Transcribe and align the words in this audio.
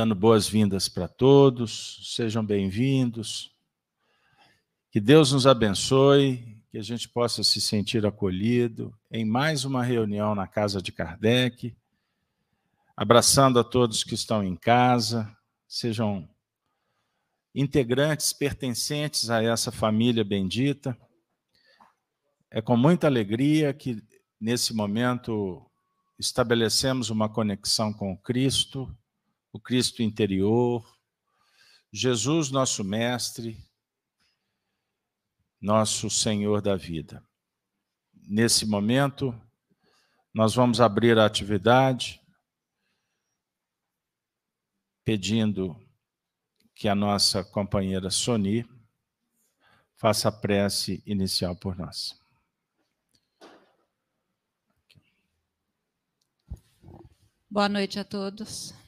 dando 0.00 0.14
boas-vindas 0.14 0.88
para 0.88 1.06
todos, 1.06 2.14
sejam 2.16 2.42
bem-vindos. 2.42 3.54
Que 4.90 4.98
Deus 4.98 5.30
nos 5.30 5.46
abençoe, 5.46 6.58
que 6.70 6.78
a 6.78 6.82
gente 6.82 7.06
possa 7.06 7.42
se 7.42 7.60
sentir 7.60 8.06
acolhido 8.06 8.98
em 9.10 9.26
mais 9.26 9.66
uma 9.66 9.84
reunião 9.84 10.34
na 10.34 10.46
casa 10.46 10.80
de 10.80 10.90
Kardec, 10.90 11.76
abraçando 12.96 13.58
a 13.58 13.62
todos 13.62 14.02
que 14.02 14.14
estão 14.14 14.42
em 14.42 14.56
casa, 14.56 15.30
sejam 15.68 16.26
integrantes, 17.54 18.32
pertencentes 18.32 19.28
a 19.28 19.42
essa 19.42 19.70
família 19.70 20.24
bendita. 20.24 20.96
É 22.50 22.62
com 22.62 22.74
muita 22.74 23.06
alegria 23.06 23.74
que, 23.74 24.02
nesse 24.40 24.72
momento, 24.72 25.62
estabelecemos 26.18 27.10
uma 27.10 27.28
conexão 27.28 27.92
com 27.92 28.16
Cristo, 28.16 28.90
o 29.52 29.60
Cristo 29.60 30.02
interior, 30.02 30.84
Jesus, 31.92 32.50
nosso 32.50 32.84
Mestre, 32.84 33.56
nosso 35.60 36.08
Senhor 36.08 36.62
da 36.62 36.76
vida. 36.76 37.26
Nesse 38.14 38.64
momento, 38.64 39.34
nós 40.32 40.54
vamos 40.54 40.80
abrir 40.80 41.18
a 41.18 41.26
atividade 41.26 42.20
pedindo 45.04 45.76
que 46.74 46.88
a 46.88 46.94
nossa 46.94 47.42
companheira 47.42 48.10
Soni 48.10 48.64
faça 49.96 50.28
a 50.28 50.32
prece 50.32 51.02
inicial 51.04 51.56
por 51.56 51.76
nós. 51.76 52.18
Boa 57.50 57.68
noite 57.68 57.98
a 57.98 58.04
todos. 58.04 58.79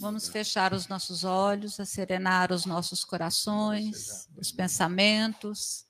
Vamos 0.00 0.30
fechar 0.30 0.72
os 0.72 0.88
nossos 0.88 1.24
olhos, 1.24 1.74
serenar 1.84 2.50
os 2.50 2.64
nossos 2.64 3.04
corações, 3.04 4.26
os 4.34 4.50
pensamentos, 4.50 5.84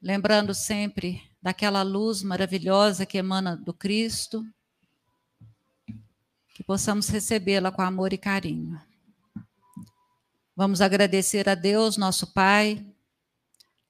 lembrando 0.00 0.54
sempre 0.54 1.28
daquela 1.42 1.82
luz 1.82 2.22
maravilhosa 2.22 3.04
que 3.04 3.18
emana 3.18 3.56
do 3.56 3.74
Cristo, 3.74 4.46
que 6.54 6.62
possamos 6.62 7.08
recebê-la 7.08 7.72
com 7.72 7.82
amor 7.82 8.12
e 8.12 8.18
carinho. 8.18 8.80
Vamos 10.54 10.80
agradecer 10.80 11.48
a 11.48 11.56
Deus, 11.56 11.96
nosso 11.96 12.32
Pai, 12.32 12.86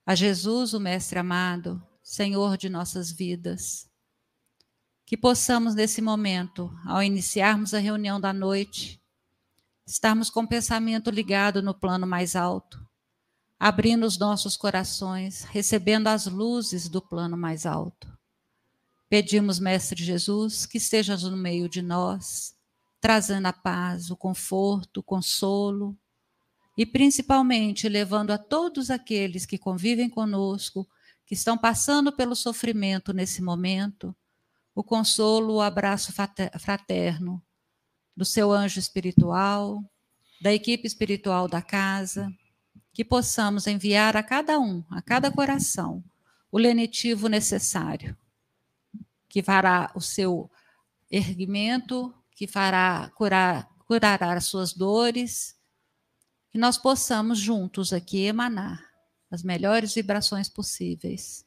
a 0.06 0.14
Jesus, 0.14 0.72
o 0.72 0.80
Mestre 0.80 1.18
amado, 1.18 1.86
Senhor 2.02 2.56
de 2.56 2.70
nossas 2.70 3.12
vidas. 3.12 3.91
Que 5.12 5.16
possamos, 5.18 5.74
nesse 5.74 6.00
momento, 6.00 6.74
ao 6.86 7.02
iniciarmos 7.02 7.74
a 7.74 7.78
reunião 7.78 8.18
da 8.18 8.32
noite, 8.32 8.98
estarmos 9.86 10.30
com 10.30 10.40
o 10.40 10.48
pensamento 10.48 11.10
ligado 11.10 11.60
no 11.60 11.74
plano 11.74 12.06
mais 12.06 12.34
alto, 12.34 12.82
abrindo 13.60 14.06
os 14.06 14.16
nossos 14.16 14.56
corações, 14.56 15.44
recebendo 15.44 16.06
as 16.06 16.26
luzes 16.26 16.88
do 16.88 17.02
plano 17.02 17.36
mais 17.36 17.66
alto. 17.66 18.10
Pedimos, 19.06 19.58
Mestre 19.58 20.02
Jesus, 20.02 20.64
que 20.64 20.78
estejas 20.78 21.24
no 21.24 21.36
meio 21.36 21.68
de 21.68 21.82
nós, 21.82 22.54
trazendo 22.98 23.48
a 23.48 23.52
paz, 23.52 24.10
o 24.10 24.16
conforto, 24.16 25.00
o 25.00 25.02
consolo 25.02 25.94
e 26.74 26.86
principalmente 26.86 27.86
levando 27.86 28.30
a 28.30 28.38
todos 28.38 28.88
aqueles 28.88 29.44
que 29.44 29.58
convivem 29.58 30.08
conosco, 30.08 30.88
que 31.26 31.34
estão 31.34 31.58
passando 31.58 32.10
pelo 32.10 32.34
sofrimento 32.34 33.12
nesse 33.12 33.42
momento, 33.42 34.16
o 34.74 34.82
consolo, 34.82 35.54
o 35.54 35.60
abraço 35.60 36.12
fraterno 36.58 37.42
do 38.16 38.24
seu 38.24 38.52
anjo 38.52 38.78
espiritual, 38.78 39.82
da 40.40 40.52
equipe 40.52 40.86
espiritual 40.86 41.48
da 41.48 41.62
casa, 41.62 42.32
que 42.92 43.04
possamos 43.04 43.66
enviar 43.66 44.16
a 44.16 44.22
cada 44.22 44.58
um, 44.58 44.84
a 44.90 45.00
cada 45.00 45.30
coração, 45.30 46.04
o 46.50 46.58
lenitivo 46.58 47.28
necessário, 47.28 48.16
que 49.28 49.42
fará 49.42 49.90
o 49.94 50.00
seu 50.00 50.50
erguimento, 51.10 52.14
que 52.34 52.46
fará 52.46 53.10
curar, 53.14 53.68
curará 53.86 54.34
as 54.34 54.44
suas 54.44 54.72
dores, 54.72 55.56
que 56.50 56.58
nós 56.58 56.76
possamos 56.76 57.38
juntos 57.38 57.92
aqui 57.92 58.24
emanar 58.24 58.92
as 59.30 59.42
melhores 59.42 59.94
vibrações 59.94 60.48
possíveis. 60.48 61.46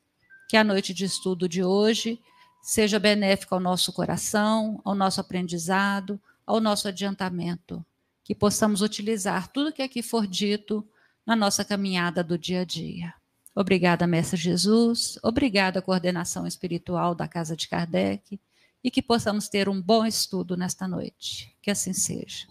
Que 0.50 0.57
a 0.57 0.63
noite 0.63 0.94
de 0.94 1.06
estudo 1.06 1.47
de 1.47 1.63
hoje 1.63 2.19
seja 2.66 2.98
benéfica 2.98 3.53
ao 3.53 3.62
nosso 3.62 3.94
coração, 3.94 4.81
ao 4.84 4.96
nosso 4.96 5.22
aprendizado, 5.22 6.20
ao 6.48 6.59
nosso 6.59 6.88
adiantamento. 6.88 7.86
Que 8.24 8.34
possamos 8.34 8.81
utilizar 8.81 9.50
tudo 9.50 9.72
que 9.72 9.84
aqui 9.84 10.02
for 10.02 10.26
dito 10.26 10.84
na 11.24 11.36
nossa 11.36 11.64
caminhada 11.64 12.24
do 12.24 12.40
dia 12.40 12.62
a 12.62 12.66
dia. 12.66 13.14
Obrigada, 13.54 14.08
Mestre 14.08 14.36
Jesus. 14.36 15.20
Obrigada, 15.22 15.80
coordenação 15.80 16.48
espiritual 16.48 17.14
da 17.14 17.28
Casa 17.28 17.56
de 17.56 17.68
Kardec 17.68 18.42
e 18.84 18.90
que 18.90 19.02
possamos 19.02 19.48
ter 19.48 19.70
um 19.70 19.80
bom 19.80 20.04
estudo 20.04 20.58
nesta 20.58 20.88
noite. 20.88 21.56
Que 21.62 21.70
assim 21.70 21.94
seja. 21.94 22.48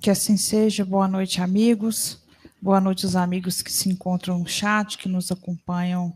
Que 0.00 0.10
assim 0.10 0.36
seja. 0.36 0.84
Boa 0.84 1.08
noite, 1.08 1.40
amigos. 1.42 2.27
Boa 2.60 2.80
noite 2.80 3.06
aos 3.06 3.14
amigos 3.14 3.62
que 3.62 3.70
se 3.70 3.88
encontram 3.88 4.40
no 4.40 4.46
chat, 4.46 4.98
que 4.98 5.08
nos 5.08 5.30
acompanham 5.30 6.12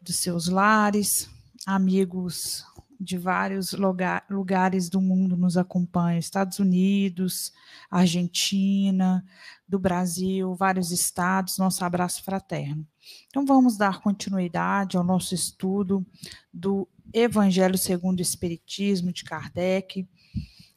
dos 0.00 0.16
seus 0.16 0.48
lares, 0.48 1.28
amigos 1.66 2.64
de 2.98 3.18
vários 3.18 3.74
lugar, 3.74 4.24
lugares 4.30 4.88
do 4.88 5.02
mundo 5.02 5.36
nos 5.36 5.58
acompanham, 5.58 6.18
Estados 6.18 6.58
Unidos, 6.58 7.52
Argentina, 7.90 9.22
do 9.68 9.78
Brasil, 9.78 10.54
vários 10.54 10.90
estados, 10.90 11.58
nosso 11.58 11.84
abraço 11.84 12.24
fraterno. 12.24 12.86
Então, 13.26 13.44
vamos 13.44 13.76
dar 13.76 14.00
continuidade 14.00 14.96
ao 14.96 15.04
nosso 15.04 15.34
estudo 15.34 16.06
do 16.50 16.88
Evangelho 17.12 17.76
segundo 17.76 18.20
o 18.20 18.22
Espiritismo 18.22 19.12
de 19.12 19.24
Kardec. 19.24 20.08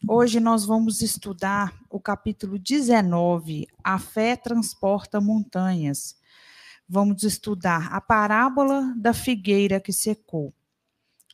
Hoje 0.07 0.39
nós 0.39 0.65
vamos 0.65 1.01
estudar 1.01 1.79
o 1.87 1.99
capítulo 1.99 2.57
19, 2.57 3.67
A 3.83 3.99
Fé 3.99 4.35
Transporta 4.35 5.21
Montanhas. 5.21 6.17
Vamos 6.89 7.21
estudar 7.21 7.93
a 7.93 8.01
parábola 8.01 8.95
da 8.97 9.13
figueira 9.13 9.79
que 9.79 9.93
secou. 9.93 10.51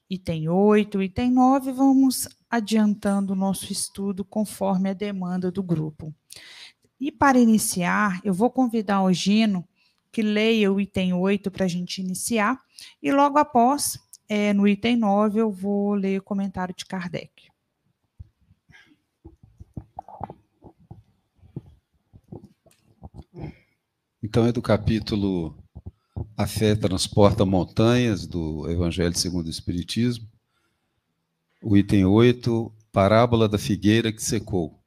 Item 0.10 0.50
8, 0.50 1.02
item 1.02 1.32
9, 1.32 1.72
vamos 1.72 2.28
adiantando 2.50 3.32
o 3.32 3.38
nosso 3.38 3.72
estudo 3.72 4.26
conforme 4.26 4.90
a 4.90 4.94
demanda 4.94 5.50
do 5.50 5.64
grupo. 5.64 6.14
E 7.00 7.10
para 7.10 7.40
iniciar, 7.40 8.20
eu 8.22 8.34
vou 8.34 8.52
convidar 8.52 9.02
o 9.02 9.14
Gino 9.14 9.66
que 10.12 10.22
leia 10.22 10.72
o 10.72 10.82
item 10.82 11.14
8 11.14 11.50
para 11.52 11.66
a 11.66 11.70
gente 11.70 12.02
iniciar, 12.02 12.62
e 13.02 13.12
logo 13.12 13.38
após, 13.38 13.98
é, 14.28 14.52
no 14.52 14.68
item 14.68 14.98
9, 14.98 15.40
eu 15.40 15.52
vou 15.52 15.94
ler 15.94 16.20
o 16.20 16.24
comentário 16.24 16.76
de 16.76 16.86
Kardec. 16.86 17.48
Então, 24.30 24.46
é 24.46 24.52
do 24.52 24.62
capítulo 24.62 25.58
A 26.36 26.46
Fé 26.46 26.76
Transporta 26.76 27.46
Montanhas, 27.46 28.28
do 28.28 28.70
Evangelho 28.70 29.18
segundo 29.18 29.48
o 29.48 29.50
Espiritismo, 29.50 30.30
o 31.64 31.78
item 31.78 32.04
8, 32.04 32.70
Parábola 32.92 33.48
da 33.48 33.58
Figueira 33.58 34.12
que 34.12 34.22
Secou. 34.22 34.84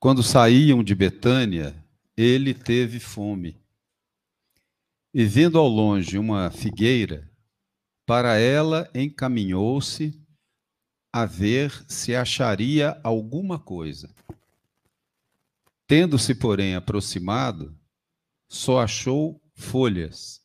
Quando 0.00 0.24
saíam 0.24 0.82
de 0.82 0.92
Betânia, 0.92 1.72
ele 2.16 2.52
teve 2.52 2.98
fome. 2.98 3.62
E 5.14 5.24
vendo 5.24 5.56
ao 5.56 5.68
longe 5.68 6.18
uma 6.18 6.50
figueira, 6.50 7.30
para 8.04 8.38
ela 8.38 8.90
encaminhou-se 8.92 10.20
a 11.12 11.24
ver 11.24 11.70
se 11.86 12.12
acharia 12.16 13.00
alguma 13.04 13.56
coisa. 13.56 14.12
Tendo-se, 15.86 16.34
porém, 16.34 16.74
aproximado, 16.74 17.78
só 18.48 18.80
achou 18.80 19.42
folhas, 19.54 20.40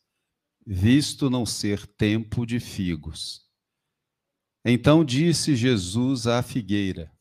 visto 0.65 1.30
não 1.30 1.45
ser 1.45 1.86
tempo 1.88 2.45
de 2.45 2.59
figos. 2.59 3.47
Então 4.65 5.06
disse 5.06 5.56
Jesus 5.56 6.27
à 6.27 6.44
figueira: 6.44 7.12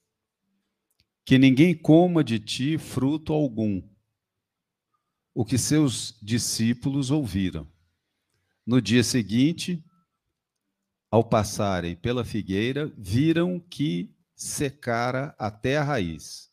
Que 1.24 1.38
ninguém 1.38 1.74
coma 1.74 2.24
de 2.24 2.38
ti 2.38 2.76
fruto 2.76 3.32
algum 3.32 3.82
o 5.38 5.44
que 5.44 5.56
seus 5.56 6.18
discípulos 6.20 7.12
ouviram. 7.12 7.64
No 8.66 8.82
dia 8.82 9.04
seguinte, 9.04 9.80
ao 11.08 11.22
passarem 11.22 11.94
pela 11.94 12.24
figueira, 12.24 12.92
viram 12.98 13.60
que 13.60 14.12
secara 14.34 15.36
até 15.38 15.76
a 15.76 15.84
raiz. 15.84 16.47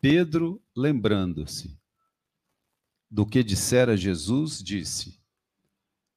Pedro, 0.00 0.62
lembrando-se 0.76 1.76
do 3.10 3.26
que 3.26 3.42
dissera 3.42 3.96
Jesus, 3.96 4.62
disse: 4.62 5.20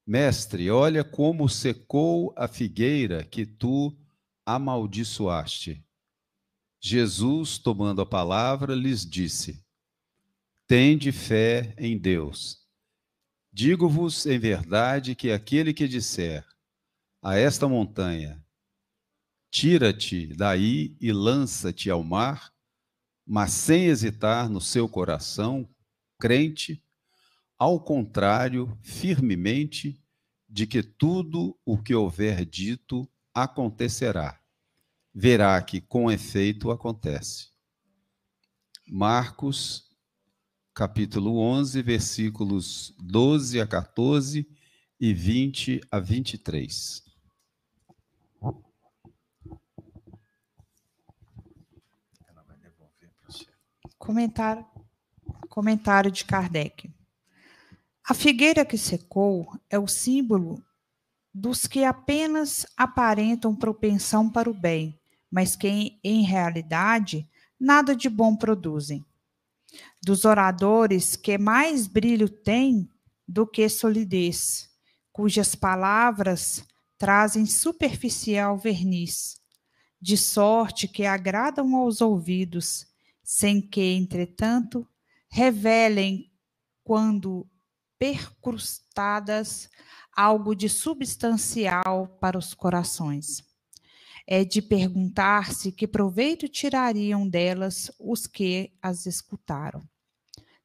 Mestre, 0.05 0.69
olha 0.69 1.03
como 1.03 1.47
secou 1.49 2.33
a 2.37 2.47
figueira 2.47 3.23
que 3.23 3.45
tu 3.45 3.97
amaldiçoaste. 4.45 5.83
Jesus, 6.79 7.57
tomando 7.57 8.01
a 8.01 8.05
palavra, 8.05 8.75
lhes 8.75 9.05
disse: 9.05 9.63
Tende 10.67 11.11
fé 11.11 11.73
em 11.77 11.97
Deus. 11.97 12.61
Digo-vos 13.53 14.25
em 14.25 14.39
verdade 14.39 15.15
que 15.15 15.31
aquele 15.31 15.73
que 15.73 15.87
disser 15.87 16.45
a 17.21 17.35
esta 17.35 17.67
montanha: 17.67 18.43
Tira-te 19.49 20.27
daí 20.27 20.95
e 20.99 21.11
lança-te 21.11 21.89
ao 21.89 22.03
mar, 22.03 22.50
mas 23.33 23.53
sem 23.53 23.85
hesitar 23.85 24.49
no 24.49 24.59
seu 24.59 24.89
coração, 24.89 25.65
crente, 26.19 26.83
ao 27.57 27.79
contrário, 27.79 28.77
firmemente, 28.81 30.03
de 30.49 30.67
que 30.67 30.83
tudo 30.83 31.57
o 31.63 31.81
que 31.81 31.95
houver 31.95 32.43
dito 32.43 33.09
acontecerá. 33.33 34.37
Verá 35.13 35.61
que 35.61 35.79
com 35.79 36.11
efeito 36.11 36.71
acontece. 36.71 37.51
Marcos, 38.85 39.89
capítulo 40.73 41.37
11, 41.37 41.81
versículos 41.83 42.93
12 42.99 43.61
a 43.61 43.65
14 43.65 44.45
e 44.99 45.13
20 45.13 45.79
a 45.89 45.99
23. 46.01 47.01
Comentário, 54.01 54.65
comentário 55.47 56.09
de 56.09 56.25
Kardec. 56.25 56.91
A 58.03 58.15
figueira 58.15 58.65
que 58.65 58.75
secou 58.75 59.55
é 59.69 59.77
o 59.77 59.87
símbolo 59.87 60.59
dos 61.31 61.67
que 61.67 61.83
apenas 61.83 62.65
aparentam 62.75 63.55
propensão 63.55 64.27
para 64.27 64.49
o 64.49 64.55
bem, 64.55 64.99
mas 65.29 65.55
que, 65.55 65.99
em 66.03 66.23
realidade, 66.23 67.29
nada 67.59 67.95
de 67.95 68.09
bom 68.09 68.35
produzem. 68.35 69.05
Dos 70.03 70.25
oradores 70.25 71.15
que 71.15 71.37
mais 71.37 71.85
brilho 71.85 72.27
têm 72.27 72.89
do 73.27 73.45
que 73.45 73.69
solidez, 73.69 74.67
cujas 75.13 75.53
palavras 75.53 76.65
trazem 76.97 77.45
superficial 77.45 78.57
verniz, 78.57 79.39
de 80.01 80.17
sorte 80.17 80.87
que 80.87 81.05
agradam 81.05 81.75
aos 81.75 82.01
ouvidos, 82.01 82.90
sem 83.33 83.61
que, 83.61 83.93
entretanto, 83.93 84.85
revelem, 85.29 86.29
quando 86.83 87.47
percrustadas, 87.97 89.69
algo 90.13 90.53
de 90.53 90.67
substancial 90.67 92.09
para 92.19 92.37
os 92.37 92.53
corações. 92.53 93.41
É 94.27 94.43
de 94.43 94.61
perguntar-se 94.61 95.71
que 95.71 95.87
proveito 95.87 96.49
tirariam 96.49 97.25
delas 97.25 97.89
os 97.97 98.27
que 98.27 98.73
as 98.81 99.05
escutaram. 99.05 99.81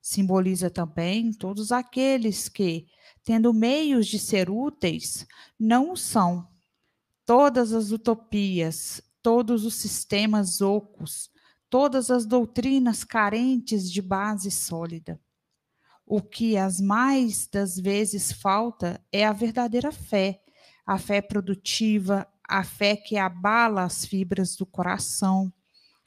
Simboliza 0.02 0.68
também 0.68 1.32
todos 1.32 1.70
aqueles 1.70 2.48
que, 2.48 2.88
tendo 3.22 3.54
meios 3.54 4.08
de 4.08 4.18
ser 4.18 4.50
úteis, 4.50 5.24
não 5.56 5.92
o 5.92 5.96
são. 5.96 6.48
Todas 7.24 7.72
as 7.72 7.92
utopias, 7.92 9.00
todos 9.22 9.64
os 9.64 9.74
sistemas 9.74 10.60
ocos, 10.60 11.30
todas 11.68 12.10
as 12.10 12.26
doutrinas 12.26 13.04
carentes 13.04 13.90
de 13.90 14.00
base 14.00 14.50
sólida. 14.50 15.20
O 16.06 16.22
que 16.22 16.56
as 16.56 16.80
mais 16.80 17.46
das 17.48 17.76
vezes 17.76 18.30
falta 18.30 19.04
é 19.10 19.26
a 19.26 19.32
verdadeira 19.32 19.90
fé, 19.90 20.40
a 20.86 20.98
fé 20.98 21.20
produtiva, 21.20 22.26
a 22.48 22.62
fé 22.62 22.94
que 22.94 23.16
abala 23.16 23.82
as 23.82 24.04
fibras 24.04 24.54
do 24.54 24.64
coração, 24.64 25.52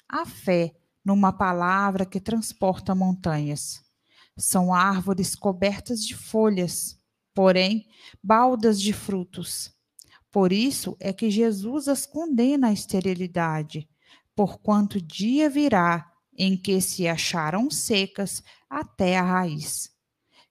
a 0.08 0.26
fé 0.26 0.74
numa 1.04 1.34
palavra 1.34 2.06
que 2.06 2.20
transporta 2.20 2.96
montanhas. 2.96 3.84
São 4.38 4.74
árvores 4.74 5.36
cobertas 5.36 6.06
de 6.06 6.16
folhas, 6.16 6.98
porém 7.34 7.88
baldas 8.24 8.82
de 8.82 8.94
frutos. 8.94 9.74
Por 10.32 10.54
isso 10.54 10.96
é 11.00 11.12
que 11.12 11.30
Jesus 11.30 11.88
as 11.90 12.06
condena 12.06 12.68
à 12.68 12.72
esterilidade, 12.74 13.90
porquanto 14.39 15.01
dia 15.01 15.50
virá 15.50 16.13
em 16.33 16.56
que 16.56 16.80
se 16.80 17.09
acharão 17.09 17.69
secas 17.69 18.41
até 18.69 19.18
a 19.18 19.21
raiz. 19.21 19.91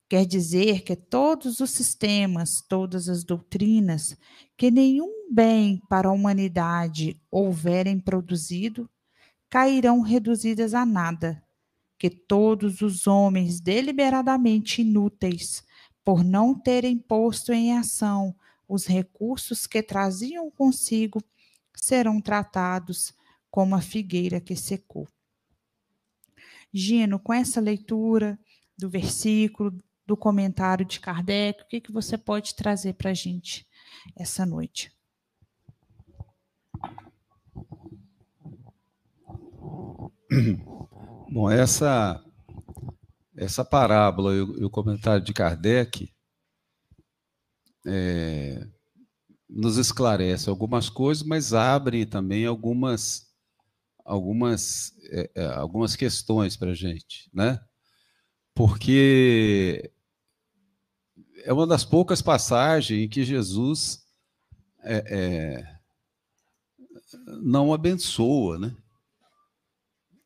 Quer 0.07 0.27
dizer 0.27 0.83
que 0.83 0.95
todos 0.95 1.59
os 1.59 1.71
sistemas, 1.71 2.61
todas 2.61 3.09
as 3.09 3.23
doutrinas, 3.23 4.15
que 4.55 4.69
nenhum 4.69 5.33
bem 5.33 5.81
para 5.89 6.07
a 6.07 6.11
humanidade 6.11 7.19
houverem 7.31 7.99
produzido, 7.99 8.87
cairão 9.49 10.01
reduzidas 10.01 10.75
a 10.75 10.85
nada, 10.85 11.43
que 11.97 12.11
todos 12.11 12.81
os 12.81 13.07
homens 13.07 13.59
deliberadamente 13.59 14.83
inúteis, 14.83 15.63
por 16.05 16.23
não 16.23 16.53
terem 16.53 16.95
posto 16.95 17.51
em 17.51 17.75
ação 17.75 18.35
os 18.67 18.85
recursos 18.85 19.65
que 19.65 19.81
traziam 19.81 20.51
consigo, 20.51 21.19
serão 21.75 22.21
tratados 22.21 23.17
como 23.49 23.75
a 23.75 23.81
figueira 23.81 24.39
que 24.39 24.55
secou. 24.55 25.07
Gino, 26.73 27.19
com 27.19 27.33
essa 27.33 27.59
leitura 27.59 28.39
do 28.77 28.89
versículo, 28.89 29.77
do 30.05 30.15
comentário 30.17 30.85
de 30.85 30.99
Kardec, 30.99 31.61
o 31.61 31.67
que, 31.67 31.81
que 31.81 31.91
você 31.91 32.17
pode 32.17 32.55
trazer 32.55 32.93
para 32.93 33.11
a 33.11 33.13
gente 33.13 33.67
essa 34.15 34.45
noite? 34.45 34.91
Bom, 41.31 41.49
essa, 41.49 42.23
essa 43.35 43.63
parábola 43.65 44.33
e 44.33 44.41
o, 44.41 44.69
comentário 44.69 45.23
de 45.23 45.33
Kardec 45.33 46.11
é, 47.85 48.67
nos 49.47 49.77
esclarece 49.77 50.49
algumas 50.49 50.89
coisas, 50.89 51.23
mas 51.23 51.53
abre 51.53 52.05
também 52.05 52.45
algumas 52.45 53.28
algumas, 54.09 54.91
é, 55.11 55.29
é, 55.35 55.45
algumas 55.53 55.95
questões 55.95 56.57
para 56.57 56.71
a 56.71 56.73
gente, 56.73 57.29
né? 57.31 57.59
Porque 58.55 59.91
é 61.43 61.53
uma 61.53 61.67
das 61.67 61.85
poucas 61.85 62.19
passagens 62.19 63.05
em 63.05 63.07
que 63.07 63.23
Jesus 63.23 64.03
é, 64.83 65.03
é, 65.07 65.79
não 67.43 67.71
abençoa, 67.71 68.57
né? 68.57 68.75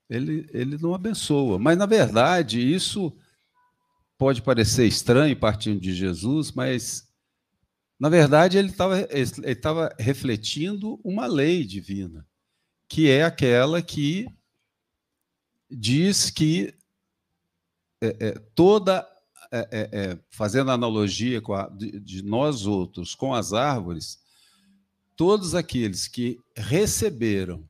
Ele, 0.09 0.47
ele 0.53 0.77
não 0.77 0.93
abençoa, 0.93 1.59
mas 1.59 1.77
na 1.77 1.85
verdade 1.85 2.61
isso 2.61 3.13
pode 4.17 4.41
parecer 4.41 4.87
estranho 4.87 5.35
partindo 5.35 5.81
de 5.81 5.93
Jesus, 5.93 6.53
mas 6.53 7.05
na 7.99 8.07
verdade 8.07 8.57
ele 8.57 8.69
estava 8.69 9.01
ele 9.09 9.95
refletindo 9.99 11.01
uma 11.03 11.25
lei 11.25 11.65
divina 11.65 12.25
que 12.93 13.09
é 13.09 13.23
aquela 13.23 13.81
que 13.81 14.27
diz 15.67 16.29
que 16.29 16.75
é, 17.99 18.27
é, 18.27 18.31
toda, 18.53 19.03
é, 19.51 19.67
é, 19.71 19.89
é 19.99 20.19
fazendo 20.29 20.69
analogia 20.69 21.41
a, 21.55 21.69
de, 21.69 21.99
de, 21.99 22.21
nós 22.21 22.67
outros 22.67 23.15
com 23.15 23.33
as 23.33 23.51
árvores, 23.51 24.19
todos 25.15 25.55
aqueles 25.55 26.07
que 26.07 26.39
receberam 26.55 27.67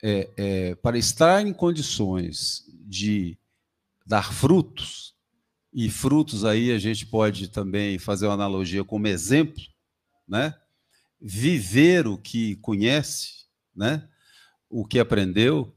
é, 0.00 0.76
para 0.76 0.96
estar 0.96 1.44
em 1.44 1.52
condições 1.52 2.64
de 2.86 3.36
dar 4.06 4.32
frutos, 4.32 5.16
e 5.72 5.90
frutos 5.90 6.44
aí 6.44 6.70
a 6.70 6.78
gente 6.78 7.04
pode 7.04 7.48
também 7.48 7.98
fazer 7.98 8.26
uma 8.26 8.34
analogia 8.34 8.84
como 8.84 9.08
exemplo, 9.08 9.64
né? 10.28 10.54
viver 11.20 12.06
o 12.06 12.16
que 12.16 12.54
conhece, 12.58 13.38
né? 13.78 14.06
o 14.68 14.84
que 14.84 14.98
aprendeu, 14.98 15.74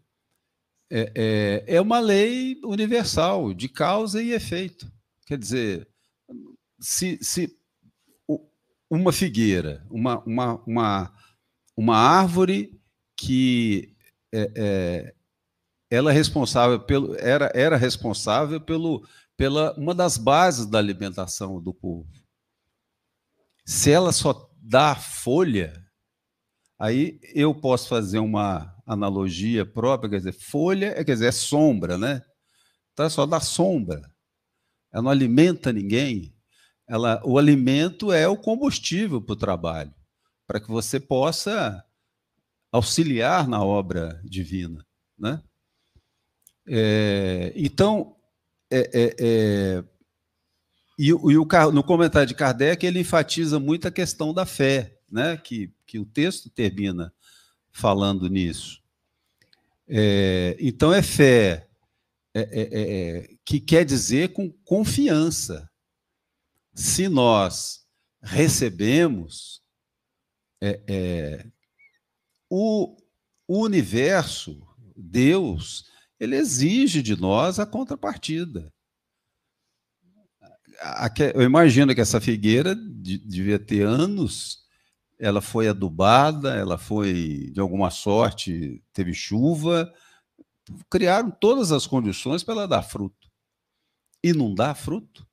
é, 0.89 1.11
é, 1.15 1.75
é 1.75 1.81
uma 1.81 1.99
lei 1.99 2.59
universal 2.63 3.53
de 3.53 3.69
causa 3.69 4.21
e 4.21 4.31
efeito. 4.31 4.91
Quer 5.25 5.37
dizer, 5.37 5.87
se, 6.79 7.17
se 7.21 7.57
uma 8.89 9.13
figueira, 9.13 9.85
uma, 9.89 10.19
uma, 10.25 10.55
uma, 10.65 11.13
uma 11.77 11.97
árvore 11.97 12.77
que 13.15 13.95
é, 14.33 14.51
é, 14.55 15.15
ela 15.89 16.11
é 16.11 16.13
responsável 16.13 16.79
pelo, 16.81 17.15
era, 17.15 17.49
era 17.55 17.77
responsável 17.77 18.59
pelo, 18.59 19.07
pela 19.37 19.73
uma 19.77 19.95
das 19.95 20.17
bases 20.17 20.65
da 20.65 20.77
alimentação 20.77 21.61
do 21.61 21.73
povo. 21.73 22.09
Se 23.65 23.91
ela 23.91 24.11
só 24.11 24.49
dá 24.57 24.95
folha, 24.95 25.73
Aí 26.81 27.19
eu 27.35 27.53
posso 27.53 27.87
fazer 27.87 28.17
uma 28.17 28.75
analogia 28.87 29.63
própria, 29.63 30.09
quer 30.09 30.17
dizer, 30.17 30.31
folha, 30.31 30.87
é, 30.97 31.03
quer 31.03 31.13
dizer, 31.13 31.27
é 31.27 31.31
sombra, 31.31 31.95
né? 31.95 32.23
Então 32.91 33.05
é 33.05 33.09
só 33.09 33.23
dá 33.27 33.39
sombra. 33.39 34.01
Ela 34.91 35.03
não 35.03 35.11
alimenta 35.11 35.71
ninguém. 35.71 36.35
ela, 36.87 37.21
o 37.23 37.37
alimento 37.37 38.11
é 38.11 38.27
o 38.27 38.35
combustível 38.35 39.21
para 39.21 39.33
o 39.33 39.35
trabalho, 39.35 39.93
para 40.47 40.59
que 40.59 40.69
você 40.69 40.99
possa 40.99 41.85
auxiliar 42.71 43.47
na 43.47 43.63
obra 43.63 44.19
divina, 44.23 44.83
né? 45.15 45.39
É, 46.67 47.53
então, 47.55 48.15
é, 48.71 48.89
é, 48.91 49.15
é 49.19 49.83
e, 50.97 51.09
e 51.09 51.13
o, 51.13 51.47
no 51.71 51.83
comentário 51.83 52.27
de 52.27 52.33
Kardec 52.33 52.83
ele 52.83 53.01
enfatiza 53.01 53.59
muito 53.59 53.87
a 53.87 53.91
questão 53.91 54.33
da 54.33 54.47
fé, 54.47 54.99
né? 55.11 55.37
Que, 55.37 55.71
que 55.91 55.99
o 55.99 56.05
texto 56.05 56.49
termina 56.49 57.13
falando 57.69 58.29
nisso. 58.29 58.81
É, 59.85 60.55
então 60.57 60.93
é 60.93 61.01
fé 61.01 61.69
é, 62.33 62.49
é, 62.61 63.35
que 63.43 63.59
quer 63.59 63.83
dizer 63.83 64.31
com 64.31 64.49
confiança. 64.63 65.69
Se 66.73 67.09
nós 67.09 67.85
recebemos 68.21 69.61
o 72.49 72.95
universo, 73.49 74.65
Deus, 74.95 75.91
ele 76.17 76.37
exige 76.37 77.01
de 77.01 77.19
nós 77.19 77.59
a 77.59 77.65
contrapartida. 77.65 78.73
Eu 81.35 81.41
imagino 81.41 81.93
que 81.93 81.99
essa 81.99 82.21
figueira 82.21 82.73
devia 82.73 83.59
ter 83.59 83.81
anos, 83.85 84.60
ela 85.21 85.39
foi 85.39 85.67
adubada, 85.67 86.55
ela 86.55 86.77
foi, 86.77 87.51
de 87.53 87.59
alguma 87.59 87.89
sorte, 87.89 88.83
teve 88.91 89.13
chuva, 89.13 89.93
criaram 90.89 91.31
todas 91.31 91.71
as 91.71 91.85
condições 91.85 92.43
para 92.43 92.55
ela 92.55 92.67
dar 92.67 92.83
fruto. 92.83 93.29
E 94.23 94.33
não 94.33 94.53
dá 94.53 94.73
fruto. 94.73 95.27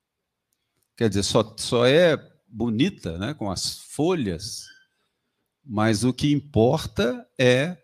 Quer 0.97 1.09
dizer, 1.09 1.23
só, 1.23 1.55
só 1.57 1.87
é 1.87 2.17
bonita 2.47 3.19
né, 3.19 3.35
com 3.35 3.51
as 3.51 3.79
folhas 3.79 4.67
mas 5.69 6.03
o 6.03 6.15
que 6.15 6.33
importa 6.33 7.29
é 7.39 7.77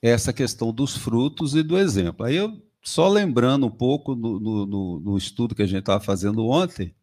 essa 0.00 0.32
questão 0.32 0.72
dos 0.72 0.96
frutos 0.96 1.56
e 1.56 1.62
do 1.62 1.76
exemplo. 1.76 2.24
Aí 2.24 2.36
eu, 2.36 2.62
só 2.84 3.08
lembrando 3.08 3.66
um 3.66 3.70
pouco 3.70 4.14
no, 4.14 4.38
no, 4.38 5.00
no 5.00 5.18
estudo 5.18 5.56
que 5.56 5.62
a 5.62 5.66
gente 5.66 5.80
estava 5.80 5.98
fazendo 5.98 6.46
ontem, 6.46 6.94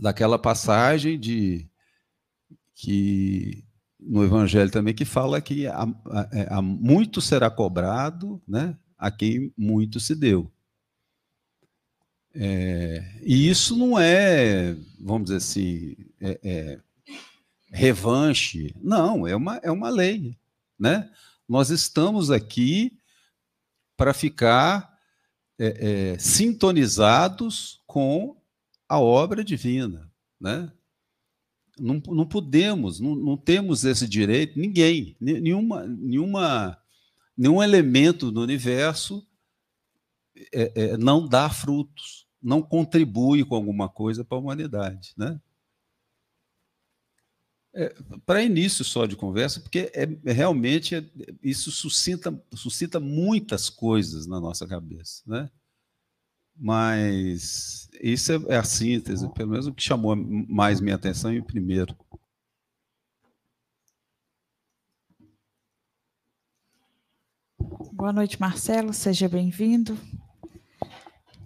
daquela 0.00 0.38
passagem 0.38 1.20
de 1.20 1.68
que 2.80 3.62
no 3.98 4.24
Evangelho 4.24 4.70
também 4.70 4.94
que 4.94 5.04
fala 5.04 5.40
que 5.40 5.66
há, 5.66 5.82
há, 5.82 6.56
há 6.56 6.62
muito 6.62 7.20
será 7.20 7.50
cobrado, 7.50 8.40
né, 8.48 8.74
a 8.96 9.10
quem 9.10 9.52
muito 9.56 10.00
se 10.00 10.14
deu. 10.14 10.50
É, 12.34 13.04
e 13.22 13.50
isso 13.50 13.76
não 13.76 13.98
é, 13.98 14.74
vamos 14.98 15.24
dizer 15.24 15.36
assim, 15.36 15.96
é, 16.20 16.40
é, 16.42 16.80
revanche. 17.70 18.74
Não, 18.80 19.26
é 19.26 19.36
uma, 19.36 19.56
é 19.56 19.70
uma 19.70 19.90
lei. 19.90 20.38
Né? 20.78 21.10
Nós 21.46 21.68
estamos 21.70 22.30
aqui 22.30 22.96
para 23.94 24.14
ficar 24.14 24.96
é, 25.58 26.12
é, 26.14 26.18
sintonizados 26.18 27.82
com 27.86 28.40
a 28.88 28.98
obra 28.98 29.44
divina. 29.44 30.10
Né? 30.40 30.72
Não, 31.80 32.02
não 32.14 32.26
podemos, 32.26 33.00
não, 33.00 33.14
não 33.14 33.36
temos 33.36 33.84
esse 33.84 34.06
direito, 34.06 34.58
ninguém, 34.58 35.16
nenhuma, 35.20 35.86
nenhuma, 35.86 36.78
nenhum 37.36 37.62
elemento 37.62 38.30
do 38.30 38.42
universo 38.42 39.26
é, 40.52 40.72
é, 40.74 40.96
não 40.96 41.26
dá 41.26 41.48
frutos, 41.50 42.26
não 42.42 42.62
contribui 42.62 43.44
com 43.44 43.54
alguma 43.54 43.88
coisa 43.88 44.24
para 44.24 44.36
a 44.36 44.40
humanidade. 44.40 45.12
Né? 45.16 45.40
É, 47.72 47.94
para 48.26 48.42
início 48.42 48.84
só 48.84 49.06
de 49.06 49.14
conversa, 49.14 49.60
porque 49.60 49.90
é, 49.94 50.08
é 50.24 50.32
realmente 50.32 50.96
é, 50.96 51.04
isso 51.42 51.70
suscita, 51.70 52.42
suscita 52.54 52.98
muitas 52.98 53.70
coisas 53.70 54.26
na 54.26 54.40
nossa 54.40 54.66
cabeça, 54.66 55.22
né? 55.26 55.50
Mas 56.62 57.88
isso 58.02 58.32
é, 58.32 58.54
é 58.54 58.56
a 58.58 58.64
síntese, 58.64 59.26
pelo 59.32 59.52
menos 59.52 59.66
o 59.66 59.72
que 59.72 59.82
chamou 59.82 60.14
mais 60.14 60.78
minha 60.78 60.94
atenção 60.94 61.32
em 61.32 61.42
primeiro. 61.42 61.96
Boa 67.94 68.12
noite, 68.12 68.38
Marcelo, 68.38 68.92
seja 68.92 69.26
bem-vindo. 69.26 69.96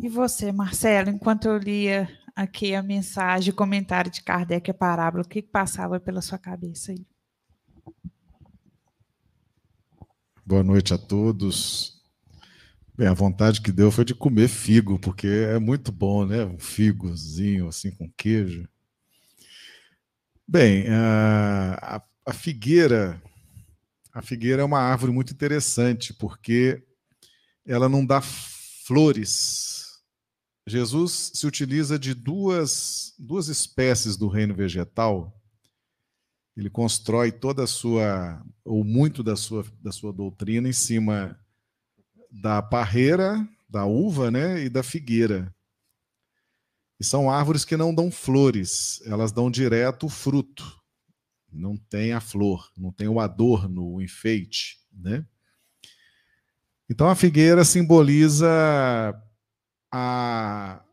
E 0.00 0.08
você, 0.08 0.50
Marcelo, 0.50 1.10
enquanto 1.10 1.46
eu 1.46 1.58
lia 1.58 2.08
aqui 2.34 2.74
a 2.74 2.82
mensagem, 2.82 3.52
o 3.52 3.56
comentário 3.56 4.10
de 4.10 4.20
Kardec, 4.20 4.68
a 4.68 4.74
parábola, 4.74 5.22
o 5.22 5.28
que 5.28 5.40
passava 5.40 6.00
pela 6.00 6.20
sua 6.20 6.38
cabeça 6.38 6.90
aí? 6.90 7.06
Boa 10.44 10.64
noite 10.64 10.92
a 10.92 10.98
todos. 10.98 11.93
Bem, 12.96 13.08
a 13.08 13.14
vontade 13.14 13.60
que 13.60 13.72
deu 13.72 13.90
foi 13.90 14.04
de 14.04 14.14
comer 14.14 14.48
figo, 14.48 14.98
porque 14.98 15.26
é 15.26 15.58
muito 15.58 15.90
bom, 15.90 16.24
né? 16.24 16.44
Um 16.44 16.58
figozinho 16.58 17.68
assim 17.68 17.90
com 17.90 18.10
queijo. 18.16 18.68
Bem, 20.46 20.86
a, 20.88 22.02
a 22.24 22.32
figueira, 22.32 23.20
a 24.12 24.22
figueira 24.22 24.62
é 24.62 24.64
uma 24.64 24.80
árvore 24.80 25.12
muito 25.12 25.32
interessante, 25.32 26.12
porque 26.12 26.82
ela 27.66 27.88
não 27.88 28.04
dá 28.04 28.20
flores 28.20 29.74
Jesus 30.66 31.32
se 31.34 31.46
utiliza 31.46 31.98
de 31.98 32.14
duas, 32.14 33.12
duas 33.18 33.48
espécies 33.48 34.16
do 34.16 34.28
reino 34.28 34.54
vegetal. 34.54 35.38
Ele 36.56 36.70
constrói 36.70 37.30
toda 37.30 37.64
a 37.64 37.66
sua, 37.66 38.42
ou 38.64 38.82
muito 38.82 39.22
da 39.22 39.36
sua, 39.36 39.64
da 39.82 39.92
sua 39.92 40.12
doutrina 40.12 40.68
em 40.68 40.72
cima 40.72 41.38
da 42.34 42.60
parreira, 42.60 43.48
da 43.68 43.84
uva 43.84 44.30
né, 44.30 44.64
e 44.64 44.68
da 44.68 44.82
figueira. 44.82 45.54
E 46.98 47.04
são 47.04 47.30
árvores 47.30 47.64
que 47.64 47.76
não 47.76 47.94
dão 47.94 48.10
flores, 48.10 49.00
elas 49.06 49.30
dão 49.30 49.50
direto 49.50 50.06
o 50.06 50.10
fruto. 50.10 50.82
Não 51.52 51.76
tem 51.76 52.12
a 52.12 52.20
flor, 52.20 52.68
não 52.76 52.92
tem 52.92 53.06
o 53.06 53.20
adorno, 53.20 53.94
o 53.94 54.02
enfeite. 54.02 54.80
Né? 54.92 55.24
Então 56.90 57.08
a 57.08 57.14
figueira 57.14 57.64
simboliza 57.64 58.48
a, 59.92 60.84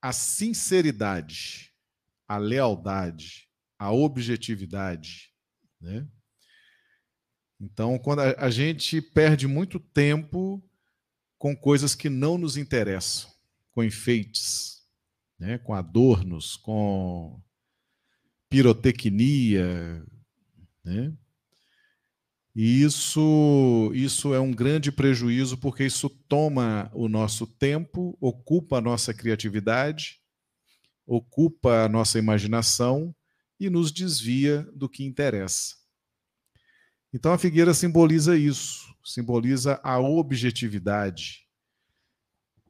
a 0.00 0.12
sinceridade, 0.12 1.74
a 2.26 2.38
lealdade, 2.38 3.50
a 3.78 3.92
objetividade. 3.92 5.30
Né? 5.78 6.08
Então, 7.60 7.98
quando 7.98 8.20
a, 8.20 8.34
a 8.38 8.50
gente 8.50 9.00
perde 9.00 9.46
muito 9.46 9.78
tempo 9.78 10.62
com 11.38 11.56
coisas 11.56 11.94
que 11.94 12.08
não 12.08 12.36
nos 12.36 12.56
interessam, 12.56 13.30
com 13.72 13.82
enfeites, 13.82 14.82
né? 15.38 15.58
com 15.58 15.74
adornos, 15.74 16.56
com 16.56 17.40
pirotecnia, 18.48 20.04
né? 20.84 21.12
E 22.58 22.82
isso, 22.82 23.92
isso 23.94 24.32
é 24.32 24.40
um 24.40 24.50
grande 24.50 24.90
prejuízo, 24.90 25.58
porque 25.58 25.84
isso 25.84 26.08
toma 26.08 26.90
o 26.94 27.06
nosso 27.06 27.46
tempo, 27.46 28.16
ocupa 28.18 28.78
a 28.78 28.80
nossa 28.80 29.12
criatividade, 29.12 30.22
ocupa 31.06 31.84
a 31.84 31.88
nossa 31.88 32.18
imaginação 32.18 33.14
e 33.60 33.68
nos 33.68 33.92
desvia 33.92 34.62
do 34.74 34.88
que 34.88 35.04
interessa. 35.04 35.74
Então 37.12 37.32
a 37.32 37.38
figueira 37.38 37.72
simboliza 37.72 38.36
isso, 38.36 38.94
simboliza 39.04 39.80
a 39.82 39.98
objetividade. 39.98 41.46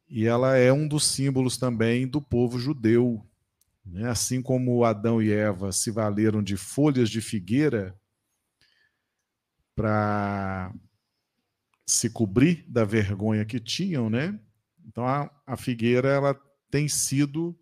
E 0.09 0.25
ela 0.25 0.57
é 0.57 0.73
um 0.73 0.87
dos 0.87 1.05
símbolos 1.05 1.57
também 1.57 2.07
do 2.07 2.23
povo 2.23 2.59
judeu. 2.59 3.27
Né? 3.85 4.09
Assim 4.09 4.41
como 4.41 4.85
Adão 4.85 5.21
e 5.21 5.33
Eva 5.33 5.73
se 5.73 5.91
valeram 5.91 6.43
de 6.43 6.57
folhas 6.57 7.11
de 7.11 7.21
figueira 7.21 7.99
para 9.75 10.73
se 11.87 12.11
cobrir 12.11 12.65
da 12.69 12.85
vergonha 12.85 13.45
que 13.45 13.61
tinham, 13.61 14.11
né? 14.11 14.39
Então 14.87 15.07
a, 15.07 15.31
a 15.47 15.57
figueira 15.57 16.09
ela 16.09 16.35
tem 16.71 16.89
sido 16.89 17.57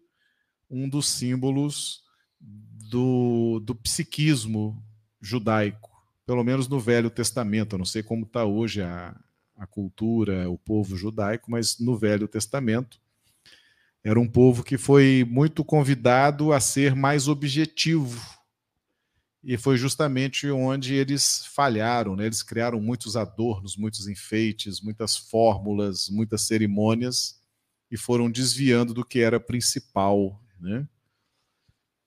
um 0.71 0.89
dos 0.89 1.09
símbolos 1.09 2.03
do, 2.41 3.61
do 3.61 3.75
psiquismo 3.75 4.83
judaico, 5.21 5.91
pelo 6.27 6.45
menos 6.45 6.69
no 6.69 6.81
Velho 6.81 7.11
Testamento. 7.11 7.75
Eu 7.75 7.79
não 7.79 7.87
sei 7.87 8.03
como 8.03 8.25
está 8.25 8.45
hoje 8.45 8.83
a, 8.83 9.15
a 9.57 9.67
cultura, 9.67 10.49
o 10.51 10.59
povo 10.59 10.97
judaico, 10.97 11.51
mas 11.51 11.79
no 11.79 11.97
Velho 11.97 12.29
Testamento 12.29 13.01
era 14.03 14.21
um 14.21 14.29
povo 14.29 14.63
que 14.63 14.77
foi 14.77 15.27
muito 15.29 15.65
convidado 15.65 16.53
a 16.53 16.61
ser 16.61 16.95
mais 16.95 17.27
objetivo 17.27 18.21
e 19.43 19.59
foi 19.59 19.77
justamente 19.77 20.51
onde 20.51 20.95
eles 20.95 21.45
falharam, 21.47 22.17
né? 22.17 22.25
Eles 22.25 22.43
criaram 22.43 22.81
muitos 22.81 23.15
adornos, 23.15 23.77
muitos 23.77 24.09
enfeites, 24.09 24.81
muitas 24.81 25.17
fórmulas, 25.17 26.09
muitas 26.09 26.43
cerimônias, 26.43 27.39
e 27.91 27.97
foram 27.97 28.31
desviando 28.31 28.95
do 28.95 29.05
que 29.05 29.21
era 29.21 29.39
principal, 29.39 30.41
né? 30.59 30.89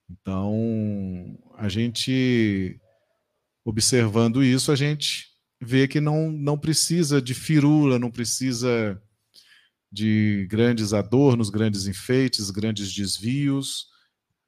Então, 0.09 1.37
a 1.55 1.69
gente 1.69 2.79
observando 3.67 4.41
isso, 4.41 4.71
a 4.71 4.77
gente 4.77 5.27
vê 5.59 5.89
que 5.89 5.99
não, 5.99 6.31
não 6.31 6.57
precisa 6.57 7.21
de 7.21 7.33
firula, 7.33 7.99
não 7.99 8.09
precisa 8.09 9.01
de 9.91 10.47
grandes 10.49 10.93
adornos, 10.93 11.49
grandes 11.49 11.85
enfeites, 11.85 12.49
grandes 12.49 12.93
desvios. 12.93 13.87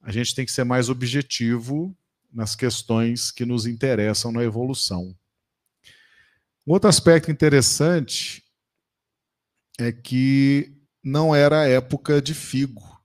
A 0.02 0.10
gente 0.10 0.34
tem 0.34 0.46
que 0.46 0.54
ser 0.54 0.64
mais 0.64 0.88
objetivo 0.88 1.94
nas 2.32 2.56
questões 2.56 3.30
que 3.30 3.46
nos 3.46 3.66
interessam 3.66 4.32
na 4.32 4.42
evolução. 4.42 5.14
Um 6.66 6.72
outro 6.72 6.88
aspecto 6.88 7.30
interessante 7.30 8.42
é 9.78 9.92
que 9.92 10.74
não 11.04 11.36
era 11.36 11.68
época 11.68 12.22
de 12.22 12.34
figo. 12.34 12.98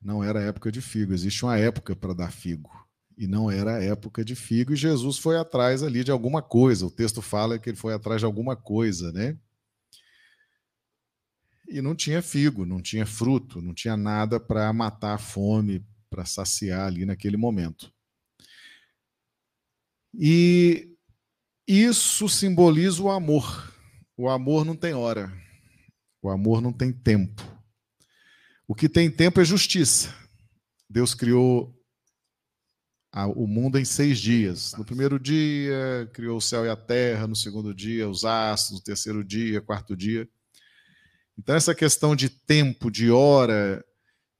Não 0.00 0.22
era 0.22 0.40
época 0.40 0.70
de 0.70 0.80
figo. 0.80 1.12
Existe 1.12 1.44
uma 1.44 1.58
época 1.58 1.96
para 1.96 2.14
dar 2.14 2.30
figo. 2.30 2.87
E 3.18 3.26
não 3.26 3.50
era 3.50 3.82
época 3.82 4.24
de 4.24 4.36
figo. 4.36 4.72
E 4.72 4.76
Jesus 4.76 5.18
foi 5.18 5.36
atrás 5.36 5.82
ali 5.82 6.04
de 6.04 6.12
alguma 6.12 6.40
coisa. 6.40 6.86
O 6.86 6.90
texto 6.90 7.20
fala 7.20 7.58
que 7.58 7.68
ele 7.68 7.76
foi 7.76 7.92
atrás 7.92 8.20
de 8.20 8.24
alguma 8.24 8.54
coisa, 8.54 9.10
né? 9.10 9.36
E 11.68 11.82
não 11.82 11.96
tinha 11.96 12.22
figo, 12.22 12.64
não 12.64 12.80
tinha 12.80 13.04
fruto, 13.04 13.60
não 13.60 13.74
tinha 13.74 13.96
nada 13.96 14.38
para 14.38 14.72
matar 14.72 15.14
a 15.14 15.18
fome, 15.18 15.84
para 16.08 16.24
saciar 16.24 16.86
ali 16.86 17.04
naquele 17.04 17.36
momento. 17.36 17.92
E 20.14 20.96
isso 21.66 22.28
simboliza 22.28 23.02
o 23.02 23.10
amor. 23.10 23.74
O 24.16 24.28
amor 24.28 24.64
não 24.64 24.76
tem 24.76 24.94
hora. 24.94 25.30
O 26.22 26.30
amor 26.30 26.60
não 26.60 26.72
tem 26.72 26.92
tempo. 26.92 27.42
O 28.66 28.76
que 28.76 28.88
tem 28.88 29.10
tempo 29.10 29.40
é 29.40 29.44
justiça. 29.44 30.14
Deus 30.88 31.14
criou 31.14 31.77
o 33.26 33.46
mundo 33.46 33.78
em 33.78 33.84
seis 33.84 34.18
dias. 34.18 34.74
No 34.76 34.84
primeiro 34.84 35.18
dia, 35.18 36.08
criou 36.12 36.38
o 36.38 36.42
céu 36.42 36.64
e 36.64 36.68
a 36.68 36.76
terra. 36.76 37.26
No 37.26 37.36
segundo 37.36 37.74
dia, 37.74 38.08
os 38.08 38.24
astros. 38.24 38.78
No 38.78 38.84
terceiro 38.84 39.24
dia, 39.24 39.60
quarto 39.60 39.96
dia. 39.96 40.28
Então, 41.38 41.54
essa 41.54 41.74
questão 41.74 42.16
de 42.16 42.28
tempo, 42.28 42.90
de 42.90 43.10
hora, 43.10 43.84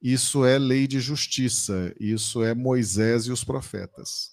isso 0.02 0.44
é 0.44 0.58
lei 0.58 0.86
de 0.86 1.00
justiça, 1.00 1.94
isso 1.98 2.42
é 2.42 2.54
Moisés 2.54 3.26
e 3.26 3.32
os 3.32 3.44
profetas. 3.44 4.30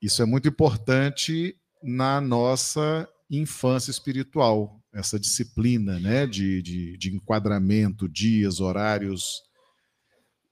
Isso 0.00 0.22
é 0.22 0.24
muito 0.24 0.48
importante 0.48 1.56
na 1.82 2.20
nossa 2.20 3.08
infância 3.30 3.90
espiritual, 3.90 4.80
essa 4.92 5.20
disciplina 5.20 6.00
né, 6.00 6.26
de, 6.26 6.62
de, 6.62 6.96
de 6.96 7.14
enquadramento, 7.14 8.08
dias, 8.08 8.60
horários. 8.60 9.42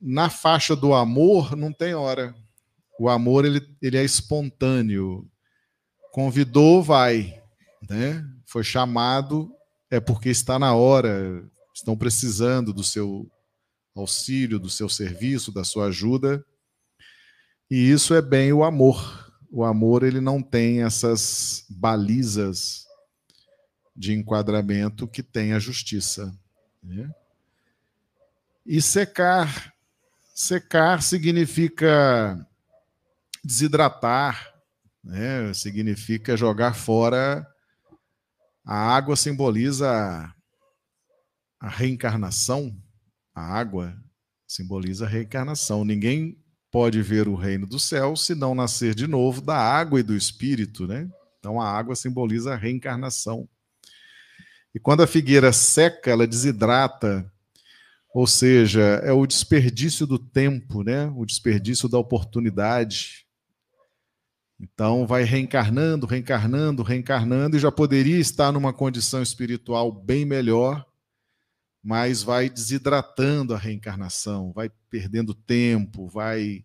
Na 0.00 0.30
faixa 0.30 0.76
do 0.76 0.94
amor, 0.94 1.56
não 1.56 1.72
tem 1.72 1.94
hora. 1.94 2.34
O 2.98 3.08
amor 3.08 3.44
ele, 3.44 3.60
ele 3.80 3.96
é 3.96 4.04
espontâneo. 4.04 5.30
Convidou, 6.12 6.82
vai. 6.82 7.40
Né? 7.88 8.24
Foi 8.44 8.64
chamado, 8.64 9.54
é 9.90 10.00
porque 10.00 10.28
está 10.28 10.58
na 10.58 10.74
hora, 10.74 11.44
estão 11.74 11.96
precisando 11.96 12.72
do 12.72 12.82
seu 12.82 13.30
auxílio, 13.94 14.58
do 14.58 14.68
seu 14.68 14.88
serviço, 14.88 15.52
da 15.52 15.64
sua 15.64 15.86
ajuda. 15.86 16.44
E 17.70 17.90
isso 17.90 18.14
é 18.14 18.22
bem 18.22 18.52
o 18.52 18.64
amor. 18.64 19.32
O 19.50 19.64
amor 19.64 20.02
ele 20.02 20.20
não 20.20 20.42
tem 20.42 20.82
essas 20.82 21.64
balizas 21.68 22.86
de 23.94 24.12
enquadramento 24.12 25.06
que 25.06 25.22
tem 25.22 25.52
a 25.52 25.58
justiça. 25.58 26.34
Né? 26.82 27.10
E 28.66 28.82
secar. 28.82 29.72
Secar 30.34 31.02
significa 31.02 32.46
desidratar, 33.48 34.52
né? 35.02 35.54
significa 35.54 36.36
jogar 36.36 36.74
fora 36.74 37.46
a 38.70 38.76
água 38.76 39.16
simboliza 39.16 39.88
a 41.58 41.68
reencarnação. 41.70 42.76
A 43.34 43.40
água 43.40 43.96
simboliza 44.46 45.06
a 45.06 45.08
reencarnação. 45.08 45.86
Ninguém 45.86 46.36
pode 46.70 47.00
ver 47.00 47.28
o 47.28 47.34
reino 47.34 47.66
do 47.66 47.80
céu 47.80 48.14
se 48.14 48.34
não 48.34 48.54
nascer 48.54 48.94
de 48.94 49.06
novo 49.06 49.40
da 49.40 49.56
água 49.56 50.00
e 50.00 50.02
do 50.02 50.14
espírito, 50.14 50.86
né? 50.86 51.08
Então 51.38 51.58
a 51.58 51.66
água 51.66 51.96
simboliza 51.96 52.52
a 52.52 52.56
reencarnação. 52.56 53.48
E 54.74 54.78
quando 54.78 55.02
a 55.02 55.06
figueira 55.06 55.50
seca, 55.50 56.10
ela 56.10 56.26
desidrata, 56.26 57.32
ou 58.12 58.26
seja, 58.26 59.00
é 59.02 59.12
o 59.12 59.26
desperdício 59.26 60.06
do 60.06 60.18
tempo, 60.18 60.82
né? 60.82 61.06
O 61.16 61.24
desperdício 61.24 61.88
da 61.88 61.96
oportunidade. 61.96 63.24
Então, 64.60 65.06
vai 65.06 65.22
reencarnando, 65.22 66.04
reencarnando, 66.04 66.82
reencarnando, 66.82 67.56
e 67.56 67.60
já 67.60 67.70
poderia 67.70 68.18
estar 68.18 68.50
numa 68.50 68.72
condição 68.72 69.22
espiritual 69.22 69.92
bem 69.92 70.24
melhor, 70.24 70.84
mas 71.82 72.22
vai 72.22 72.50
desidratando 72.50 73.54
a 73.54 73.58
reencarnação, 73.58 74.52
vai 74.52 74.68
perdendo 74.90 75.32
tempo, 75.32 76.08
vai 76.08 76.64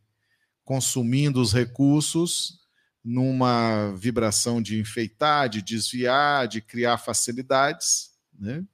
consumindo 0.65 1.39
os 1.39 1.53
recursos 1.53 2.63
numa 3.03 3.91
vibração 3.95 4.62
de 4.62 4.79
enfeitar, 4.79 5.47
de 5.47 5.62
desviar, 5.62 6.47
de 6.47 6.62
criar 6.62 6.97
facilidades, 6.97 8.12
né? 8.34 8.65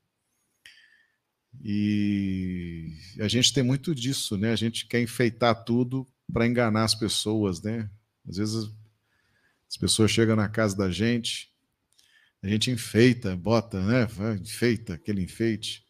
E 1.62 2.94
a 3.20 3.28
gente 3.28 3.52
tem 3.52 3.64
muito 3.64 3.94
disso, 3.94 4.38
né? 4.38 4.52
A 4.52 4.56
gente 4.56 4.88
quer 4.88 5.02
enfeitar 5.02 5.66
tudo 5.66 6.08
para 6.32 6.48
enganar 6.48 6.84
as 6.86 6.96
pessoas, 6.96 7.62
né? 7.62 7.90
Às 8.28 8.38
vezes 8.38 8.79
as 9.70 9.78
pessoas 9.78 10.10
chegam 10.10 10.36
na 10.36 10.50
casa 10.50 10.76
da 10.76 10.90
gente, 10.90 11.54
a 12.42 12.48
gente 12.48 12.72
enfeita, 12.72 13.36
bota, 13.36 13.80
né? 13.82 14.08
Enfeita 14.42 14.96
aquele 14.96 15.22
enfeite. 15.22 15.86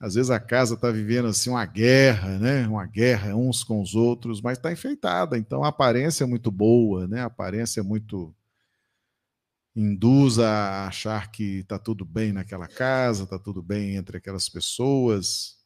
Às 0.00 0.14
vezes 0.14 0.30
a 0.30 0.40
casa 0.40 0.74
está 0.74 0.90
vivendo 0.90 1.28
assim 1.28 1.50
uma 1.50 1.66
guerra, 1.66 2.38
né? 2.38 2.66
Uma 2.66 2.86
guerra 2.86 3.36
uns 3.36 3.62
com 3.62 3.80
os 3.80 3.94
outros, 3.94 4.40
mas 4.40 4.58
está 4.58 4.72
enfeitada. 4.72 5.36
Então 5.36 5.62
a 5.62 5.68
aparência 5.68 6.24
é 6.24 6.26
muito 6.26 6.50
boa, 6.50 7.06
né? 7.06 7.20
A 7.20 7.26
aparência 7.26 7.80
é 7.80 7.82
muito 7.82 8.34
induz 9.74 10.38
a 10.38 10.86
achar 10.86 11.30
que 11.30 11.60
está 11.60 11.78
tudo 11.78 12.04
bem 12.04 12.32
naquela 12.32 12.68
casa, 12.68 13.24
está 13.24 13.38
tudo 13.38 13.62
bem 13.62 13.96
entre 13.96 14.16
aquelas 14.16 14.48
pessoas. 14.48 15.56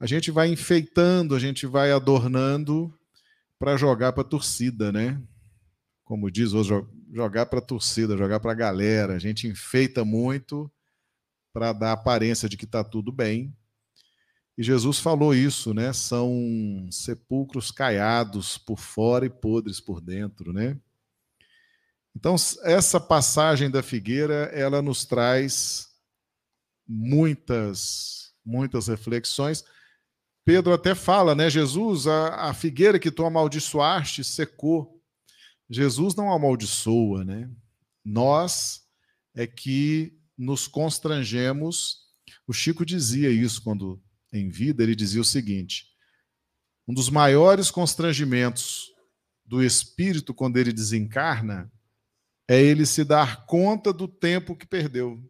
A 0.00 0.06
gente 0.06 0.30
vai 0.30 0.48
enfeitando, 0.48 1.34
a 1.34 1.38
gente 1.38 1.66
vai 1.66 1.90
adornando 1.90 2.92
para 3.58 3.76
jogar 3.76 4.12
para 4.12 4.22
a 4.22 4.28
torcida, 4.28 4.92
né? 4.92 5.20
Como 6.08 6.30
diz 6.30 6.54
hoje, 6.54 6.72
jogar 7.12 7.44
para 7.44 7.58
a 7.58 7.62
torcida, 7.62 8.16
jogar 8.16 8.40
para 8.40 8.52
a 8.52 8.54
galera. 8.54 9.12
A 9.12 9.18
gente 9.18 9.46
enfeita 9.46 10.06
muito 10.06 10.72
para 11.52 11.70
dar 11.70 11.92
aparência 11.92 12.48
de 12.48 12.56
que 12.56 12.64
está 12.64 12.82
tudo 12.82 13.12
bem. 13.12 13.54
E 14.56 14.62
Jesus 14.62 15.00
falou 15.00 15.34
isso, 15.34 15.74
né? 15.74 15.92
São 15.92 16.88
sepulcros 16.90 17.70
caiados 17.70 18.56
por 18.56 18.78
fora 18.78 19.26
e 19.26 19.28
podres 19.28 19.80
por 19.80 20.00
dentro, 20.00 20.50
né? 20.50 20.78
Então, 22.16 22.36
essa 22.62 22.98
passagem 22.98 23.70
da 23.70 23.82
figueira, 23.82 24.50
ela 24.54 24.80
nos 24.80 25.04
traz 25.04 25.90
muitas, 26.88 28.32
muitas 28.42 28.88
reflexões. 28.88 29.62
Pedro 30.42 30.72
até 30.72 30.94
fala, 30.94 31.34
né? 31.34 31.50
Jesus, 31.50 32.06
a, 32.06 32.48
a 32.48 32.54
figueira 32.54 32.98
que 32.98 33.10
tu 33.10 33.26
amaldiçoaste 33.26 34.24
secou. 34.24 34.97
Jesus 35.68 36.14
não 36.14 36.32
amaldiçoa, 36.32 37.24
né? 37.24 37.50
Nós 38.04 38.82
é 39.34 39.46
que 39.46 40.18
nos 40.36 40.66
constrangemos. 40.66 41.98
O 42.46 42.52
Chico 42.52 42.86
dizia 42.86 43.30
isso 43.30 43.62
quando 43.62 44.02
em 44.32 44.48
vida, 44.48 44.82
ele 44.82 44.94
dizia 44.94 45.20
o 45.20 45.24
seguinte: 45.24 45.86
um 46.86 46.94
dos 46.94 47.10
maiores 47.10 47.70
constrangimentos 47.70 48.86
do 49.44 49.62
espírito 49.62 50.34
quando 50.34 50.56
ele 50.58 50.72
desencarna 50.72 51.70
é 52.48 52.60
ele 52.60 52.86
se 52.86 53.04
dar 53.04 53.44
conta 53.46 53.92
do 53.92 54.08
tempo 54.08 54.56
que 54.56 54.66
perdeu. 54.66 55.22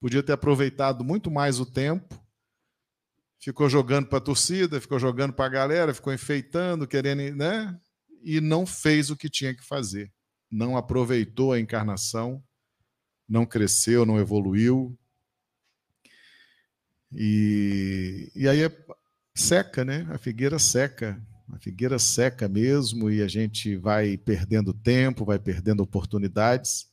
Podia 0.00 0.22
ter 0.22 0.32
aproveitado 0.32 1.04
muito 1.04 1.30
mais 1.30 1.60
o 1.60 1.66
tempo, 1.66 2.18
ficou 3.38 3.68
jogando 3.68 4.06
para 4.06 4.18
a 4.18 4.22
torcida, 4.22 4.80
ficou 4.80 4.98
jogando 4.98 5.32
para 5.32 5.46
a 5.46 5.50
galera, 5.50 5.94
ficou 5.94 6.12
enfeitando, 6.12 6.86
querendo, 6.86 7.36
né? 7.36 7.78
E 8.22 8.40
não 8.40 8.66
fez 8.66 9.10
o 9.10 9.16
que 9.16 9.28
tinha 9.28 9.54
que 9.54 9.64
fazer. 9.64 10.12
Não 10.50 10.76
aproveitou 10.76 11.52
a 11.52 11.60
encarnação, 11.60 12.42
não 13.28 13.46
cresceu, 13.46 14.04
não 14.04 14.18
evoluiu. 14.18 14.98
E, 17.12 18.30
e 18.34 18.48
aí 18.48 18.64
é, 18.64 18.86
seca, 19.34 19.84
né? 19.84 20.06
A 20.10 20.18
figueira 20.18 20.58
seca. 20.58 21.20
A 21.52 21.58
figueira 21.58 21.98
seca 21.98 22.48
mesmo 22.48 23.10
e 23.10 23.22
a 23.22 23.28
gente 23.28 23.76
vai 23.76 24.16
perdendo 24.16 24.72
tempo, 24.72 25.24
vai 25.24 25.38
perdendo 25.38 25.82
oportunidades. 25.82 26.88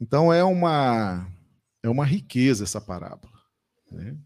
Então 0.00 0.32
é 0.32 0.42
uma 0.42 1.28
é 1.82 1.88
uma 1.88 2.04
riqueza 2.04 2.64
essa 2.64 2.80
parábola. 2.80 3.32
Né? 3.90 4.16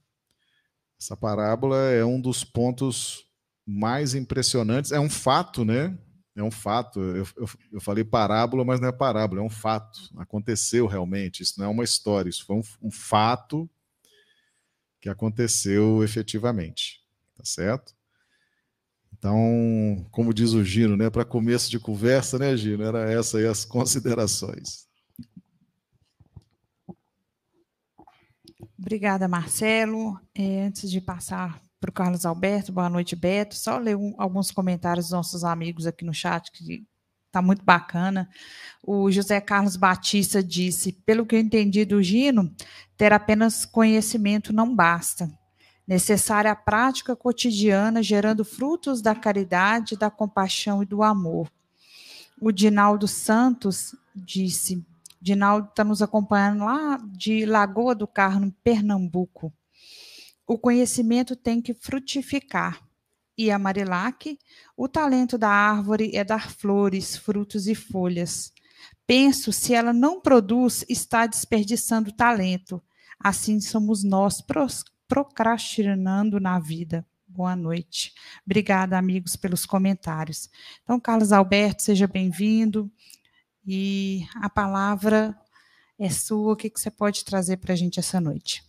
Essa 0.98 1.16
parábola 1.16 1.90
é 1.90 2.04
um 2.04 2.20
dos 2.20 2.44
pontos 2.44 3.29
mais 3.70 4.14
impressionantes. 4.14 4.90
É 4.90 4.98
um 4.98 5.08
fato, 5.08 5.64
né? 5.64 5.96
É 6.34 6.42
um 6.42 6.50
fato. 6.50 7.00
Eu, 7.00 7.26
eu, 7.36 7.48
eu, 7.72 7.80
falei 7.80 8.02
parábola, 8.02 8.64
mas 8.64 8.80
não 8.80 8.88
é 8.88 8.92
parábola, 8.92 9.40
é 9.40 9.44
um 9.44 9.50
fato. 9.50 10.10
Aconteceu 10.16 10.86
realmente. 10.86 11.42
Isso 11.42 11.54
não 11.58 11.66
é 11.66 11.68
uma 11.68 11.84
história, 11.84 12.28
isso 12.28 12.44
foi 12.44 12.56
um, 12.56 12.62
um 12.82 12.90
fato 12.90 13.68
que 15.00 15.08
aconteceu 15.08 16.02
efetivamente. 16.02 17.00
Tá 17.36 17.44
certo? 17.44 17.94
Então, 19.12 20.06
como 20.10 20.32
diz 20.32 20.52
o 20.52 20.64
Gino, 20.64 20.96
né, 20.96 21.10
para 21.10 21.24
começo 21.24 21.70
de 21.70 21.78
conversa, 21.78 22.38
né, 22.38 22.56
Gino? 22.56 22.82
Era 22.82 23.10
essa 23.10 23.38
aí 23.38 23.46
as 23.46 23.64
considerações. 23.64 24.88
Obrigada, 28.78 29.28
Marcelo. 29.28 30.18
É, 30.34 30.62
antes 30.62 30.90
de 30.90 31.02
passar 31.02 31.60
para 31.80 31.88
o 31.88 31.92
Carlos 31.92 32.26
Alberto, 32.26 32.72
boa 32.72 32.90
noite, 32.90 33.16
Beto. 33.16 33.56
Só 33.56 33.78
ler 33.78 33.96
um, 33.96 34.14
alguns 34.18 34.50
comentários 34.50 35.06
dos 35.06 35.12
nossos 35.12 35.44
amigos 35.44 35.86
aqui 35.86 36.04
no 36.04 36.12
chat, 36.12 36.52
que 36.52 36.86
está 37.26 37.40
muito 37.40 37.64
bacana. 37.64 38.28
O 38.86 39.10
José 39.10 39.40
Carlos 39.40 39.76
Batista 39.76 40.42
disse: 40.42 40.92
pelo 40.92 41.24
que 41.24 41.34
eu 41.34 41.40
entendi 41.40 41.86
do 41.86 42.02
Gino, 42.02 42.54
ter 42.98 43.14
apenas 43.14 43.64
conhecimento 43.64 44.52
não 44.52 44.74
basta. 44.74 45.30
Necessária 45.86 46.52
a 46.52 46.56
prática 46.56 47.16
cotidiana, 47.16 48.02
gerando 48.02 48.44
frutos 48.44 49.00
da 49.00 49.14
caridade, 49.14 49.96
da 49.96 50.10
compaixão 50.10 50.82
e 50.82 50.86
do 50.86 51.02
amor. 51.02 51.50
O 52.38 52.52
Dinaldo 52.52 53.08
Santos 53.08 53.96
disse: 54.14 54.86
Dinaldo 55.18 55.68
está 55.70 55.82
nos 55.82 56.02
acompanhando 56.02 56.64
lá 56.64 57.00
de 57.10 57.46
Lagoa 57.46 57.94
do 57.94 58.06
Carmo, 58.06 58.54
Pernambuco. 58.62 59.50
O 60.50 60.58
conhecimento 60.58 61.36
tem 61.36 61.62
que 61.62 61.72
frutificar. 61.72 62.82
E 63.38 63.52
a 63.52 63.56
Marilac, 63.56 64.36
o 64.76 64.88
talento 64.88 65.38
da 65.38 65.48
árvore 65.48 66.10
é 66.12 66.24
dar 66.24 66.50
flores, 66.50 67.16
frutos 67.16 67.68
e 67.68 67.74
folhas. 67.76 68.52
Penso, 69.06 69.52
se 69.52 69.74
ela 69.74 69.92
não 69.92 70.20
produz, 70.20 70.84
está 70.88 71.24
desperdiçando 71.24 72.10
talento. 72.10 72.82
Assim 73.16 73.60
somos 73.60 74.02
nós 74.02 74.42
procrastinando 75.06 76.40
na 76.40 76.58
vida. 76.58 77.06
Boa 77.28 77.54
noite. 77.54 78.12
Obrigada, 78.44 78.98
amigos, 78.98 79.36
pelos 79.36 79.64
comentários. 79.64 80.50
Então, 80.82 80.98
Carlos 80.98 81.30
Alberto, 81.30 81.84
seja 81.84 82.08
bem-vindo. 82.08 82.90
E 83.64 84.26
a 84.34 84.50
palavra 84.50 85.32
é 85.96 86.10
sua. 86.10 86.54
O 86.54 86.56
que, 86.56 86.68
que 86.68 86.80
você 86.80 86.90
pode 86.90 87.24
trazer 87.24 87.58
para 87.58 87.72
a 87.72 87.76
gente 87.76 88.00
essa 88.00 88.20
noite? 88.20 88.68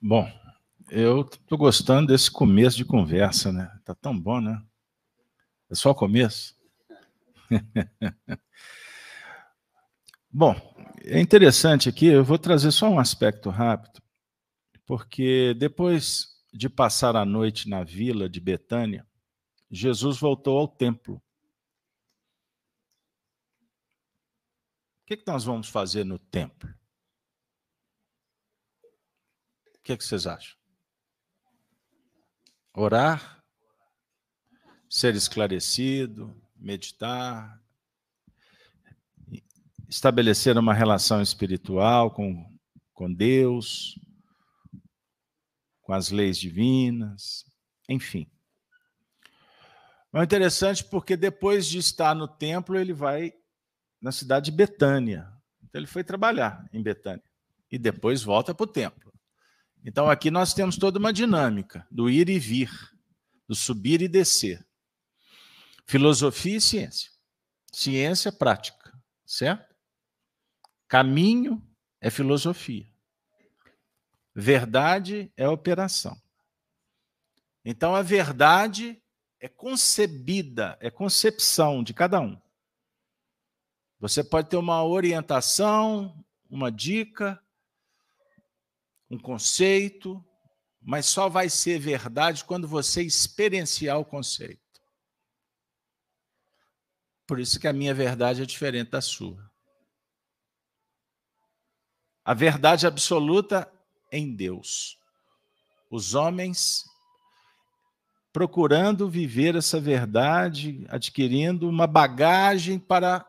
Bom, 0.00 0.26
eu 0.90 1.22
estou 1.22 1.58
gostando 1.58 2.08
desse 2.08 2.30
começo 2.30 2.76
de 2.76 2.84
conversa, 2.84 3.52
né? 3.52 3.70
Tá 3.84 3.94
tão 3.94 4.18
bom, 4.18 4.40
né? 4.40 4.62
É 5.68 5.74
só 5.74 5.90
o 5.90 5.94
começo. 5.94 6.56
bom, 10.30 10.54
é 11.04 11.20
interessante 11.20 11.88
aqui, 11.88 12.06
eu 12.06 12.24
vou 12.24 12.38
trazer 12.38 12.70
só 12.70 12.88
um 12.88 12.98
aspecto 12.98 13.50
rápido, 13.50 14.00
porque 14.86 15.54
depois 15.54 16.28
de 16.52 16.68
passar 16.68 17.16
a 17.16 17.24
noite 17.24 17.68
na 17.68 17.84
vila 17.84 18.28
de 18.28 18.40
Betânia, 18.40 19.06
Jesus 19.70 20.18
voltou 20.18 20.58
ao 20.58 20.68
templo. 20.68 21.16
O 21.16 21.22
que, 25.06 25.16
que 25.16 25.26
nós 25.26 25.44
vamos 25.44 25.68
fazer 25.68 26.04
no 26.04 26.18
templo? 26.18 26.72
Que, 29.86 29.96
que 29.96 30.04
vocês 30.04 30.26
acham? 30.26 30.58
Orar, 32.74 33.40
ser 34.90 35.14
esclarecido, 35.14 36.36
meditar, 36.56 37.62
estabelecer 39.88 40.58
uma 40.58 40.74
relação 40.74 41.22
espiritual 41.22 42.10
com, 42.10 42.52
com 42.92 43.14
Deus, 43.14 43.96
com 45.82 45.92
as 45.92 46.10
leis 46.10 46.36
divinas, 46.36 47.44
enfim. 47.88 48.28
É 50.12 50.20
interessante 50.20 50.82
porque 50.82 51.16
depois 51.16 51.64
de 51.64 51.78
estar 51.78 52.12
no 52.12 52.26
templo, 52.26 52.76
ele 52.76 52.92
vai 52.92 53.32
na 54.02 54.10
cidade 54.10 54.46
de 54.50 54.56
Betânia. 54.56 55.32
Então 55.62 55.78
ele 55.78 55.86
foi 55.86 56.02
trabalhar 56.02 56.68
em 56.72 56.82
Betânia 56.82 57.22
e 57.70 57.78
depois 57.78 58.24
volta 58.24 58.52
para 58.52 58.64
o 58.64 58.66
templo. 58.66 59.05
Então 59.86 60.10
aqui 60.10 60.32
nós 60.32 60.52
temos 60.52 60.76
toda 60.76 60.98
uma 60.98 61.12
dinâmica 61.12 61.86
do 61.88 62.10
ir 62.10 62.28
e 62.28 62.40
vir, 62.40 62.72
do 63.46 63.54
subir 63.54 64.02
e 64.02 64.08
descer. 64.08 64.66
Filosofia 65.86 66.56
e 66.56 66.60
ciência. 66.60 67.12
Ciência 67.72 68.32
prática, 68.32 68.92
certo? 69.24 69.72
Caminho 70.88 71.64
é 72.00 72.10
filosofia. 72.10 72.84
Verdade 74.34 75.32
é 75.36 75.48
operação. 75.48 76.20
Então 77.64 77.94
a 77.94 78.02
verdade 78.02 79.00
é 79.38 79.46
concebida, 79.46 80.76
é 80.80 80.90
concepção 80.90 81.84
de 81.84 81.94
cada 81.94 82.20
um. 82.20 82.36
Você 84.00 84.24
pode 84.24 84.48
ter 84.48 84.56
uma 84.56 84.84
orientação, 84.84 86.24
uma 86.50 86.72
dica, 86.72 87.40
um 89.10 89.18
conceito, 89.18 90.24
mas 90.82 91.06
só 91.06 91.28
vai 91.28 91.48
ser 91.48 91.78
verdade 91.78 92.44
quando 92.44 92.66
você 92.66 93.02
experienciar 93.02 93.98
o 93.98 94.04
conceito. 94.04 94.60
Por 97.26 97.40
isso 97.40 97.58
que 97.58 97.66
a 97.66 97.72
minha 97.72 97.92
verdade 97.92 98.42
é 98.42 98.46
diferente 98.46 98.90
da 98.90 99.00
sua. 99.00 99.50
A 102.24 102.34
verdade 102.34 102.86
absoluta 102.86 103.72
em 104.12 104.34
Deus. 104.34 104.98
Os 105.90 106.14
homens 106.14 106.84
procurando 108.32 109.08
viver 109.08 109.56
essa 109.56 109.80
verdade, 109.80 110.84
adquirindo 110.88 111.68
uma 111.68 111.86
bagagem 111.86 112.78
para 112.78 113.26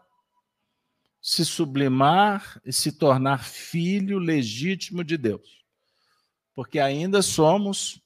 se 1.22 1.46
sublimar 1.46 2.62
e 2.66 2.74
se 2.74 2.92
tornar 2.92 3.44
filho 3.44 4.20
legítimo 4.20 5.04
de 5.04 5.18
Deus. 5.18 5.66
Porque 6.58 6.80
ainda 6.80 7.22
somos 7.22 8.02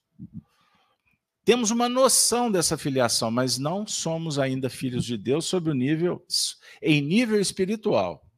temos 1.42 1.70
uma 1.70 1.88
noção 1.88 2.52
dessa 2.52 2.76
filiação, 2.76 3.30
mas 3.30 3.56
não 3.56 3.86
somos 3.86 4.38
ainda 4.38 4.68
filhos 4.68 5.06
de 5.06 5.16
Deus 5.16 5.46
sob 5.46 5.70
o 5.70 5.74
nível 5.74 6.22
em 6.82 7.00
nível 7.00 7.40
espiritual. 7.40 8.30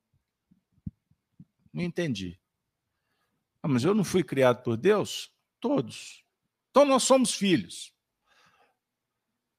Não 1.72 1.82
entendi. 1.82 2.38
Ah, 3.60 3.66
mas 3.66 3.82
eu 3.82 3.92
não 3.92 4.04
fui 4.04 4.22
criado 4.22 4.62
por 4.62 4.76
Deus? 4.76 5.32
Todos. 5.58 6.24
Então 6.70 6.84
nós 6.84 7.02
somos 7.02 7.34
filhos. 7.34 7.92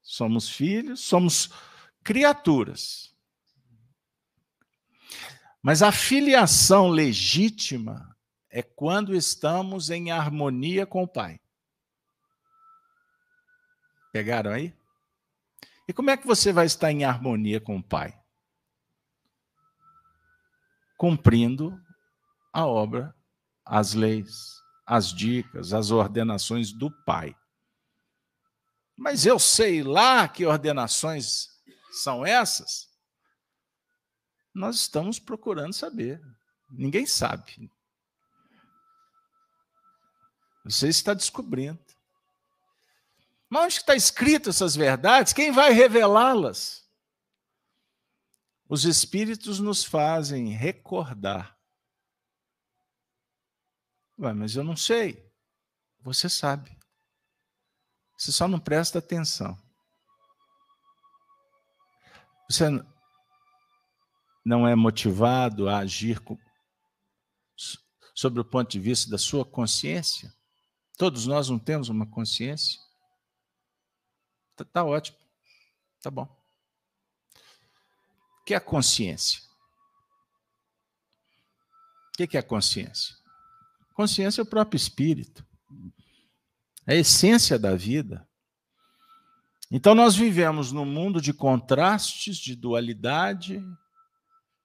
Somos 0.00 0.48
filhos, 0.48 1.00
somos 1.00 1.50
criaturas. 2.02 3.14
Mas 5.60 5.82
a 5.82 5.92
filiação 5.92 6.88
legítima 6.88 8.15
é 8.56 8.62
quando 8.62 9.14
estamos 9.14 9.90
em 9.90 10.10
harmonia 10.10 10.86
com 10.86 11.02
o 11.02 11.06
Pai. 11.06 11.38
Pegaram 14.10 14.50
aí? 14.50 14.74
E 15.86 15.92
como 15.92 16.08
é 16.08 16.16
que 16.16 16.26
você 16.26 16.54
vai 16.54 16.64
estar 16.64 16.90
em 16.90 17.04
harmonia 17.04 17.60
com 17.60 17.76
o 17.76 17.82
Pai? 17.82 18.18
Cumprindo 20.96 21.78
a 22.50 22.64
obra, 22.64 23.14
as 23.62 23.92
leis, 23.92 24.54
as 24.86 25.12
dicas, 25.12 25.74
as 25.74 25.90
ordenações 25.90 26.72
do 26.72 26.90
Pai. 27.04 27.36
Mas 28.96 29.26
eu 29.26 29.38
sei 29.38 29.82
lá 29.82 30.26
que 30.26 30.46
ordenações 30.46 31.50
são 31.92 32.24
essas? 32.24 32.88
Nós 34.54 34.76
estamos 34.76 35.18
procurando 35.18 35.74
saber. 35.74 36.22
Ninguém 36.70 37.04
sabe. 37.04 37.70
Você 40.66 40.88
está 40.88 41.14
descobrindo. 41.14 41.78
Mas 43.48 43.62
onde 43.62 43.74
está 43.74 43.94
escrito 43.94 44.50
essas 44.50 44.74
verdades? 44.74 45.32
Quem 45.32 45.52
vai 45.52 45.72
revelá-las? 45.72 46.84
Os 48.68 48.84
Espíritos 48.84 49.60
nos 49.60 49.84
fazem 49.84 50.48
recordar. 50.48 51.56
Ué, 54.18 54.32
mas 54.32 54.56
eu 54.56 54.64
não 54.64 54.76
sei. 54.76 55.32
Você 56.00 56.28
sabe. 56.28 56.76
Você 58.18 58.32
só 58.32 58.48
não 58.48 58.58
presta 58.58 58.98
atenção. 58.98 59.56
Você 62.50 62.64
não 64.44 64.66
é 64.66 64.74
motivado 64.74 65.68
a 65.68 65.78
agir 65.78 66.20
sobre 68.14 68.40
o 68.40 68.44
ponto 68.44 68.68
de 68.68 68.80
vista 68.80 69.08
da 69.08 69.18
sua 69.18 69.44
consciência? 69.44 70.35
Todos 70.96 71.26
nós 71.26 71.50
não 71.50 71.58
temos 71.58 71.88
uma 71.88 72.06
consciência? 72.06 72.80
Tá, 74.56 74.64
tá 74.64 74.84
ótimo. 74.84 75.18
Tá 76.00 76.10
bom. 76.10 76.24
O 78.40 78.44
que 78.46 78.54
é 78.54 78.56
a 78.56 78.60
consciência? 78.60 79.42
O 82.08 82.26
que 82.26 82.36
é 82.36 82.40
a 82.40 82.42
consciência? 82.42 83.14
Consciência 83.92 84.40
é 84.40 84.44
o 84.44 84.46
próprio 84.46 84.76
espírito. 84.76 85.44
É 86.86 86.94
a 86.94 86.96
essência 86.96 87.58
da 87.58 87.74
vida. 87.76 88.26
Então 89.70 89.94
nós 89.94 90.14
vivemos 90.14 90.72
num 90.72 90.84
mundo 90.84 91.20
de 91.20 91.34
contrastes, 91.34 92.38
de 92.38 92.54
dualidade. 92.54 93.62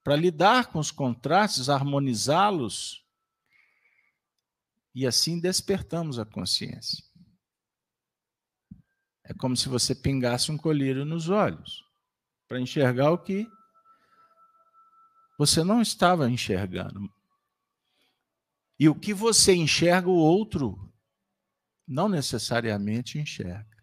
Para 0.03 0.15
lidar 0.15 0.67
com 0.67 0.79
os 0.79 0.91
contrastes, 0.91 1.69
harmonizá-los, 1.69 3.03
e 4.93 5.07
assim 5.07 5.39
despertamos 5.39 6.19
a 6.19 6.25
consciência. 6.25 7.03
É 9.23 9.33
como 9.33 9.55
se 9.55 9.69
você 9.69 9.95
pingasse 9.95 10.51
um 10.51 10.57
colírio 10.57 11.05
nos 11.05 11.29
olhos 11.29 11.83
para 12.47 12.59
enxergar 12.59 13.11
o 13.11 13.17
que 13.17 13.47
você 15.37 15.63
não 15.63 15.81
estava 15.81 16.29
enxergando. 16.29 17.11
E 18.77 18.89
o 18.89 18.95
que 18.95 19.13
você 19.13 19.55
enxerga, 19.55 20.09
o 20.09 20.15
outro 20.15 20.91
não 21.87 22.09
necessariamente 22.09 23.17
enxerga. 23.17 23.77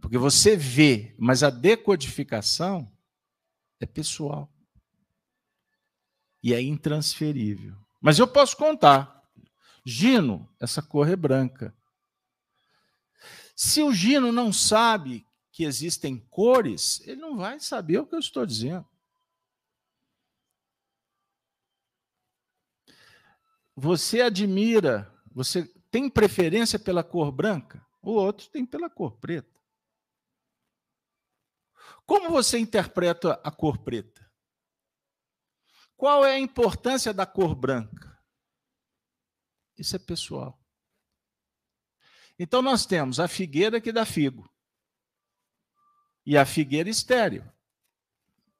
Porque 0.00 0.16
você 0.16 0.56
vê, 0.56 1.14
mas 1.18 1.42
a 1.42 1.50
decodificação 1.50 2.90
é 3.78 3.86
pessoal. 3.86 4.50
E 6.42 6.54
é 6.54 6.62
intransferível. 6.62 7.76
Mas 8.00 8.18
eu 8.18 8.26
posso 8.26 8.56
contar. 8.56 9.19
Gino, 9.84 10.48
essa 10.60 10.82
cor 10.82 11.08
é 11.08 11.16
branca. 11.16 11.74
Se 13.54 13.82
o 13.82 13.92
Gino 13.92 14.32
não 14.32 14.52
sabe 14.52 15.26
que 15.52 15.64
existem 15.64 16.18
cores, 16.30 17.00
ele 17.06 17.20
não 17.20 17.36
vai 17.36 17.60
saber 17.60 17.98
o 17.98 18.06
que 18.06 18.14
eu 18.14 18.18
estou 18.18 18.46
dizendo. 18.46 18.86
Você 23.76 24.20
admira, 24.20 25.12
você 25.32 25.64
tem 25.90 26.08
preferência 26.08 26.78
pela 26.78 27.02
cor 27.02 27.32
branca, 27.32 27.84
o 28.02 28.12
outro 28.12 28.48
tem 28.48 28.64
pela 28.64 28.88
cor 28.88 29.16
preta. 29.18 29.60
Como 32.06 32.30
você 32.30 32.58
interpreta 32.58 33.40
a 33.44 33.50
cor 33.50 33.78
preta? 33.78 34.28
Qual 35.96 36.24
é 36.24 36.32
a 36.32 36.40
importância 36.40 37.12
da 37.12 37.26
cor 37.26 37.54
branca? 37.54 38.09
Isso 39.80 39.96
é 39.96 39.98
pessoal. 39.98 40.60
Então 42.38 42.60
nós 42.60 42.84
temos 42.84 43.18
a 43.18 43.26
figueira 43.26 43.80
que 43.80 43.90
dá 43.90 44.04
figo 44.04 44.46
e 46.24 46.36
a 46.36 46.44
figueira 46.44 46.90
estéreo, 46.90 47.50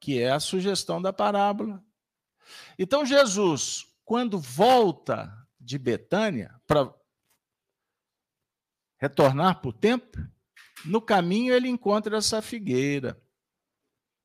que 0.00 0.18
é 0.18 0.30
a 0.30 0.40
sugestão 0.40 1.00
da 1.00 1.12
parábola. 1.12 1.84
Então 2.78 3.04
Jesus, 3.04 3.86
quando 4.02 4.40
volta 4.40 5.30
de 5.60 5.78
Betânia 5.78 6.58
para 6.66 6.90
retornar 8.96 9.60
para 9.60 9.68
o 9.68 9.74
templo, 9.74 10.26
no 10.86 11.02
caminho 11.02 11.52
ele 11.52 11.68
encontra 11.68 12.16
essa 12.16 12.40
figueira 12.40 13.22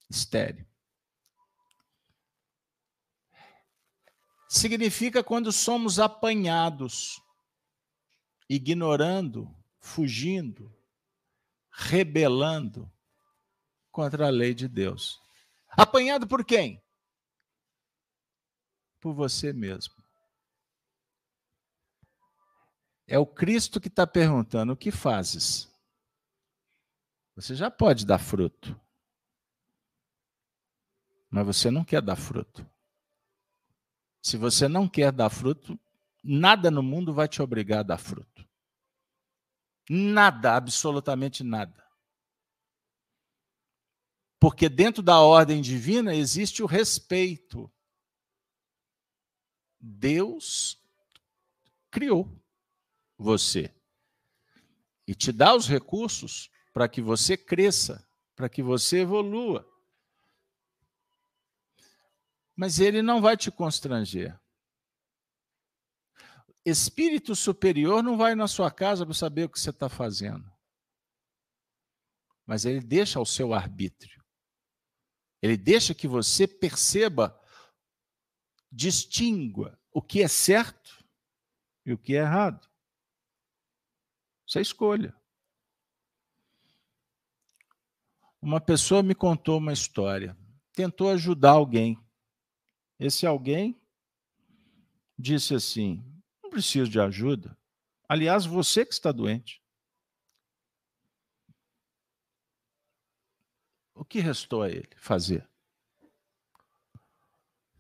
estéreo. 0.10 0.66
Significa 4.56 5.22
quando 5.22 5.52
somos 5.52 6.00
apanhados 6.00 7.22
ignorando, 8.50 9.54
fugindo, 9.82 10.74
rebelando 11.70 12.90
contra 13.92 14.28
a 14.28 14.30
lei 14.30 14.54
de 14.54 14.70
Deus. 14.70 15.22
Apanhado 15.68 16.26
por 16.26 16.46
quem? 16.46 16.82
Por 19.02 19.14
você 19.14 19.52
mesmo. 19.52 20.02
É 23.06 23.20
o 23.20 23.28
Cristo 23.28 23.82
que 23.82 23.90
está 23.90 24.08
perguntando: 24.08 24.72
o 24.72 24.78
que 24.78 24.90
fazes? 24.90 25.70
Você 27.36 27.56
já 27.56 27.70
pode 27.70 28.06
dar 28.06 28.20
fruto, 28.20 28.80
mas 31.30 31.46
você 31.46 31.70
não 31.70 31.84
quer 31.84 32.02
dar 32.02 32.16
fruto. 32.16 32.66
Se 34.26 34.38
você 34.38 34.68
não 34.68 34.90
quer 34.90 35.12
dar 35.12 35.30
fruto, 35.30 35.80
nada 36.24 36.72
no 36.72 36.82
mundo 36.82 37.14
vai 37.14 37.28
te 37.28 37.44
obrigar 37.44 37.82
a 37.82 37.84
dar 37.84 38.00
fruto. 38.00 38.44
Nada, 39.88 40.56
absolutamente 40.56 41.44
nada. 41.44 41.86
Porque 44.40 44.68
dentro 44.68 45.04
da 45.04 45.20
ordem 45.20 45.62
divina 45.62 46.16
existe 46.16 46.64
o 46.64 46.66
respeito. 46.66 47.72
Deus 49.80 50.84
criou 51.92 52.28
você 53.20 53.72
e 55.08 55.14
te 55.14 55.32
dá 55.32 55.56
os 55.56 55.68
recursos 55.68 56.50
para 56.74 56.90
que 56.90 57.00
você 57.00 57.38
cresça, 57.38 58.04
para 58.36 58.50
que 58.50 58.64
você 58.64 59.02
evolua. 59.02 59.72
Mas 62.56 62.80
ele 62.80 63.02
não 63.02 63.22
vai 63.22 63.36
te 63.36 63.52
constranger. 63.52 64.40
Espírito 66.66 67.36
superior 67.36 68.02
não 68.02 68.18
vai 68.18 68.34
na 68.34 68.48
sua 68.48 68.72
casa 68.72 69.06
para 69.06 69.14
saber 69.14 69.44
o 69.44 69.50
que 69.50 69.60
você 69.60 69.70
está 69.70 69.88
fazendo. 69.88 70.52
Mas 72.46 72.66
ele 72.66 72.80
deixa 72.80 73.20
ao 73.20 73.26
seu 73.26 73.54
arbítrio. 73.54 74.24
Ele 75.42 75.58
deixa 75.58 75.94
que 75.94 76.08
você 76.08 76.48
perceba, 76.48 77.40
distingua 78.72 79.80
o 79.92 80.02
que 80.02 80.24
é 80.24 80.28
certo 80.28 81.06
e 81.86 81.94
o 81.94 81.98
que 81.98 82.16
é 82.16 82.22
errado. 82.22 82.68
Isso 84.48 84.58
é 84.58 84.62
escolha. 84.62 85.16
Uma 88.42 88.62
pessoa 88.62 89.02
me 89.02 89.16
contou 89.16 89.58
uma 89.58 89.74
história. 89.74 90.38
Tentou 90.74 91.10
ajudar 91.12 91.52
alguém. 91.52 92.00
Esse 93.00 93.26
alguém 93.26 93.80
disse 95.18 95.54
assim: 95.54 96.04
preciso 96.56 96.90
de 96.90 97.02
ajuda. 97.02 97.58
Aliás, 98.08 98.46
você 98.46 98.86
que 98.86 98.94
está 98.94 99.12
doente. 99.12 99.62
O 103.94 104.06
que 104.06 104.22
restou 104.22 104.64
a 104.64 104.70
ele 104.70 104.90
fazer? 104.96 105.46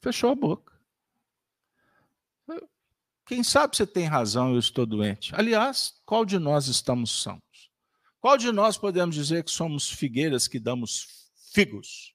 Fechou 0.01 0.29
a 0.31 0.35
boca. 0.35 0.73
Quem 3.25 3.43
sabe 3.43 3.75
você 3.75 3.87
tem 3.87 4.05
razão, 4.05 4.51
eu 4.51 4.59
estou 4.59 4.85
doente. 4.85 5.33
Aliás, 5.33 5.99
qual 6.05 6.25
de 6.25 6.37
nós 6.37 6.67
estamos 6.67 7.23
sãos? 7.23 7.71
Qual 8.19 8.37
de 8.37 8.51
nós 8.51 8.77
podemos 8.77 9.15
dizer 9.15 9.43
que 9.43 9.51
somos 9.51 9.89
figueiras 9.89 10.47
que 10.47 10.59
damos 10.59 11.31
figos? 11.53 12.14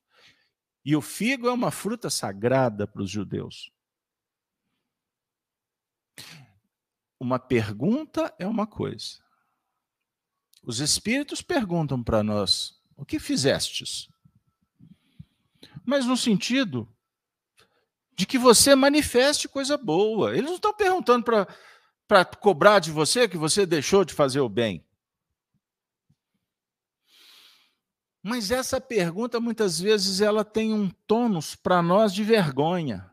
E 0.85 0.97
o 0.97 1.01
figo 1.01 1.47
é 1.49 1.53
uma 1.53 1.71
fruta 1.71 2.09
sagrada 2.09 2.87
para 2.87 3.03
os 3.03 3.11
judeus. 3.11 3.73
uma 7.21 7.39
pergunta 7.39 8.35
é 8.39 8.47
uma 8.47 8.67
coisa. 8.67 9.19
Os 10.63 10.81
espíritos 10.81 11.43
perguntam 11.43 12.03
para 12.03 12.23
nós: 12.23 12.81
o 12.97 13.05
que 13.05 13.19
fizestes? 13.19 14.09
Mas 15.85 16.07
no 16.07 16.17
sentido 16.17 16.89
de 18.17 18.27
que 18.27 18.39
você 18.39 18.75
manifeste 18.75 19.49
coisa 19.49 19.77
boa. 19.77 20.33
Eles 20.33 20.51
não 20.51 20.57
estão 20.57 20.75
perguntando 20.75 21.25
para 22.07 22.25
cobrar 22.25 22.79
de 22.79 22.91
você 22.91 23.29
que 23.29 23.37
você 23.37 23.65
deixou 23.65 24.05
de 24.05 24.13
fazer 24.13 24.41
o 24.41 24.49
bem. 24.49 24.87
Mas 28.23 28.51
essa 28.51 28.81
pergunta, 28.81 29.41
muitas 29.41 29.81
vezes, 29.81 30.21
ela 30.21 30.45
tem 30.45 30.75
um 30.75 30.91
tônus 30.91 31.55
para 31.55 31.81
nós 31.81 32.13
de 32.13 32.23
vergonha. 32.23 33.11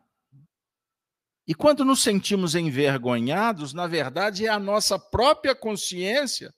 E 1.46 1.54
quando 1.54 1.82
nos 1.82 2.02
sentimos 2.02 2.54
envergonhados, 2.54 3.72
na 3.72 3.86
verdade 3.86 4.44
é 4.44 4.50
a 4.50 4.58
nossa 4.58 4.98
própria 4.98 5.56
consciência 5.56 6.54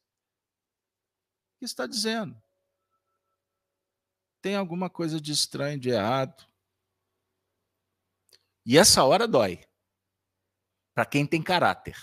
que 1.58 1.64
está 1.64 1.86
dizendo. 1.86 2.40
Tem 4.42 4.56
alguma 4.56 4.90
coisa 4.90 5.20
de 5.20 5.30
estranho, 5.30 5.78
de 5.78 5.90
errado. 5.90 6.44
E 8.66 8.76
essa 8.76 9.04
hora 9.04 9.28
dói. 9.28 9.62
Para 10.92 11.06
quem 11.06 11.24
tem 11.24 11.40
caráter. 11.40 11.96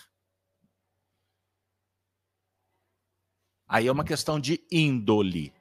Aí 3.67 3.87
é 3.87 3.91
uma 3.91 4.05
questão 4.05 4.39
de 4.39 4.65
índole. 4.71 5.56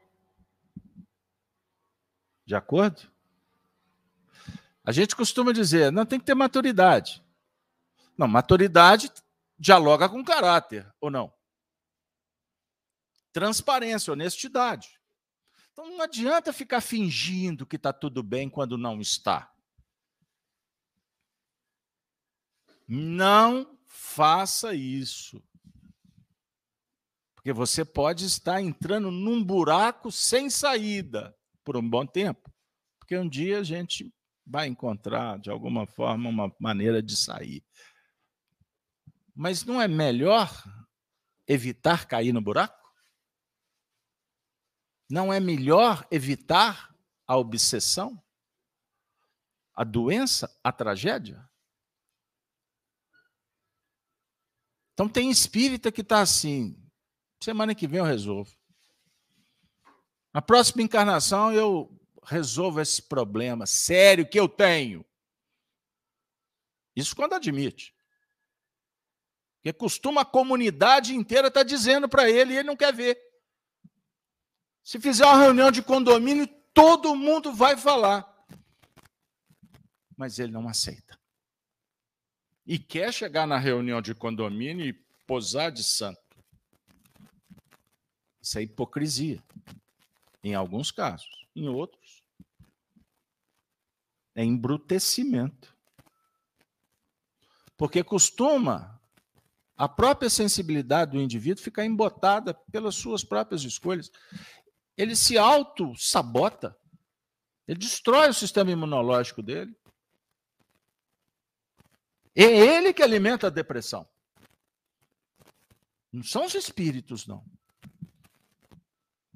De 2.46 2.54
acordo? 2.54 3.10
A 4.84 4.92
gente 4.92 5.16
costuma 5.16 5.52
dizer, 5.52 5.90
não 5.90 6.06
tem 6.06 6.20
que 6.20 6.24
ter 6.24 6.34
maturidade. 6.34 7.20
Não, 8.16 8.28
maturidade 8.28 9.10
dialoga 9.58 10.08
com 10.08 10.24
caráter, 10.24 10.88
ou 11.00 11.10
não? 11.10 11.34
Transparência, 13.32 14.12
honestidade. 14.12 15.00
Então 15.72 15.90
não 15.90 16.00
adianta 16.00 16.52
ficar 16.52 16.80
fingindo 16.80 17.66
que 17.66 17.76
está 17.76 17.92
tudo 17.92 18.22
bem 18.22 18.48
quando 18.48 18.78
não 18.78 19.00
está. 19.00 19.52
Não 22.86 23.76
faça 23.88 24.72
isso. 24.72 25.42
Porque 27.34 27.52
você 27.52 27.84
pode 27.84 28.24
estar 28.24 28.62
entrando 28.62 29.10
num 29.10 29.42
buraco 29.42 30.12
sem 30.12 30.48
saída 30.48 31.36
por 31.66 31.76
um 31.76 31.90
bom 31.90 32.06
tempo. 32.06 32.48
Porque 33.00 33.18
um 33.18 33.28
dia 33.28 33.58
a 33.58 33.64
gente 33.64 34.14
vai 34.46 34.68
encontrar, 34.68 35.40
de 35.40 35.50
alguma 35.50 35.84
forma, 35.84 36.30
uma 36.30 36.54
maneira 36.60 37.02
de 37.02 37.16
sair. 37.16 37.66
Mas 39.34 39.64
não 39.64 39.82
é 39.82 39.88
melhor 39.88 40.48
evitar 41.46 42.06
cair 42.06 42.32
no 42.32 42.40
buraco? 42.40 42.86
Não 45.10 45.32
é 45.32 45.40
melhor 45.40 46.06
evitar 46.10 46.94
a 47.26 47.36
obsessão? 47.36 48.22
A 49.74 49.82
doença? 49.82 50.48
A 50.62 50.72
tragédia? 50.72 51.44
Então 54.94 55.08
tem 55.08 55.30
espírita 55.30 55.90
que 55.90 56.00
está 56.00 56.20
assim. 56.20 56.80
Semana 57.42 57.74
que 57.74 57.88
vem 57.88 57.98
eu 57.98 58.04
resolvo. 58.04 58.56
Na 60.36 60.42
próxima 60.42 60.82
encarnação 60.82 61.50
eu 61.50 61.90
resolvo 62.22 62.78
esse 62.78 63.00
problema 63.00 63.64
sério 63.64 64.28
que 64.28 64.38
eu 64.38 64.46
tenho. 64.46 65.02
Isso 66.94 67.16
quando 67.16 67.32
admite. 67.32 67.96
Porque 69.56 69.72
costuma 69.72 70.20
a 70.20 70.26
comunidade 70.26 71.14
inteira 71.14 71.48
estar 71.48 71.60
tá 71.60 71.64
dizendo 71.64 72.06
para 72.06 72.28
ele 72.28 72.52
e 72.52 72.58
ele 72.58 72.68
não 72.68 72.76
quer 72.76 72.92
ver. 72.92 73.18
Se 74.84 75.00
fizer 75.00 75.24
uma 75.24 75.38
reunião 75.38 75.70
de 75.70 75.80
condomínio, 75.80 76.46
todo 76.74 77.16
mundo 77.16 77.54
vai 77.54 77.74
falar. 77.74 78.30
Mas 80.14 80.38
ele 80.38 80.52
não 80.52 80.68
aceita. 80.68 81.18
E 82.66 82.78
quer 82.78 83.10
chegar 83.10 83.46
na 83.46 83.56
reunião 83.56 84.02
de 84.02 84.14
condomínio 84.14 84.84
e 84.84 84.92
posar 85.26 85.72
de 85.72 85.82
santo. 85.82 86.20
Isso 88.42 88.58
é 88.58 88.62
hipocrisia. 88.64 89.42
Em 90.46 90.54
alguns 90.54 90.92
casos. 90.92 91.44
Em 91.56 91.68
outros, 91.68 92.22
é 94.32 94.44
embrutecimento. 94.44 95.76
Porque 97.76 98.04
costuma 98.04 99.02
a 99.76 99.88
própria 99.88 100.30
sensibilidade 100.30 101.10
do 101.10 101.20
indivíduo 101.20 101.64
ficar 101.64 101.84
embotada 101.84 102.54
pelas 102.70 102.94
suas 102.94 103.24
próprias 103.24 103.64
escolhas. 103.64 104.08
Ele 104.96 105.16
se 105.16 105.36
auto-sabota. 105.36 106.78
Ele 107.66 107.80
destrói 107.80 108.28
o 108.28 108.34
sistema 108.34 108.70
imunológico 108.70 109.42
dele. 109.42 109.76
É 112.36 112.44
ele 112.44 112.92
que 112.92 113.02
alimenta 113.02 113.48
a 113.48 113.50
depressão. 113.50 114.08
Não 116.12 116.22
são 116.22 116.44
os 116.44 116.54
espíritos, 116.54 117.26
não. 117.26 117.44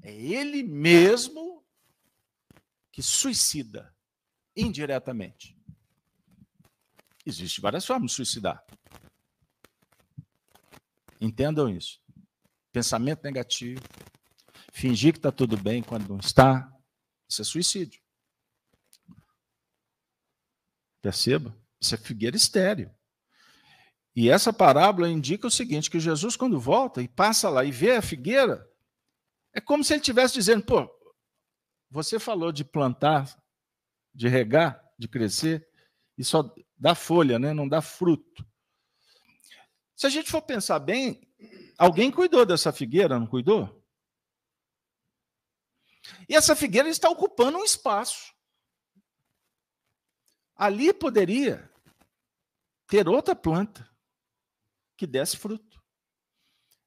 É 0.02 0.12
ele 0.12 0.62
mesmo 0.62 1.64
que 2.90 3.02
suicida 3.02 3.94
indiretamente. 4.56 5.56
Existem 7.24 7.62
várias 7.62 7.84
formas 7.84 8.10
de 8.10 8.16
suicidar. 8.16 8.64
Entendam 11.20 11.68
isso. 11.68 12.00
Pensamento 12.72 13.22
negativo, 13.22 13.82
fingir 14.72 15.12
que 15.12 15.18
está 15.18 15.30
tudo 15.30 15.56
bem 15.56 15.82
quando 15.82 16.08
não 16.08 16.18
está, 16.18 16.72
isso 17.28 17.42
é 17.42 17.44
suicídio. 17.44 18.00
Perceba? 21.02 21.56
Isso 21.80 21.94
é 21.94 21.98
figueira 21.98 22.36
estéreo. 22.36 22.94
E 24.14 24.28
essa 24.28 24.52
parábola 24.52 25.08
indica 25.08 25.46
o 25.46 25.50
seguinte: 25.50 25.90
que 25.90 26.00
Jesus, 26.00 26.36
quando 26.36 26.60
volta 26.60 27.02
e 27.02 27.08
passa 27.08 27.48
lá 27.48 27.64
e 27.64 27.70
vê 27.70 27.96
a 27.96 28.02
figueira, 28.02 28.69
é 29.52 29.60
como 29.60 29.82
se 29.82 29.92
ele 29.92 30.00
estivesse 30.00 30.34
dizendo: 30.34 30.64
pô, 30.64 30.88
você 31.90 32.18
falou 32.18 32.52
de 32.52 32.64
plantar, 32.64 33.36
de 34.14 34.28
regar, 34.28 34.82
de 34.98 35.08
crescer, 35.08 35.68
e 36.16 36.24
só 36.24 36.54
dá 36.76 36.94
folha, 36.94 37.38
né? 37.38 37.52
não 37.52 37.68
dá 37.68 37.82
fruto. 37.82 38.46
Se 39.96 40.06
a 40.06 40.10
gente 40.10 40.30
for 40.30 40.40
pensar 40.40 40.78
bem, 40.78 41.20
alguém 41.76 42.10
cuidou 42.10 42.46
dessa 42.46 42.72
figueira, 42.72 43.18
não 43.18 43.26
cuidou? 43.26 43.84
E 46.28 46.34
essa 46.34 46.56
figueira 46.56 46.88
está 46.88 47.08
ocupando 47.08 47.58
um 47.58 47.64
espaço. 47.64 48.34
Ali 50.56 50.92
poderia 50.92 51.70
ter 52.86 53.08
outra 53.08 53.34
planta 53.34 53.88
que 54.96 55.06
desse 55.06 55.36
fruto. 55.36 55.82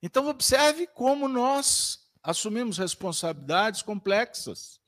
Então, 0.02 0.28
observe 0.28 0.86
como 0.88 1.28
nós 1.28 2.03
assumimos 2.24 2.78
responsabilidades 2.78 3.82
complexas. 3.82 4.82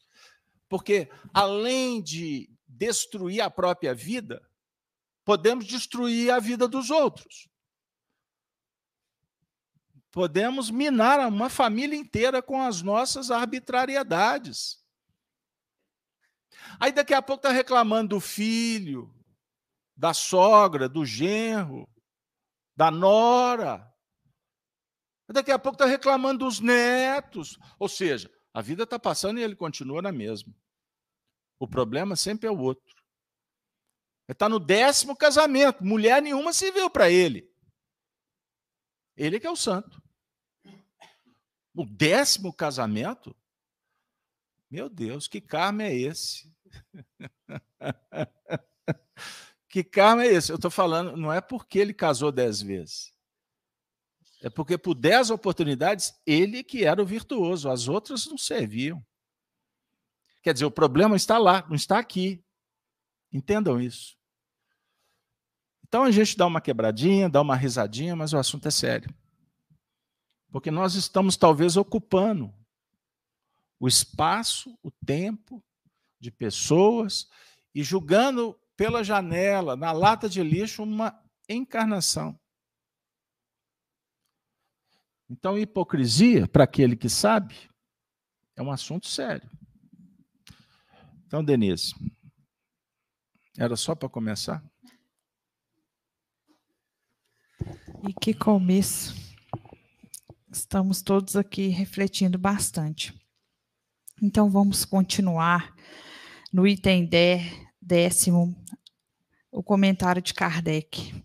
Porque, 0.67 1.09
além 1.33 2.01
de 2.01 2.49
destruir 2.67 3.41
a 3.41 3.49
própria 3.49 3.93
vida, 3.93 4.41
podemos 5.23 5.65
destruir 5.65 6.31
a 6.31 6.39
vida 6.39 6.67
dos 6.67 6.89
outros 6.89 7.49
podemos 10.15 10.71
minar 10.71 11.19
uma 11.27 11.49
família 11.49 11.97
inteira 11.97 12.41
com 12.41 12.61
as 12.61 12.81
nossas 12.81 13.29
arbitrariedades. 13.29 14.81
Aí 16.79 16.93
daqui 16.93 17.13
a 17.13 17.21
pouco 17.21 17.45
está 17.45 17.51
reclamando 17.51 18.15
do 18.15 18.21
filho, 18.21 19.13
da 19.93 20.13
sogra, 20.13 20.87
do 20.87 21.05
genro, 21.05 21.85
da 22.77 22.89
nora. 22.89 23.93
Daqui 25.27 25.51
a 25.51 25.59
pouco 25.59 25.75
está 25.75 25.85
reclamando 25.85 26.45
dos 26.45 26.59
netos. 26.59 27.57
Ou 27.79 27.89
seja, 27.89 28.31
a 28.53 28.61
vida 28.61 28.83
está 28.83 28.99
passando 28.99 29.39
e 29.39 29.43
ele 29.43 29.55
continua 29.55 30.01
na 30.01 30.11
mesma. 30.11 30.53
O 31.59 31.67
problema 31.67 32.15
sempre 32.15 32.47
é 32.47 32.51
o 32.51 32.59
outro. 32.59 32.95
Está 34.27 34.49
no 34.49 34.59
décimo 34.59 35.15
casamento, 35.15 35.83
mulher 35.83 36.21
nenhuma 36.21 36.51
se 36.51 36.71
viu 36.71 36.89
para 36.89 37.09
ele. 37.09 37.49
Ele 39.15 39.39
que 39.39 39.47
é 39.47 39.51
o 39.51 39.55
santo. 39.55 40.01
O 41.73 41.85
décimo 41.85 42.53
casamento? 42.53 43.35
Meu 44.69 44.89
Deus, 44.89 45.27
que 45.27 45.39
karma 45.39 45.83
é 45.83 45.95
esse? 45.95 46.51
que 49.69 49.83
karma 49.83 50.23
é 50.23 50.27
esse? 50.27 50.51
Eu 50.51 50.55
estou 50.55 50.71
falando, 50.71 51.15
não 51.15 51.31
é 51.31 51.39
porque 51.39 51.79
ele 51.79 51.93
casou 51.93 52.31
dez 52.31 52.61
vezes. 52.61 53.14
É 54.45 54.49
porque 54.51 54.77
por 54.77 54.93
dez 54.93 55.31
oportunidades 55.31 56.13
ele 56.23 56.63
que 56.63 56.85
era 56.85 57.01
o 57.01 57.05
virtuoso, 57.05 57.67
as 57.67 57.87
outras 57.87 58.27
não 58.27 58.37
serviam. 58.37 59.03
Quer 60.43 60.53
dizer, 60.53 60.65
o 60.65 60.71
problema 60.71 61.15
está 61.15 61.39
lá, 61.39 61.65
não 61.67 61.75
está 61.75 61.97
aqui. 61.97 62.45
Entendam 63.33 63.81
isso. 63.81 64.15
Então 65.87 66.03
a 66.03 66.11
gente 66.11 66.37
dá 66.37 66.45
uma 66.45 66.61
quebradinha, 66.61 67.27
dá 67.27 67.41
uma 67.41 67.55
risadinha, 67.55 68.15
mas 68.15 68.33
o 68.33 68.37
assunto 68.37 68.67
é 68.67 68.71
sério. 68.71 69.11
Porque 70.51 70.69
nós 70.69 70.93
estamos 70.93 71.35
talvez 71.35 71.75
ocupando 71.75 72.53
o 73.79 73.87
espaço, 73.87 74.77
o 74.83 74.91
tempo 74.91 75.59
de 76.19 76.29
pessoas 76.29 77.27
e 77.73 77.81
julgando 77.81 78.55
pela 78.77 79.03
janela, 79.03 79.75
na 79.75 79.91
lata 79.91 80.29
de 80.29 80.43
lixo, 80.43 80.83
uma 80.83 81.19
encarnação. 81.49 82.39
Então, 85.29 85.57
hipocrisia, 85.57 86.47
para 86.47 86.65
aquele 86.65 86.95
que 86.95 87.09
sabe, 87.09 87.55
é 88.55 88.61
um 88.61 88.71
assunto 88.71 89.07
sério. 89.07 89.49
Então, 91.25 91.43
Denise, 91.43 91.93
era 93.57 93.75
só 93.75 93.95
para 93.95 94.07
começar? 94.07 94.63
E 98.07 98.13
que 98.13 98.33
começo. 98.33 99.15
Estamos 100.51 101.01
todos 101.01 101.35
aqui 101.35 101.67
refletindo 101.67 102.37
bastante. 102.37 103.13
Então, 104.21 104.49
vamos 104.49 104.85
continuar 104.85 105.75
no 106.53 106.67
item 106.67 107.09
décimo, 107.81 108.55
o 109.51 109.63
comentário 109.63 110.21
de 110.21 110.33
Kardec. 110.33 111.24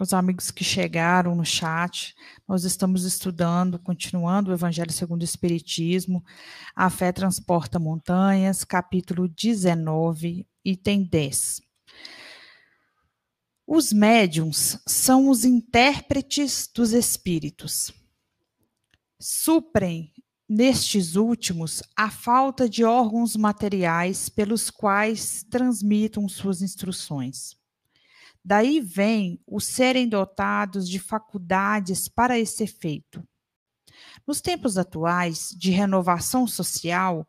Os 0.00 0.14
amigos 0.14 0.50
que 0.50 0.64
chegaram 0.64 1.34
no 1.34 1.44
chat, 1.44 2.14
nós 2.48 2.64
estamos 2.64 3.04
estudando, 3.04 3.78
continuando 3.78 4.50
o 4.50 4.54
Evangelho 4.54 4.90
segundo 4.90 5.20
o 5.20 5.24
Espiritismo, 5.24 6.24
A 6.74 6.88
Fé 6.88 7.12
Transporta 7.12 7.78
Montanhas, 7.78 8.64
capítulo 8.64 9.28
19, 9.28 10.46
item 10.64 11.02
10. 11.04 11.60
Os 13.66 13.92
médiums 13.92 14.78
são 14.86 15.28
os 15.28 15.44
intérpretes 15.44 16.66
dos 16.74 16.94
espíritos. 16.94 17.92
Suprem 19.20 20.14
nestes 20.48 21.14
últimos 21.14 21.82
a 21.94 22.10
falta 22.10 22.66
de 22.66 22.84
órgãos 22.84 23.36
materiais 23.36 24.30
pelos 24.30 24.70
quais 24.70 25.44
transmitam 25.50 26.26
suas 26.26 26.62
instruções. 26.62 27.59
Daí 28.44 28.80
vem 28.80 29.40
o 29.46 29.60
serem 29.60 30.08
dotados 30.08 30.88
de 30.88 30.98
faculdades 30.98 32.08
para 32.08 32.38
esse 32.38 32.64
efeito. 32.64 33.22
Nos 34.26 34.40
tempos 34.40 34.78
atuais 34.78 35.50
de 35.56 35.70
renovação 35.70 36.46
social, 36.46 37.26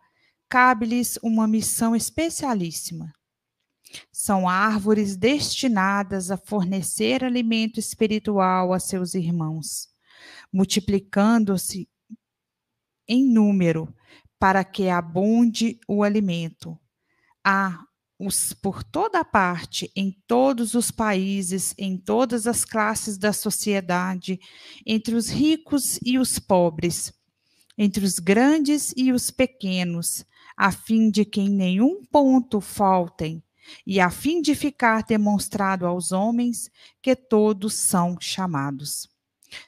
cabe-lhes 0.47 1.17
uma 1.21 1.47
missão 1.47 1.95
especialíssima. 1.95 3.13
São 4.11 4.47
árvores 4.47 5.17
destinadas 5.17 6.31
a 6.31 6.37
fornecer 6.37 7.23
alimento 7.23 7.79
espiritual 7.79 8.71
a 8.71 8.79
seus 8.79 9.13
irmãos, 9.13 9.89
multiplicando-se 10.51 11.89
em 13.07 13.27
número, 13.27 13.93
para 14.39 14.63
que 14.63 14.89
abunde 14.89 15.79
o 15.87 16.03
alimento. 16.03 16.79
Há 17.43 17.83
os 18.23 18.53
por 18.53 18.83
toda 18.83 19.25
parte, 19.25 19.91
em 19.95 20.15
todos 20.27 20.75
os 20.75 20.91
países, 20.91 21.73
em 21.75 21.97
todas 21.97 22.45
as 22.45 22.63
classes 22.63 23.17
da 23.17 23.33
sociedade, 23.33 24.39
entre 24.85 25.15
os 25.15 25.27
ricos 25.27 25.99
e 26.05 26.19
os 26.19 26.37
pobres, 26.37 27.11
entre 27.75 28.05
os 28.05 28.19
grandes 28.19 28.93
e 28.95 29.11
os 29.11 29.31
pequenos, 29.31 30.23
a 30.55 30.71
fim 30.71 31.09
de 31.09 31.25
que 31.25 31.41
em 31.41 31.49
nenhum 31.49 32.03
ponto 32.05 32.61
faltem, 32.61 33.43
e 33.87 33.99
a 33.99 34.11
fim 34.11 34.39
de 34.39 34.53
ficar 34.53 35.03
demonstrado 35.03 35.87
aos 35.87 36.11
homens 36.11 36.69
que 37.01 37.15
todos 37.15 37.73
são 37.73 38.17
chamados. 38.19 39.09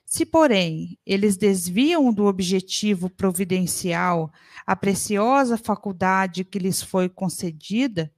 Se, 0.06 0.26
porém, 0.26 0.98
eles 1.06 1.38
desviam 1.38 2.14
do 2.14 2.26
objetivo 2.26 3.10
providencial 3.10 4.32
a 4.66 4.76
preciosa 4.76 5.58
faculdade 5.58 6.46
que 6.46 6.60
lhes 6.60 6.84
foi 6.84 7.10
concedida, 7.10 8.14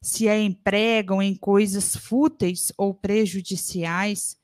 se 0.00 0.28
a 0.28 0.38
empregam 0.38 1.20
em 1.20 1.34
coisas 1.34 1.94
fúteis 1.94 2.72
ou 2.76 2.94
prejudiciais, 2.94 4.36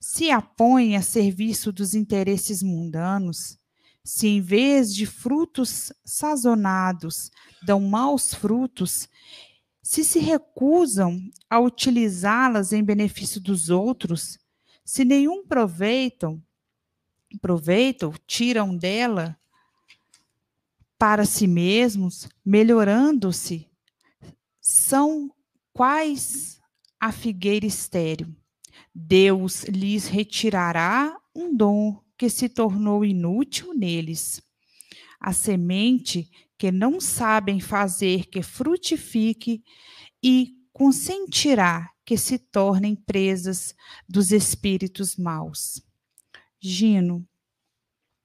se 0.00 0.30
a 0.30 0.40
põem 0.40 0.96
a 0.96 1.02
serviço 1.02 1.70
dos 1.70 1.94
interesses 1.94 2.62
mundanos, 2.62 3.58
se 4.04 4.26
em 4.26 4.40
vez 4.40 4.94
de 4.94 5.06
frutos 5.06 5.92
sazonados 6.04 7.30
dão 7.62 7.80
maus 7.80 8.34
frutos, 8.34 9.08
se 9.82 10.02
se 10.02 10.18
recusam 10.18 11.20
a 11.48 11.60
utilizá-las 11.60 12.72
em 12.72 12.82
benefício 12.82 13.40
dos 13.40 13.68
outros, 13.68 14.38
se 14.84 15.04
nenhum 15.04 15.46
proveito, 15.46 16.42
proveito 17.40 18.12
tiram 18.26 18.76
dela 18.76 19.38
para 20.98 21.24
si 21.24 21.46
mesmos, 21.46 22.28
melhorando-se 22.44 23.71
são 24.62 25.28
quais 25.72 26.60
a 27.00 27.10
figueira 27.10 27.66
estéril. 27.66 28.32
Deus 28.94 29.64
lhes 29.64 30.06
retirará 30.06 31.18
um 31.34 31.54
dom 31.54 32.00
que 32.16 32.30
se 32.30 32.48
tornou 32.48 33.04
inútil 33.04 33.74
neles. 33.74 34.40
A 35.18 35.32
semente 35.32 36.30
que 36.56 36.70
não 36.70 37.00
sabem 37.00 37.58
fazer 37.58 38.26
que 38.26 38.40
frutifique 38.40 39.64
e 40.22 40.54
consentirá 40.72 41.90
que 42.04 42.16
se 42.16 42.38
tornem 42.38 42.94
presas 42.94 43.74
dos 44.08 44.30
espíritos 44.30 45.16
maus. 45.16 45.82
Gino, 46.60 47.26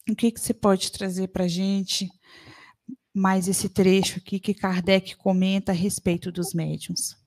o 0.10 0.16
que, 0.16 0.32
que 0.32 0.40
você 0.40 0.54
pode 0.54 0.92
trazer 0.92 1.30
para 1.30 1.46
a 1.46 1.48
gente 1.48 2.10
mais 3.18 3.48
esse 3.48 3.68
trecho 3.68 4.20
aqui 4.20 4.40
que 4.40 4.54
Kardec 4.54 5.16
comenta 5.18 5.72
a 5.72 5.76
respeito 5.76 6.32
dos 6.32 6.54
médiums. 6.54 7.18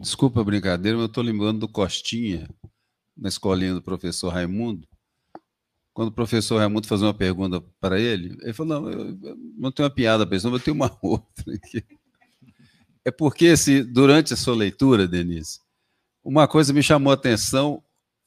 Desculpa 0.00 0.40
a 0.40 0.44
brincadeira, 0.44 0.96
mas 0.96 1.04
eu 1.04 1.08
estou 1.08 1.22
lembrando 1.22 1.60
do 1.60 1.68
Costinha, 1.68 2.48
na 3.16 3.28
escolinha 3.28 3.74
do 3.74 3.82
professor 3.82 4.30
Raimundo. 4.30 4.88
Quando 5.92 6.08
o 6.08 6.12
professor 6.12 6.58
Raimundo 6.58 6.88
fazia 6.88 7.06
uma 7.06 7.14
pergunta 7.14 7.60
para 7.80 8.00
ele, 8.00 8.36
ele 8.40 8.52
falou: 8.52 8.80
Não, 8.80 8.90
eu 8.90 9.36
não 9.56 9.70
tenho 9.70 9.88
uma 9.88 9.94
piada 9.94 10.26
para 10.26 10.36
isso, 10.36 10.48
não, 10.48 10.56
eu 10.56 10.60
tenho 10.60 10.74
uma 10.74 10.96
outra 11.02 11.54
aqui. 11.54 11.84
É 13.04 13.10
porque, 13.10 13.56
se, 13.56 13.82
durante 13.82 14.32
a 14.32 14.36
sua 14.36 14.54
leitura, 14.54 15.06
Denise, 15.08 15.60
uma 16.24 16.46
coisa 16.46 16.72
me 16.72 16.82
chamou 16.82 17.10
a 17.10 17.14
atenção 17.14 17.82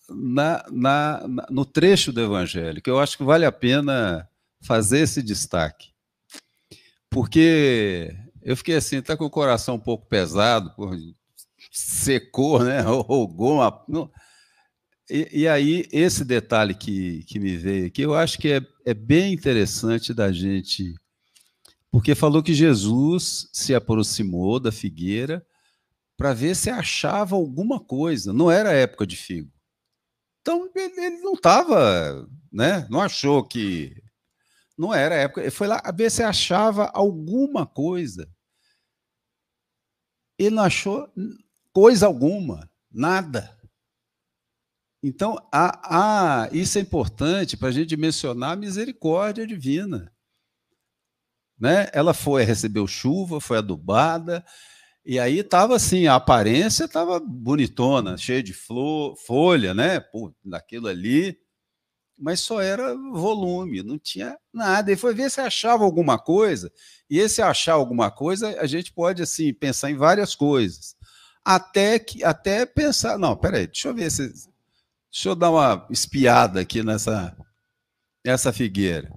na, 0.10 0.64
na, 0.72 1.28
na, 1.28 1.47
no 1.49 1.66
trecho 1.66 2.12
do 2.12 2.22
Evangelho, 2.22 2.82
que 2.82 2.89
eu 2.89 2.99
acho 2.99 3.18
que 3.18 3.24
vale 3.24 3.45
a 3.45 3.51
pena 3.51 4.28
fazer 4.62 4.99
esse 4.99 5.22
destaque. 5.22 5.89
Porque 7.10 8.16
eu 8.41 8.56
fiquei 8.58 8.76
assim, 8.76 9.01
tá 9.01 9.16
com 9.16 9.26
o 9.26 9.30
coração 9.30 9.76
um 9.76 9.80
pouco 9.80 10.08
pesado, 10.08 10.72
secou, 11.72 12.64
né? 12.64 12.82
Rogou 12.86 13.56
uma. 13.56 13.86
E, 15.10 15.41
e, 15.41 15.47
aí, 15.47 15.88
esse 15.91 16.26
detalhe 16.26 16.74
que, 16.74 17.24
que 17.26 17.39
me 17.39 17.56
veio 17.56 17.88
aqui, 17.88 18.01
eu 18.01 18.16
acho 18.16 18.38
que 18.38 18.49
é, 18.53 18.62
é 18.86 18.93
bem 18.93 19.34
interessante 19.34 20.14
da 20.14 20.32
gente. 20.32 20.93
Porque 21.91 22.14
falou 22.14 22.43
que 22.43 22.53
Jesus 22.53 23.47
se 23.53 23.74
aproximou 23.74 24.60
da 24.60 24.72
figueira 24.72 25.45
para 26.18 26.34
ver 26.34 26.56
se 26.56 26.70
achava 26.70 27.36
alguma 27.36 27.80
coisa. 27.80 28.34
Não 28.34 28.51
era 28.51 28.74
época 28.74 29.08
de 29.08 29.16
figo. 29.16 29.55
Então 30.45 30.69
ele, 30.75 31.21
não 31.21 31.33
estava, 31.33 32.29
né? 32.53 32.87
Não 32.87 33.01
achou 33.01 33.43
que 33.43 33.99
não 34.77 34.93
era 34.93 35.15
época. 35.15 35.41
Ele 35.41 35.49
foi 35.49 35.65
lá 35.65 35.81
ver 35.91 36.11
se 36.11 36.21
achava 36.21 36.85
alguma 36.93 37.65
coisa. 37.65 38.31
Ele 40.37 40.51
não 40.55 40.61
achou 40.61 41.11
coisa 41.73 42.05
alguma, 42.05 42.69
nada. 42.91 43.59
Então, 45.01 45.35
a, 45.51 46.43
a, 46.43 46.49
isso 46.51 46.77
é 46.77 46.81
importante 46.81 47.57
para 47.57 47.69
a 47.69 47.71
gente 47.71 47.97
mencionar 47.97 48.53
a 48.53 48.55
misericórdia 48.55 49.47
divina. 49.47 50.13
Né? 51.57 51.89
Ela 51.91 52.13
foi, 52.13 52.43
recebeu 52.43 52.85
chuva, 52.85 53.41
foi 53.41 53.57
adubada, 53.57 54.45
e 55.06 55.20
aí 55.20 55.43
tava 55.43 55.76
assim, 55.76 56.08
a 56.08 56.16
aparência 56.16 56.88
tava 56.88 57.20
bonitona, 57.20 58.18
cheia 58.18 58.41
de 58.41 58.53
flor, 58.53 59.16
folha, 59.16 59.72
né? 59.72 59.99
Pô, 59.99 60.34
daquilo 60.43 60.88
ali, 60.88 61.38
mas 62.18 62.39
só 62.39 62.60
era 62.60 62.95
volume, 62.95 63.84
não 63.84 63.99
tinha 63.99 64.36
nada. 64.51 64.91
E 64.91 64.95
foi 64.95 65.14
ver 65.14 65.30
se 65.30 65.39
achava 65.39 65.84
alguma 65.84 66.18
coisa. 66.18 66.72
E 67.08 67.20
esse 67.20 67.39
achar 67.39 67.74
alguma 67.74 68.10
coisa, 68.10 68.60
a 68.60 68.66
gente 68.66 68.91
pode 68.91 69.22
assim 69.22 69.53
pensar 69.53 69.91
em 69.91 69.95
várias 69.95 70.34
coisas. 70.34 70.95
Até 71.43 71.99
que 71.99 72.24
até 72.24 72.66
pensar, 72.66 73.20
não, 73.20 73.36
peraí, 73.36 73.68
deixa 73.68 73.89
eu 73.89 73.93
ver 73.93 74.10
se 74.12 74.28
deixa 75.12 75.30
eu 75.30 75.36
dar 75.36 75.51
uma 75.51 75.88
espiada 75.91 76.62
aqui 76.62 76.82
nessa 76.82 77.38
essa 78.24 78.51
figueira. 78.51 79.14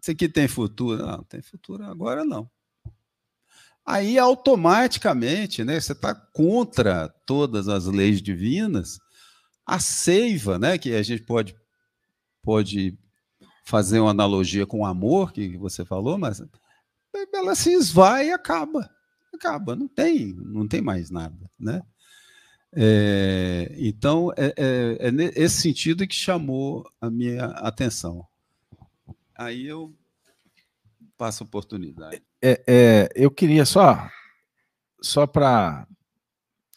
Isso 0.00 0.10
aqui 0.10 0.26
tem 0.26 0.48
futuro? 0.48 1.06
Não, 1.06 1.22
tem 1.24 1.42
futuro 1.42 1.84
agora 1.84 2.24
não 2.24 2.50
aí 3.84 4.18
automaticamente, 4.18 5.64
né, 5.64 5.80
você 5.80 5.92
está 5.92 6.14
contra 6.14 7.08
todas 7.26 7.68
as 7.68 7.86
leis 7.86 8.22
divinas, 8.22 8.98
a 9.66 9.78
seiva, 9.78 10.58
né, 10.58 10.78
que 10.78 10.94
a 10.94 11.02
gente 11.02 11.22
pode, 11.22 11.54
pode 12.42 12.98
fazer 13.64 14.00
uma 14.00 14.10
analogia 14.10 14.66
com 14.66 14.80
o 14.80 14.86
amor 14.86 15.32
que 15.32 15.56
você 15.56 15.84
falou, 15.84 16.18
mas 16.18 16.42
ela 17.32 17.54
se 17.54 17.72
esvai 17.72 18.28
e 18.28 18.32
acaba, 18.32 18.88
acaba, 19.34 19.76
não 19.76 19.88
tem, 19.88 20.34
não 20.34 20.66
tem 20.66 20.80
mais 20.80 21.10
nada, 21.10 21.50
né? 21.58 21.82
É, 22.74 23.70
então 23.76 24.32
é, 24.34 24.54
é, 24.56 25.08
é 25.08 25.10
nesse 25.10 25.60
sentido 25.60 26.06
que 26.06 26.14
chamou 26.14 26.90
a 26.98 27.10
minha 27.10 27.44
atenção. 27.44 28.26
Aí 29.36 29.66
eu 29.66 29.94
passo 31.22 31.44
a 31.44 31.46
oportunidade 31.46 32.20
é, 32.42 32.64
é, 32.66 33.08
eu 33.14 33.30
queria 33.30 33.64
só, 33.64 34.10
só 35.00 35.24
para 35.24 35.86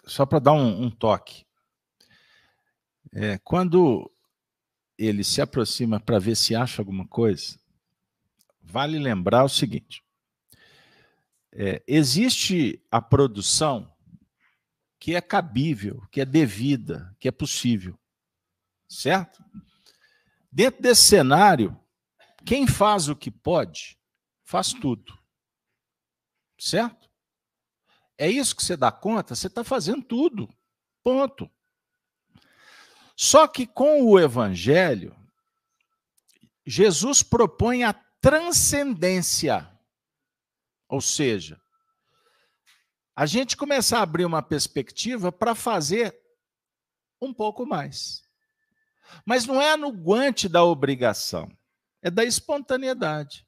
só 0.06 0.24
para 0.24 0.38
dar 0.38 0.52
um, 0.52 0.84
um 0.84 0.92
toque. 0.92 1.44
É, 3.12 3.40
quando 3.40 4.12
ele 4.96 5.24
se 5.24 5.42
aproxima 5.42 6.00
para 6.00 6.20
ver 6.20 6.36
se 6.36 6.56
acha 6.56 6.80
alguma 6.80 7.08
coisa, 7.08 7.58
vale 8.62 9.00
lembrar 9.00 9.44
o 9.44 9.50
seguinte: 9.50 10.04
é, 11.52 11.82
existe 11.88 12.80
a 12.92 13.02
produção 13.02 13.92
que 15.00 15.16
é 15.16 15.22
cabível, 15.22 16.04
que 16.12 16.22
é 16.22 16.26
devida, 16.26 17.16
que 17.20 17.28
é 17.28 17.32
possível, 17.32 17.98
certo? 18.88 19.44
Dentro 20.52 20.84
desse 20.84 21.02
cenário, 21.02 21.76
quem 22.46 22.68
faz 22.68 23.10
o 23.10 23.16
que 23.16 23.32
pode, 23.32 23.98
faz 24.46 24.72
tudo 24.72 25.26
Certo? 26.58 27.10
É 28.18 28.30
isso 28.30 28.56
que 28.56 28.64
você 28.64 28.78
dá 28.78 28.92
conta? 28.92 29.36
Você 29.36 29.48
está 29.48 29.64
fazendo 29.64 30.02
tudo. 30.02 30.50
Ponto. 31.04 31.50
Só 33.16 33.48
que 33.48 33.68
com 33.68 34.04
o 34.04 34.20
Evangelho, 34.20 35.16
Jesus 36.66 37.22
propõe 37.22 37.84
a 37.84 37.94
transcendência. 37.94 39.70
Ou 40.88 41.02
seja, 41.02 41.60
a 43.16 43.26
gente 43.26 43.58
começar 43.58 44.00
a 44.00 44.04
abrir 44.04 44.26
uma 44.26 44.42
perspectiva 44.42 45.32
para 45.32 45.56
fazer 45.56 46.18
um 47.22 47.34
pouco 47.34 47.66
mais. 47.66 48.24
Mas 49.26 49.46
não 49.46 49.62
é 49.62 49.78
no 49.78 49.92
guante 49.92 50.50
da 50.50 50.64
obrigação, 50.64 51.50
é 52.02 52.10
da 52.10 52.24
espontaneidade. 52.24 53.46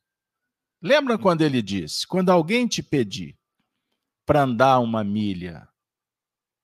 Lembra 0.81 1.17
quando 1.17 1.41
ele 1.41 1.61
disse: 1.61 2.05
quando 2.05 2.29
alguém 2.29 2.67
te 2.67 2.83
pedir 2.83 3.37
para 4.25 4.43
andar 4.43 4.79
uma 4.79 5.03
milha, 5.03 5.67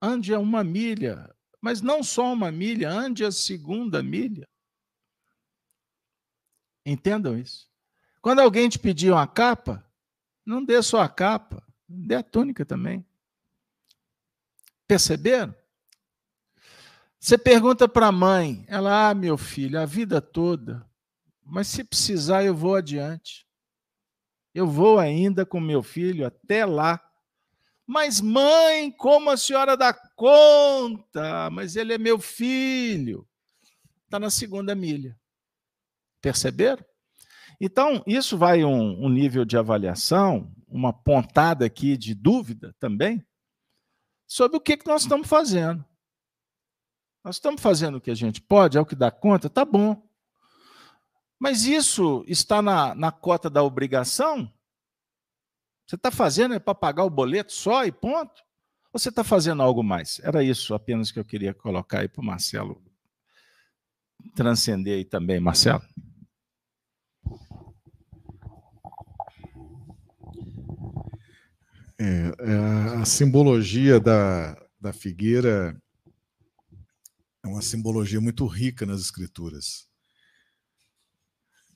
ande 0.01 0.33
a 0.33 0.39
uma 0.39 0.63
milha, 0.63 1.33
mas 1.61 1.81
não 1.81 2.03
só 2.03 2.31
uma 2.31 2.51
milha, 2.51 2.89
ande 2.91 3.23
a 3.23 3.31
segunda 3.31 4.03
milha. 4.03 4.47
Entendam 6.85 7.37
isso. 7.37 7.69
Quando 8.21 8.39
alguém 8.39 8.69
te 8.69 8.77
pedir 8.77 9.11
uma 9.11 9.25
capa, 9.25 9.85
não 10.45 10.63
dê 10.63 10.81
só 10.81 11.01
a 11.01 11.09
capa, 11.09 11.63
dê 11.87 12.15
a 12.15 12.23
túnica 12.23 12.65
também. 12.65 13.05
Perceberam? 14.87 15.55
Você 17.19 17.37
pergunta 17.37 17.87
para 17.87 18.07
a 18.07 18.11
mãe, 18.11 18.65
ela, 18.67 19.09
ah, 19.09 19.13
meu 19.13 19.37
filho, 19.37 19.79
a 19.79 19.85
vida 19.85 20.21
toda, 20.21 20.85
mas 21.41 21.67
se 21.67 21.81
precisar 21.81 22.43
eu 22.43 22.53
vou 22.53 22.75
adiante. 22.75 23.47
Eu 24.53 24.67
vou 24.67 24.99
ainda 24.99 25.45
com 25.45 25.59
meu 25.59 25.81
filho 25.81 26.25
até 26.25 26.65
lá. 26.65 27.01
Mas, 27.85 28.21
mãe, 28.21 28.91
como 28.91 29.29
a 29.29 29.37
senhora 29.37 29.75
dá 29.75 29.93
conta? 30.15 31.49
Mas 31.51 31.75
ele 31.75 31.93
é 31.93 31.97
meu 31.97 32.19
filho. 32.19 33.27
Está 34.05 34.19
na 34.19 34.29
segunda 34.29 34.75
milha. 34.75 35.19
Perceberam? 36.21 36.85
Então, 37.59 38.03
isso 38.05 38.37
vai 38.37 38.63
um, 38.63 39.05
um 39.05 39.09
nível 39.09 39.43
de 39.43 39.57
avaliação, 39.57 40.53
uma 40.67 40.93
pontada 40.93 41.65
aqui 41.65 41.97
de 41.97 42.13
dúvida 42.13 42.75
também, 42.79 43.25
sobre 44.27 44.57
o 44.57 44.61
que, 44.61 44.77
que 44.77 44.87
nós 44.87 45.03
estamos 45.03 45.27
fazendo. 45.27 45.83
Nós 47.23 47.35
estamos 47.35 47.61
fazendo 47.61 47.95
o 47.95 48.01
que 48.01 48.11
a 48.11 48.15
gente 48.15 48.41
pode, 48.41 48.77
é 48.77 48.81
o 48.81 48.85
que 48.85 48.95
dá 48.95 49.09
conta, 49.09 49.49
tá 49.49 49.63
bom. 49.63 50.01
Mas 51.39 51.65
isso 51.65 52.23
está 52.27 52.61
na, 52.61 52.95
na 52.95 53.11
cota 53.11 53.49
da 53.49 53.63
obrigação? 53.63 54.51
Você 55.85 55.95
está 55.95 56.09
fazendo 56.09 56.53
é 56.53 56.59
para 56.59 56.73
pagar 56.73 57.03
o 57.03 57.09
boleto 57.09 57.51
só 57.51 57.85
e 57.85 57.91
ponto? 57.91 58.41
Ou 58.93 58.99
você 58.99 59.09
está 59.09 59.23
fazendo 59.23 59.61
algo 59.61 59.83
mais? 59.83 60.19
Era 60.23 60.43
isso 60.43 60.73
apenas 60.73 61.11
que 61.11 61.19
eu 61.19 61.25
queria 61.25 61.53
colocar 61.53 61.99
aí 61.99 62.07
para 62.07 62.21
o 62.21 62.25
Marcelo 62.25 62.81
transcender 64.35 64.97
aí 64.97 65.05
também, 65.05 65.39
Marcelo. 65.39 65.83
É, 71.99 72.05
é, 72.39 73.01
a 73.01 73.05
simbologia 73.05 73.99
da, 73.99 74.57
da 74.79 74.91
figueira 74.91 75.79
é 77.43 77.47
uma 77.47 77.61
simbologia 77.61 78.19
muito 78.19 78.45
rica 78.45 78.85
nas 78.85 79.01
escrituras. 79.01 79.87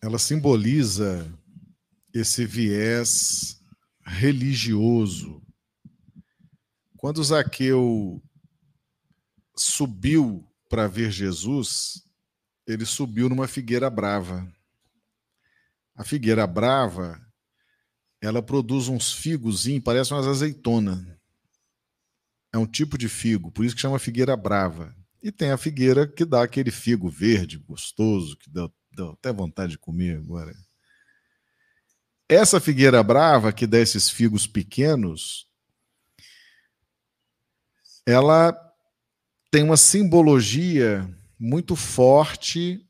Ela 0.08 0.18
simboliza 0.18 1.30
esse 2.14 2.46
viés 2.46 3.60
religioso. 4.06 5.46
Quando 6.96 7.22
Zaqueu 7.22 8.24
subiu 9.54 10.48
para 10.70 10.88
ver 10.88 11.12
Jesus, 11.12 12.08
ele 12.66 12.86
subiu 12.86 13.28
numa 13.28 13.50
figueira 13.50 13.90
brava. 13.90 14.50
A 15.94 16.06
figueira 16.06 16.48
brava, 16.48 17.22
ela 18.22 18.42
produz 18.42 18.88
uns 18.88 19.12
figos, 19.12 19.66
parece 19.84 20.14
umas 20.14 20.26
azeitona. 20.26 21.20
É 22.54 22.58
um 22.58 22.66
tipo 22.66 22.98
de 22.98 23.10
figo, 23.10 23.52
por 23.52 23.66
isso 23.66 23.76
que 23.76 23.82
chama 23.82 24.00
figueira 24.00 24.38
brava. 24.38 24.96
E 25.22 25.34
tem 25.34 25.52
a 25.52 25.58
figueira 25.58 26.08
que 26.08 26.24
dá 26.24 26.44
aquele 26.44 26.72
figo 26.72 27.10
verde, 27.10 27.58
gostoso, 27.58 28.38
que 28.38 28.50
dá, 28.50 28.70
dá 28.98 29.12
até 29.12 29.32
vontade 29.32 29.74
de 29.74 29.78
comer 29.78 30.18
agora. 30.18 30.56
Essa 32.28 32.60
figueira 32.60 33.02
brava, 33.04 33.54
que 33.54 33.68
dá 33.68 33.80
esses 33.80 34.10
figos 34.10 34.48
pequenos, 34.48 35.48
ela 38.06 38.54
tem 39.52 39.64
uma 39.64 39.78
simbologia 39.78 41.08
muito 41.40 41.76
forte 41.76 42.86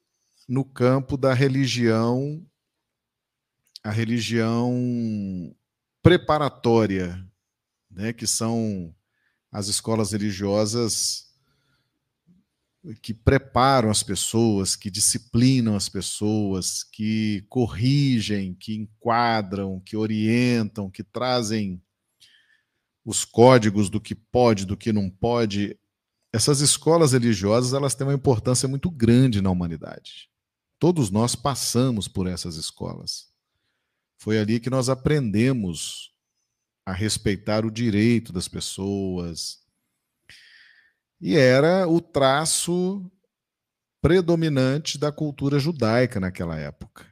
no 0.47 0.63
campo 0.63 1.17
da 1.17 1.33
religião, 1.33 2.43
a 3.83 3.91
religião 3.91 5.55
preparatória, 6.01 7.23
né, 7.91 8.13
que 8.13 8.25
são 8.25 8.95
as 9.51 9.67
escolas 9.67 10.13
religiosas 10.13 11.26
que 12.95 13.13
preparam 13.13 13.89
as 13.89 14.03
pessoas, 14.03 14.75
que 14.75 14.89
disciplinam 14.89 15.75
as 15.75 15.89
pessoas, 15.89 16.83
que 16.83 17.45
corrigem, 17.49 18.53
que 18.53 18.75
enquadram, 18.75 19.81
que 19.81 19.97
orientam, 19.97 20.89
que 20.89 21.03
trazem 21.03 21.81
os 23.05 23.23
códigos 23.23 23.89
do 23.89 23.99
que 23.99 24.15
pode, 24.15 24.65
do 24.65 24.77
que 24.77 24.93
não 24.93 25.09
pode. 25.09 25.77
Essas 26.31 26.59
escolas 26.59 27.13
religiosas, 27.13 27.73
elas 27.73 27.95
têm 27.95 28.07
uma 28.07 28.13
importância 28.13 28.67
muito 28.67 28.89
grande 28.91 29.41
na 29.41 29.49
humanidade. 29.49 30.29
Todos 30.79 31.09
nós 31.09 31.35
passamos 31.35 32.07
por 32.07 32.27
essas 32.27 32.55
escolas. 32.55 33.27
Foi 34.17 34.37
ali 34.37 34.59
que 34.59 34.69
nós 34.69 34.89
aprendemos 34.89 36.11
a 36.85 36.93
respeitar 36.93 37.65
o 37.65 37.71
direito 37.71 38.31
das 38.31 38.47
pessoas, 38.47 39.59
e 41.19 41.35
era 41.35 41.87
o 41.87 41.99
traço 41.99 43.09
predominante 44.01 44.97
da 44.97 45.11
cultura 45.11 45.59
judaica 45.59 46.19
naquela 46.19 46.57
época. 46.57 47.05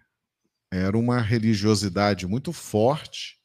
Era 0.71 0.97
uma 0.97 1.19
religiosidade 1.19 2.27
muito 2.27 2.51
forte, 2.51 3.39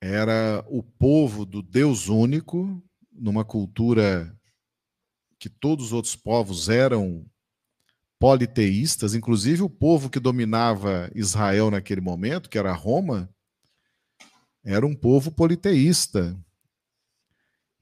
era 0.00 0.64
o 0.68 0.82
povo 0.82 1.44
do 1.44 1.60
Deus 1.60 2.08
único, 2.08 2.82
numa 3.12 3.44
cultura 3.44 4.32
que 5.38 5.48
todos 5.48 5.86
os 5.86 5.92
outros 5.92 6.14
povos 6.14 6.68
eram 6.68 7.26
politeístas, 8.18 9.14
inclusive 9.14 9.62
o 9.62 9.70
povo 9.70 10.10
que 10.10 10.18
dominava 10.18 11.10
Israel 11.14 11.70
naquele 11.70 12.00
momento, 12.00 12.48
que 12.48 12.58
era 12.58 12.72
Roma, 12.72 13.32
era 14.64 14.86
um 14.86 14.94
povo 14.94 15.30
politeísta. 15.30 16.36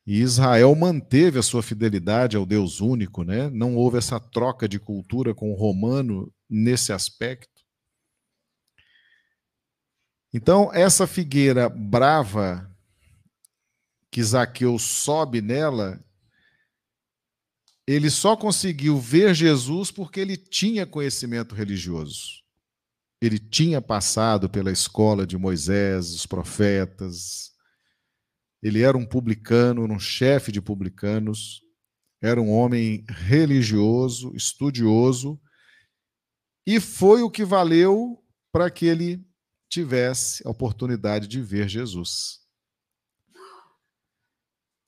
E 0.07 0.21
Israel 0.21 0.73
manteve 0.77 1.39
a 1.39 1.43
sua 1.43 1.63
fidelidade 1.63 2.37
ao 2.37 2.47
Deus 2.47 2.81
único, 2.81 3.25
né? 3.25 3.51
Não 3.51 3.75
houve 3.75 3.99
essa 3.99 4.21
troca 4.21 4.69
de 4.69 4.79
cultura 4.79 5.35
com 5.35 5.51
o 5.51 5.57
romano 5.57 6.33
nesse 6.49 6.93
aspecto. 6.93 7.65
Então, 10.33 10.73
essa 10.73 11.07
figueira 11.07 11.69
brava 11.69 12.71
que 14.11 14.23
Zaqueu 14.23 14.79
sobe 14.79 15.41
nela, 15.41 16.03
ele 17.87 18.09
só 18.09 18.37
conseguiu 18.37 18.99
ver 18.99 19.35
Jesus 19.35 19.91
porque 19.91 20.21
ele 20.21 20.37
tinha 20.37 20.87
conhecimento 20.87 21.55
religioso. 21.55 22.45
Ele 23.21 23.39
tinha 23.39 23.81
passado 23.81 24.49
pela 24.49 24.71
escola 24.71 25.27
de 25.27 25.37
Moisés, 25.37 26.11
os 26.11 26.27
profetas, 26.27 27.56
ele 28.63 28.83
era 28.83 28.97
um 28.97 29.07
publicano, 29.07 29.85
um 29.85 29.99
chefe 29.99 30.51
de 30.51 30.61
publicanos, 30.61 31.63
era 32.21 32.41
um 32.41 32.51
homem 32.51 33.05
religioso, 33.09 34.35
estudioso, 34.35 35.41
e 36.67 36.81
foi 36.81 37.23
o 37.23 37.31
que 37.31 37.45
valeu 37.45 38.23
para 38.51 38.71
que 38.71 38.87
ele 38.87 39.25
tivesse 39.69 40.47
a 40.47 40.51
oportunidade 40.51 41.29
de 41.29 41.41
ver 41.41 41.69
Jesus. 41.69 42.41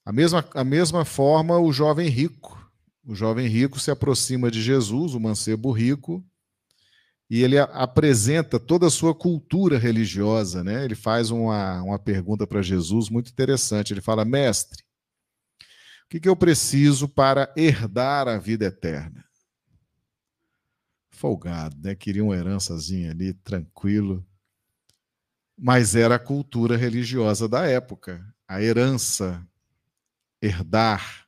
A 0.04 0.12
mesma, 0.12 0.48
a 0.54 0.64
mesma 0.64 1.04
forma, 1.04 1.58
o 1.58 1.70
jovem 1.72 2.08
rico. 2.08 2.58
O 3.04 3.14
jovem 3.14 3.46
rico 3.46 3.78
se 3.78 3.90
aproxima 3.90 4.50
de 4.50 4.62
Jesus, 4.62 5.14
o 5.14 5.20
mancebo 5.20 5.70
rico, 5.70 6.24
e 7.30 7.42
ele 7.42 7.58
apresenta 7.58 8.58
toda 8.58 8.86
a 8.86 8.90
sua 8.90 9.14
cultura 9.14 9.78
religiosa, 9.78 10.64
né? 10.64 10.84
Ele 10.84 10.94
faz 10.94 11.30
uma, 11.30 11.82
uma 11.82 11.98
pergunta 11.98 12.46
para 12.46 12.62
Jesus 12.62 13.10
muito 13.10 13.30
interessante. 13.30 13.92
Ele 13.92 14.00
fala: 14.00 14.24
Mestre, 14.24 14.82
o 16.04 16.08
que, 16.08 16.20
que 16.20 16.28
eu 16.28 16.36
preciso 16.36 17.06
para 17.08 17.52
herdar 17.56 18.28
a 18.28 18.38
vida 18.38 18.64
eterna? 18.66 19.24
Folgado, 21.10 21.76
né? 21.82 21.94
Queria 21.94 22.24
uma 22.24 22.36
herançazinha 22.36 23.10
ali, 23.10 23.34
tranquilo. 23.34 24.26
mas 25.56 25.94
era 25.96 26.14
a 26.14 26.18
cultura 26.18 26.76
religiosa 26.76 27.48
da 27.48 27.66
época, 27.66 28.24
a 28.46 28.62
herança, 28.62 29.46
herdar, 30.40 31.26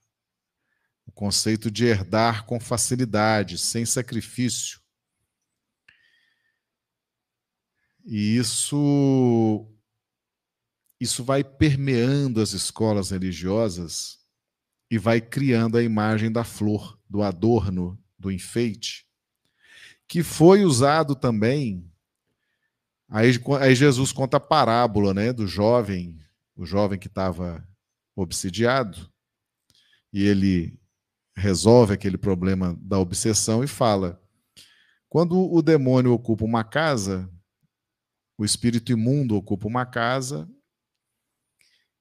o 1.05 1.13
conceito 1.13 1.71
de 1.71 1.85
herdar 1.85 2.47
com 2.47 2.61
facilidade, 2.61 3.59
sem 3.59 3.85
sacrifício. 3.85 4.80
E 8.05 8.37
isso 8.37 9.67
isso 11.01 11.25
vai 11.25 11.43
permeando 11.43 12.43
as 12.43 12.53
escolas 12.53 13.11
religiosas 13.11 14.19
e 14.91 14.99
vai 14.99 15.19
criando 15.19 15.79
a 15.79 15.83
imagem 15.83 16.31
da 16.31 16.45
flor, 16.45 16.99
do 17.09 17.23
adorno, 17.23 17.99
do 18.19 18.31
enfeite, 18.31 19.07
que 20.07 20.23
foi 20.23 20.63
usado 20.63 21.15
também. 21.15 21.91
Aí, 23.09 23.31
aí 23.61 23.75
Jesus 23.75 24.13
conta 24.13 24.37
a 24.37 24.41
parábola 24.41 25.15
né, 25.15 25.33
do 25.33 25.47
jovem, 25.47 26.19
o 26.55 26.67
jovem 26.67 26.99
que 26.99 27.07
estava 27.07 27.67
obsidiado, 28.15 29.11
e 30.13 30.23
ele 30.25 30.79
resolve 31.35 31.95
aquele 31.95 32.19
problema 32.19 32.77
da 32.83 32.99
obsessão 32.99 33.65
e 33.65 33.67
fala: 33.67 34.21
quando 35.09 35.51
o 35.51 35.63
demônio 35.63 36.13
ocupa 36.13 36.45
uma 36.45 36.63
casa, 36.63 37.31
o 38.41 38.45
espírito 38.45 38.91
imundo 38.91 39.37
ocupa 39.37 39.69
uma 39.69 39.85
casa, 39.85 40.51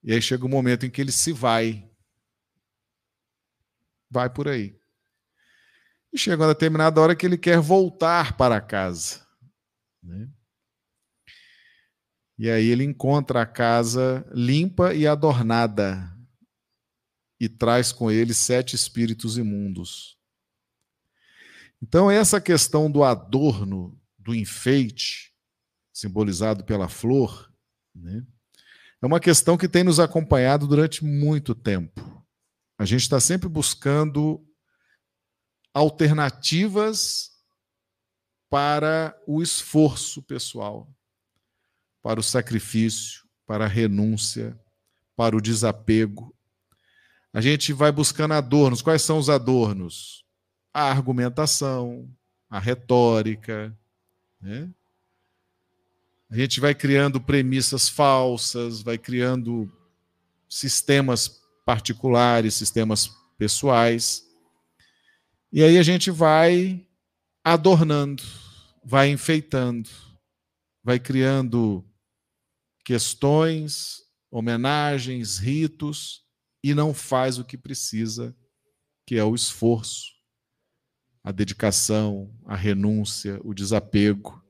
e 0.01 0.13
aí 0.13 0.21
chega 0.21 0.45
o 0.45 0.47
um 0.47 0.49
momento 0.49 0.85
em 0.85 0.89
que 0.89 1.01
ele 1.01 1.11
se 1.11 1.33
vai. 1.33 1.91
Vai 4.09 4.29
por 4.29 4.47
aí. 4.47 4.79
E 6.13 6.17
chega 6.17 6.41
uma 6.41 6.53
determinada 6.53 7.01
hora 7.01 7.13
que 7.13 7.25
ele 7.25 7.37
quer 7.37 7.59
voltar 7.59 8.37
para 8.37 8.61
casa. 8.61 9.27
Né? 10.01 10.29
E 12.37 12.49
aí 12.49 12.67
ele 12.67 12.85
encontra 12.85 13.41
a 13.41 13.45
casa 13.45 14.25
limpa 14.31 14.93
e 14.93 15.05
adornada 15.05 16.09
e 17.37 17.49
traz 17.49 17.91
com 17.91 18.09
ele 18.09 18.33
sete 18.33 18.77
espíritos 18.77 19.37
imundos. 19.37 20.17
Então, 21.81 22.09
essa 22.09 22.39
questão 22.39 22.89
do 22.89 23.03
adorno, 23.03 24.01
do 24.17 24.33
enfeite, 24.33 25.28
simbolizado 25.99 26.63
pela 26.63 26.87
flor, 26.87 27.51
né, 27.93 28.25
é 29.01 29.05
uma 29.05 29.19
questão 29.19 29.57
que 29.57 29.67
tem 29.67 29.83
nos 29.83 29.99
acompanhado 29.99 30.67
durante 30.67 31.03
muito 31.03 31.55
tempo. 31.55 32.25
A 32.77 32.85
gente 32.85 33.01
está 33.01 33.19
sempre 33.19 33.47
buscando 33.47 34.45
alternativas 35.73 37.31
para 38.49 39.17
o 39.27 39.41
esforço 39.41 40.21
pessoal, 40.23 40.91
para 42.01 42.19
o 42.19 42.23
sacrifício, 42.23 43.27
para 43.45 43.65
a 43.65 43.67
renúncia, 43.67 44.59
para 45.15 45.35
o 45.35 45.41
desapego. 45.41 46.35
A 47.33 47.41
gente 47.41 47.71
vai 47.71 47.91
buscando 47.91 48.33
adornos. 48.33 48.81
Quais 48.81 49.01
são 49.01 49.17
os 49.17 49.29
adornos? 49.29 50.25
A 50.73 50.89
argumentação, 50.89 52.09
a 52.49 52.59
retórica, 52.59 53.77
né? 54.41 54.73
A 56.29 56.35
gente 56.35 56.59
vai 56.59 56.75
criando 56.75 57.19
premissas 57.19 57.89
falsas, 57.89 58.81
vai 58.81 58.97
criando 58.97 59.71
sistemas 60.47 61.41
particulares, 61.65 62.53
sistemas 62.53 63.09
pessoais. 63.37 64.23
E 65.51 65.63
aí 65.63 65.77
a 65.77 65.83
gente 65.83 66.11
vai 66.11 66.85
adornando, 67.43 68.21
vai 68.83 69.09
enfeitando, 69.09 69.89
vai 70.83 70.99
criando 70.99 71.83
questões, 72.85 74.03
homenagens, 74.29 75.39
ritos 75.39 76.23
e 76.63 76.75
não 76.75 76.93
faz 76.93 77.39
o 77.39 77.45
que 77.45 77.57
precisa, 77.57 78.35
que 79.05 79.15
é 79.15 79.23
o 79.23 79.33
esforço, 79.33 80.11
a 81.23 81.31
dedicação, 81.31 82.31
a 82.45 82.55
renúncia, 82.55 83.39
o 83.43 83.53
desapego. 83.53 84.43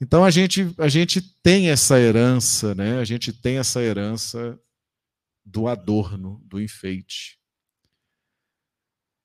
Então 0.00 0.24
a 0.24 0.30
gente, 0.30 0.72
a 0.78 0.88
gente 0.88 1.20
tem 1.42 1.70
essa 1.70 1.98
herança, 1.98 2.74
né? 2.74 2.98
A 2.98 3.04
gente 3.04 3.32
tem 3.32 3.58
essa 3.58 3.82
herança 3.82 4.58
do 5.44 5.66
adorno, 5.66 6.40
do 6.44 6.60
enfeite. 6.60 7.38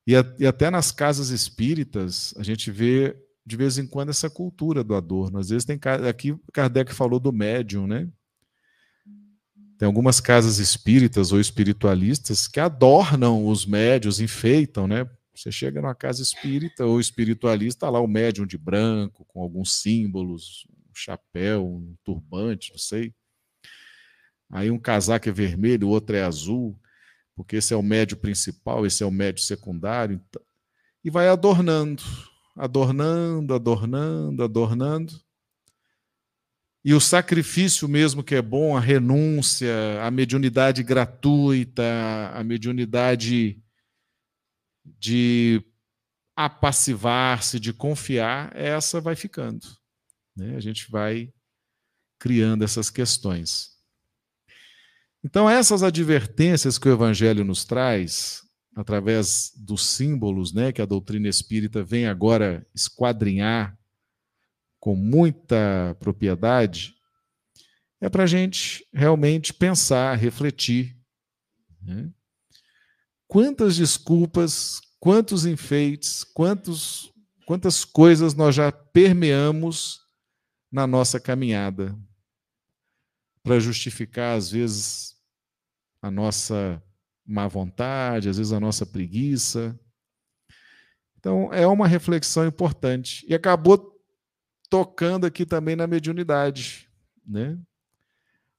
E, 0.05 0.15
a, 0.15 0.35
e 0.39 0.45
até 0.45 0.69
nas 0.69 0.91
casas 0.91 1.29
espíritas, 1.29 2.33
a 2.37 2.43
gente 2.43 2.71
vê 2.71 3.15
de 3.45 3.57
vez 3.57 3.77
em 3.77 3.85
quando 3.85 4.09
essa 4.09 4.29
cultura 4.29 4.83
do 4.83 4.95
adorno. 4.95 5.37
Às 5.37 5.49
vezes 5.49 5.65
tem 5.65 5.79
aqui 6.09 6.35
Kardec 6.51 6.93
falou 6.93 7.19
do 7.19 7.31
médium, 7.31 7.85
né? 7.85 8.09
Tem 9.77 9.85
algumas 9.85 10.19
casas 10.19 10.59
espíritas 10.59 11.31
ou 11.31 11.39
espiritualistas 11.39 12.47
que 12.47 12.59
adornam 12.59 13.45
os 13.45 13.65
médios, 13.65 14.19
enfeitam, 14.19 14.87
né? 14.87 15.09
Você 15.35 15.51
chega 15.51 15.81
numa 15.81 15.95
casa 15.95 16.21
espírita 16.21 16.85
ou 16.85 16.99
espiritualista, 16.99 17.87
tá 17.87 17.89
lá 17.89 17.99
o 17.99 18.07
médium 18.07 18.45
de 18.45 18.57
branco, 18.57 19.25
com 19.25 19.41
alguns 19.41 19.81
símbolos, 19.81 20.67
um 20.89 20.93
chapéu, 20.93 21.65
um 21.65 21.95
turbante, 22.03 22.71
não 22.71 22.77
sei. 22.77 23.13
Aí 24.51 24.69
um 24.69 24.77
casaco 24.77 25.27
é 25.27 25.31
vermelho, 25.31 25.87
o 25.87 25.91
outro 25.91 26.15
é 26.15 26.23
azul, 26.23 26.79
porque 27.35 27.55
esse 27.55 27.73
é 27.73 27.77
o 27.77 27.81
médio 27.81 28.15
principal, 28.17 28.85
esse 28.85 29.01
é 29.01 29.05
o 29.05 29.11
médio 29.11 29.41
secundário. 29.41 30.21
Então, 30.29 30.41
e 31.03 31.09
vai 31.09 31.27
adornando, 31.27 32.03
adornando, 32.55 33.53
adornando, 33.55 34.43
adornando. 34.43 35.19
E 36.85 36.93
o 36.93 36.99
sacrifício 36.99 37.87
mesmo 37.87 38.23
que 38.23 38.35
é 38.35 38.41
bom, 38.41 38.77
a 38.77 38.79
renúncia, 38.79 39.73
a 40.01 40.11
mediunidade 40.11 40.83
gratuita, 40.83 41.83
a 42.33 42.43
mediunidade 42.43 43.62
de 44.85 45.63
apassivar-se, 46.35 47.59
de 47.59 47.73
confiar, 47.73 48.55
essa 48.55 48.99
vai 48.99 49.15
ficando. 49.15 49.65
Né? 50.35 50.55
A 50.55 50.59
gente 50.59 50.89
vai 50.89 51.31
criando 52.19 52.63
essas 52.63 52.89
questões. 52.89 53.73
Então, 55.23 55.49
essas 55.49 55.83
advertências 55.83 56.77
que 56.77 56.87
o 56.89 56.91
Evangelho 56.91 57.45
nos 57.45 57.63
traz, 57.63 58.41
através 58.75 59.53
dos 59.55 59.85
símbolos 59.85 60.53
né, 60.53 60.71
que 60.71 60.81
a 60.81 60.85
doutrina 60.85 61.29
espírita 61.29 61.83
vem 61.83 62.07
agora 62.07 62.65
esquadrinhar 62.73 63.77
com 64.79 64.95
muita 64.95 65.95
propriedade, 65.99 66.93
é 68.01 68.09
para 68.09 68.23
a 68.23 68.27
gente 68.27 68.85
realmente 68.91 69.53
pensar, 69.53 70.17
refletir. 70.17 70.97
Né? 71.81 72.11
Quantas 73.33 73.75
desculpas, 73.75 74.79
quantos 74.99 75.43
enfeites, 75.43 76.23
quantos, 76.23 77.11
quantas 77.47 77.83
coisas 77.83 78.35
nós 78.35 78.53
já 78.53 78.71
permeamos 78.71 80.01
na 80.71 80.85
nossa 80.85 81.19
caminhada 81.19 81.97
para 83.41 83.59
justificar, 83.59 84.37
às 84.37 84.51
vezes, 84.51 85.15
a 85.99 86.11
nossa 86.11 86.79
má 87.25 87.47
vontade, 87.47 88.29
às 88.29 88.37
vezes 88.37 88.53
a 88.53 88.59
nossa 88.59 88.85
preguiça. 88.85 89.79
Então, 91.17 91.51
é 91.51 91.65
uma 91.65 91.87
reflexão 91.87 92.45
importante. 92.45 93.25
E 93.27 93.33
acabou 93.33 93.99
tocando 94.69 95.25
aqui 95.25 95.43
também 95.43 95.75
na 95.75 95.87
mediunidade. 95.87 96.87
Né? 97.25 97.57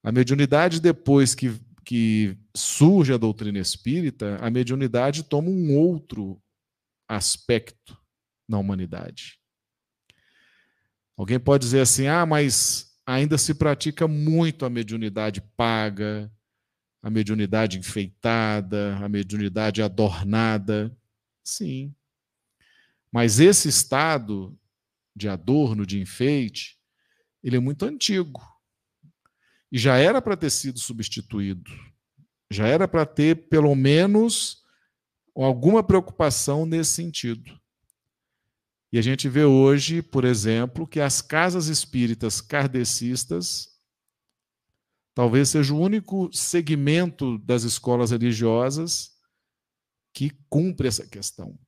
A 0.02 0.10
mediunidade, 0.10 0.80
depois 0.80 1.32
que, 1.32 1.52
que 1.84 2.36
surge 2.56 3.12
a 3.12 3.16
doutrina 3.16 3.58
espírita, 3.58 4.38
a 4.40 4.50
mediunidade 4.50 5.24
toma 5.24 5.48
um 5.48 5.76
outro 5.76 6.40
aspecto 7.08 7.98
na 8.48 8.58
humanidade. 8.58 9.38
Alguém 11.16 11.38
pode 11.38 11.64
dizer 11.64 11.80
assim: 11.80 12.06
ah, 12.06 12.26
mas 12.26 12.96
ainda 13.06 13.38
se 13.38 13.54
pratica 13.54 14.08
muito 14.08 14.64
a 14.64 14.70
mediunidade 14.70 15.40
paga, 15.56 16.32
a 17.02 17.10
mediunidade 17.10 17.78
enfeitada, 17.78 18.96
a 18.96 19.08
mediunidade 19.08 19.82
adornada. 19.82 20.96
Sim. 21.44 21.94
Mas 23.12 23.38
esse 23.38 23.68
estado 23.68 24.58
de 25.14 25.28
adorno, 25.28 25.86
de 25.86 26.00
enfeite, 26.00 26.76
ele 27.42 27.56
é 27.56 27.60
muito 27.60 27.84
antigo. 27.84 28.42
E 29.74 29.78
já 29.78 29.96
era 29.96 30.22
para 30.22 30.36
ter 30.36 30.50
sido 30.50 30.78
substituído. 30.78 31.68
Já 32.48 32.68
era 32.68 32.86
para 32.86 33.04
ter, 33.04 33.48
pelo 33.48 33.74
menos, 33.74 34.62
alguma 35.34 35.82
preocupação 35.82 36.64
nesse 36.64 36.92
sentido. 36.92 37.60
E 38.92 38.98
a 38.98 39.02
gente 39.02 39.28
vê 39.28 39.44
hoje, 39.44 40.00
por 40.00 40.24
exemplo, 40.24 40.86
que 40.86 41.00
as 41.00 41.20
casas 41.20 41.66
espíritas 41.66 42.40
kardecistas 42.40 43.76
talvez 45.12 45.48
seja 45.48 45.74
o 45.74 45.80
único 45.80 46.32
segmento 46.32 47.36
das 47.38 47.64
escolas 47.64 48.12
religiosas 48.12 49.10
que 50.12 50.30
cumpre 50.48 50.86
essa 50.86 51.04
questão. 51.04 51.58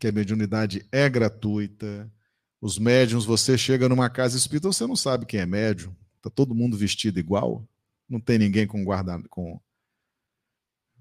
Que 0.00 0.06
a 0.08 0.12
mediunidade 0.12 0.88
é 0.90 1.10
gratuita, 1.10 2.10
Os 2.58 2.78
médiums, 2.78 3.26
você 3.26 3.58
chega 3.58 3.86
numa 3.86 4.08
casa 4.08 4.38
espírita, 4.38 4.68
você 4.68 4.86
não 4.86 4.96
sabe 4.96 5.26
quem 5.26 5.40
é 5.40 5.44
médium. 5.44 5.94
Está 6.22 6.30
todo 6.30 6.54
mundo 6.54 6.76
vestido 6.76 7.18
igual. 7.18 7.68
Não 8.08 8.20
tem 8.20 8.38
ninguém 8.38 8.64
com 8.64 8.84
guarda 8.84 9.20
com, 9.28 9.60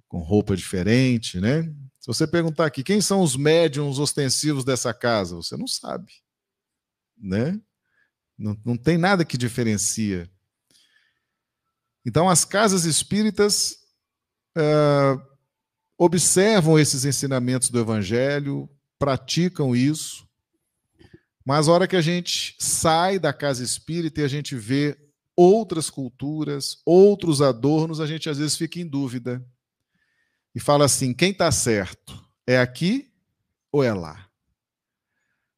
com 0.08 0.18
roupa 0.18 0.56
diferente, 0.56 1.40
né? 1.40 1.62
Se 2.00 2.08
você 2.08 2.26
perguntar 2.26 2.66
aqui, 2.66 2.84
quem 2.84 3.00
são 3.00 3.22
os 3.22 3.36
médiums 3.36 4.00
ostensivos 4.00 4.66
dessa 4.66 4.92
casa? 4.92 5.36
Você 5.36 5.56
não 5.56 5.68
sabe, 5.68 6.12
né? 7.16 7.62
Não, 8.36 8.60
não 8.66 8.76
tem 8.76 8.98
nada 8.98 9.24
que 9.24 9.38
diferencia. 9.38 10.28
Então, 12.04 12.28
as 12.28 12.44
casas 12.44 12.86
espíritas 12.86 13.78
uh, 14.58 15.22
observam 15.96 16.80
esses 16.80 17.06
ensinamentos 17.06 17.70
do 17.70 17.80
Evangelho, 17.80 18.68
praticam 18.98 19.76
isso, 19.76 20.28
mas 21.46 21.68
a 21.68 21.72
hora 21.72 21.88
que 21.88 21.96
a 21.96 22.02
gente 22.02 22.56
sai 22.58 23.20
da 23.20 23.32
casa 23.32 23.64
espírita 23.64 24.22
e 24.22 24.24
a 24.24 24.28
gente 24.28 24.56
vê 24.56 24.98
outras 25.36 25.90
culturas, 25.90 26.82
outros 26.86 27.42
adornos, 27.42 28.00
a 28.00 28.06
gente 28.06 28.30
às 28.30 28.38
vezes 28.38 28.56
fica 28.56 28.80
em 28.80 28.88
dúvida 28.88 29.46
e 30.54 30.60
fala 30.60 30.86
assim: 30.86 31.14
quem 31.14 31.32
está 31.32 31.52
certo? 31.52 32.24
É 32.46 32.60
aqui 32.60 33.12
ou 33.72 33.84
é 33.84 33.94
lá? 33.94 34.30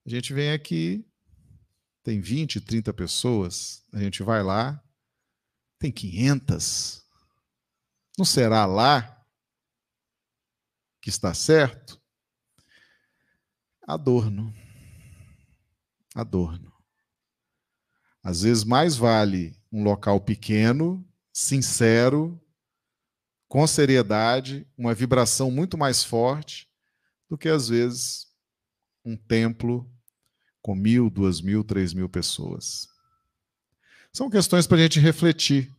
A 0.06 0.10
gente 0.10 0.34
vem 0.34 0.52
aqui, 0.52 1.06
tem 2.04 2.20
20, 2.20 2.60
30 2.60 2.94
pessoas, 2.94 3.84
a 3.94 4.00
gente 4.00 4.22
vai 4.22 4.44
lá, 4.44 4.82
tem 5.80 5.92
500. 5.92 7.04
Não 8.18 8.26
será 8.26 8.66
lá 8.66 9.26
que 11.02 11.10
está 11.10 11.34
certo? 11.34 12.00
Adorno. 13.86 14.54
Adorno. 16.14 16.72
Às 18.22 18.44
vezes 18.44 18.64
mais 18.64 18.96
vale 18.96 19.58
um 19.74 19.84
local 19.84 20.22
pequeno, 20.22 21.04
sincero, 21.34 22.40
com 23.48 23.66
seriedade, 23.66 24.68
uma 24.78 24.94
vibração 24.94 25.50
muito 25.50 25.76
mais 25.76 26.04
forte 26.04 26.70
do 27.28 27.36
que 27.36 27.50
às 27.50 27.70
vezes 27.70 28.28
um 29.04 29.18
templo 29.18 29.90
com 30.62 30.76
mil, 30.76 31.10
duas 31.10 31.42
mil, 31.42 31.64
três 31.64 31.92
mil 31.92 32.08
pessoas. 32.08 32.88
São 34.14 34.30
questões 34.30 34.68
para 34.68 34.78
a 34.78 34.82
gente 34.82 35.00
refletir. 35.00 35.76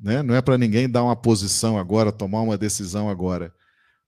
Né? 0.00 0.22
Não 0.22 0.34
é 0.34 0.40
para 0.40 0.56
ninguém 0.56 0.88
dar 0.88 1.04
uma 1.04 1.14
posição 1.14 1.78
agora, 1.78 2.10
tomar 2.10 2.40
uma 2.40 2.56
decisão 2.56 3.10
agora. 3.10 3.54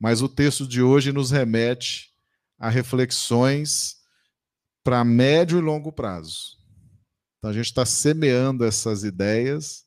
Mas 0.00 0.22
o 0.22 0.28
texto 0.28 0.66
de 0.66 0.82
hoje 0.82 1.12
nos 1.12 1.30
remete 1.30 2.10
a 2.58 2.70
reflexões 2.70 3.96
para 4.82 5.04
médio 5.04 5.58
e 5.58 5.62
longo 5.62 5.92
prazo. 5.92 6.56
Então 7.46 7.52
a 7.52 7.54
gente 7.54 7.66
está 7.66 7.86
semeando 7.86 8.64
essas 8.64 9.04
ideias 9.04 9.86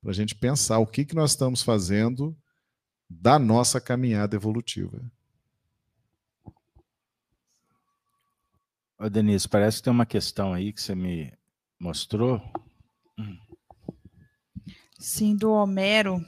para 0.00 0.12
a 0.12 0.14
gente 0.14 0.36
pensar 0.36 0.78
o 0.78 0.86
que, 0.86 1.04
que 1.04 1.14
nós 1.16 1.32
estamos 1.32 1.60
fazendo 1.60 2.38
da 3.10 3.36
nossa 3.36 3.80
caminhada 3.80 4.36
evolutiva. 4.36 5.02
Ô, 8.96 9.10
Denise, 9.10 9.48
parece 9.48 9.78
que 9.78 9.82
tem 9.82 9.92
uma 9.92 10.06
questão 10.06 10.54
aí 10.54 10.72
que 10.72 10.80
você 10.80 10.94
me 10.94 11.32
mostrou. 11.80 12.40
Sim, 15.00 15.34
do 15.34 15.50
Homero, 15.50 16.24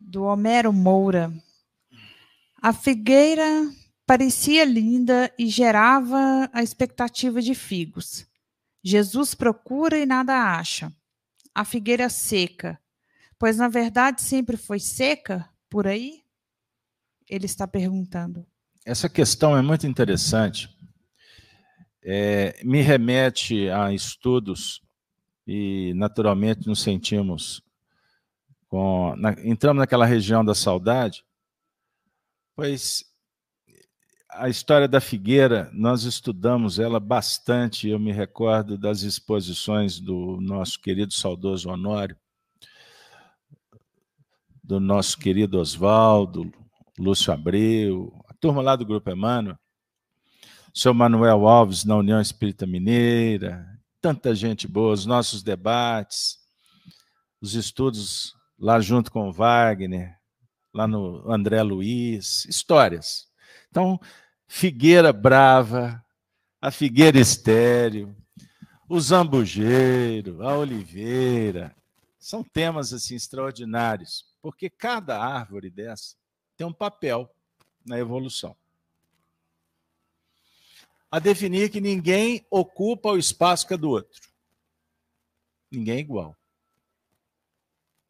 do 0.00 0.24
Homero 0.24 0.72
Moura. 0.72 1.32
A 2.60 2.72
figueira 2.72 3.72
parecia 4.04 4.64
linda 4.64 5.32
e 5.38 5.46
gerava 5.46 6.50
a 6.52 6.60
expectativa 6.60 7.40
de 7.40 7.54
figos. 7.54 8.26
Jesus 8.86 9.34
procura 9.34 9.98
e 9.98 10.06
nada 10.06 10.32
acha. 10.56 10.92
A 11.52 11.64
figueira 11.64 12.08
seca, 12.08 12.80
pois 13.36 13.56
na 13.56 13.66
verdade 13.66 14.22
sempre 14.22 14.56
foi 14.56 14.78
seca 14.78 15.48
por 15.68 15.88
aí? 15.88 16.22
Ele 17.28 17.46
está 17.46 17.66
perguntando. 17.66 18.46
Essa 18.84 19.08
questão 19.08 19.56
é 19.56 19.60
muito 19.60 19.88
interessante. 19.88 20.68
É, 22.00 22.62
me 22.62 22.80
remete 22.80 23.68
a 23.70 23.92
estudos 23.92 24.80
e 25.44 25.92
naturalmente 25.96 26.68
nos 26.68 26.80
sentimos 26.80 27.60
com, 28.68 29.16
na, 29.16 29.32
entramos 29.44 29.80
naquela 29.80 30.06
região 30.06 30.44
da 30.44 30.54
saudade, 30.54 31.24
pois 32.54 33.04
a 34.38 34.48
história 34.48 34.86
da 34.86 35.00
figueira 35.00 35.70
nós 35.72 36.04
estudamos 36.04 36.78
ela 36.78 37.00
bastante. 37.00 37.88
Eu 37.88 37.98
me 37.98 38.12
recordo 38.12 38.76
das 38.76 39.02
exposições 39.02 39.98
do 39.98 40.38
nosso 40.40 40.80
querido 40.80 41.12
saudoso 41.12 41.70
Honório, 41.70 42.16
do 44.62 44.78
nosso 44.78 45.18
querido 45.18 45.58
Oswaldo, 45.58 46.52
Lúcio 46.98 47.32
Abreu, 47.32 48.12
a 48.28 48.34
turma 48.34 48.62
lá 48.62 48.76
do 48.76 48.86
Grupo 48.86 49.10
Emmanuel, 49.10 49.58
seu 50.74 50.92
Manuel 50.92 51.46
Alves 51.46 51.84
na 51.84 51.96
União 51.96 52.20
Espírita 52.20 52.66
Mineira, 52.66 53.66
tanta 54.00 54.34
gente 54.34 54.68
boa, 54.68 54.92
os 54.92 55.06
nossos 55.06 55.42
debates, 55.42 56.38
os 57.40 57.54
estudos 57.54 58.34
lá 58.58 58.80
junto 58.80 59.10
com 59.10 59.28
o 59.28 59.32
Wagner, 59.32 60.14
lá 60.74 60.86
no 60.86 61.30
André 61.30 61.62
Luiz, 61.62 62.44
histórias. 62.46 63.26
Então, 63.70 64.00
Figueira 64.46 65.12
Brava, 65.12 66.04
a 66.60 66.70
Figueira 66.70 67.18
Estéreo, 67.18 68.16
o 68.88 69.00
Zambujeiro, 69.00 70.46
a 70.46 70.56
Oliveira, 70.56 71.74
são 72.18 72.42
temas 72.42 72.92
assim 72.92 73.14
extraordinários, 73.14 74.24
porque 74.40 74.70
cada 74.70 75.18
árvore 75.18 75.70
dessa 75.70 76.16
tem 76.56 76.66
um 76.66 76.72
papel 76.72 77.30
na 77.84 77.98
evolução 77.98 78.56
a 81.10 81.18
definir 81.18 81.70
que 81.70 81.80
ninguém 81.80 82.44
ocupa 82.50 83.10
o 83.10 83.18
espaço 83.18 83.66
que 83.66 83.74
é 83.74 83.76
do 83.76 83.88
outro. 83.88 84.28
Ninguém 85.70 85.96
é 85.96 86.00
igual. 86.00 86.36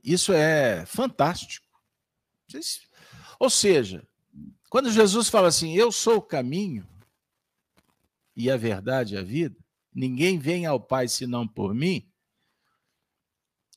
Isso 0.03 0.33
é 0.33 0.85
fantástico. 0.87 1.67
Ou 3.39 3.51
seja, 3.51 4.07
quando 4.69 4.91
Jesus 4.91 5.29
fala 5.29 5.49
assim, 5.49 5.75
eu 5.75 5.93
sou 5.93 6.17
o 6.17 6.23
caminho 6.23 6.87
e 8.35 8.51
a 8.51 8.57
verdade 8.57 9.15
e 9.15 9.19
a 9.19 9.23
vida, 9.23 9.57
ninguém 9.95 10.39
vem 10.39 10.67
ao 10.67 10.81
Pai 10.81 11.09
senão 11.09 11.47
por 11.47 11.75
mim. 11.75 12.11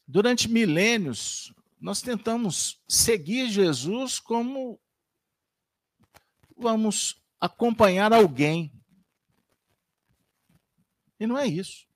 Durante 0.07 0.49
milênios, 0.49 1.53
nós 1.79 2.01
tentamos 2.01 2.81
seguir 2.87 3.49
Jesus 3.49 4.19
como 4.19 4.79
vamos 6.57 7.23
acompanhar 7.39 8.11
alguém. 8.11 8.73
E 11.19 11.27
não 11.27 11.37
é 11.37 11.45
isso. 11.47 11.87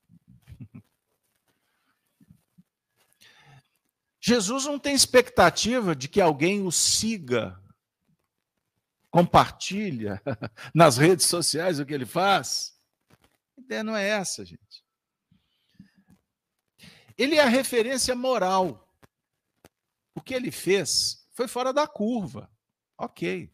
Jesus 4.21 4.65
não 4.65 4.77
tem 4.79 4.93
expectativa 4.93 5.95
de 5.95 6.07
que 6.07 6.21
alguém 6.21 6.61
o 6.61 6.71
siga, 6.71 7.61
compartilha 9.13 10.19
nas 10.73 10.97
redes 10.97 11.27
sociais 11.27 11.79
o 11.79 11.85
que 11.85 11.93
ele 11.93 12.05
faz. 12.05 12.75
A 13.55 13.61
ideia 13.61 13.83
não 13.83 13.95
é 13.95 14.09
essa, 14.09 14.43
gente. 14.43 14.83
Ele 17.15 17.35
é 17.35 17.43
a 17.43 17.47
referência 17.47 18.15
moral. 18.15 18.91
O 20.15 20.21
que 20.21 20.33
ele 20.33 20.49
fez 20.49 21.27
foi 21.31 21.47
fora 21.47 21.71
da 21.71 21.85
curva. 21.85 22.51
Ok. 22.97 23.53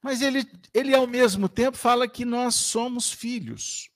Mas 0.00 0.22
ele, 0.22 0.50
ele, 0.72 0.94
ao 0.94 1.06
mesmo 1.06 1.46
tempo, 1.46 1.76
fala 1.76 2.08
que 2.08 2.24
nós 2.24 2.54
somos 2.54 3.12
filhos. 3.12 3.90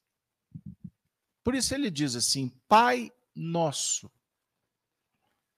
Por 1.43 1.55
isso 1.55 1.75
ele 1.75 1.91
diz 1.91 2.15
assim: 2.15 2.51
Pai 2.69 3.11
nosso. 3.35 4.11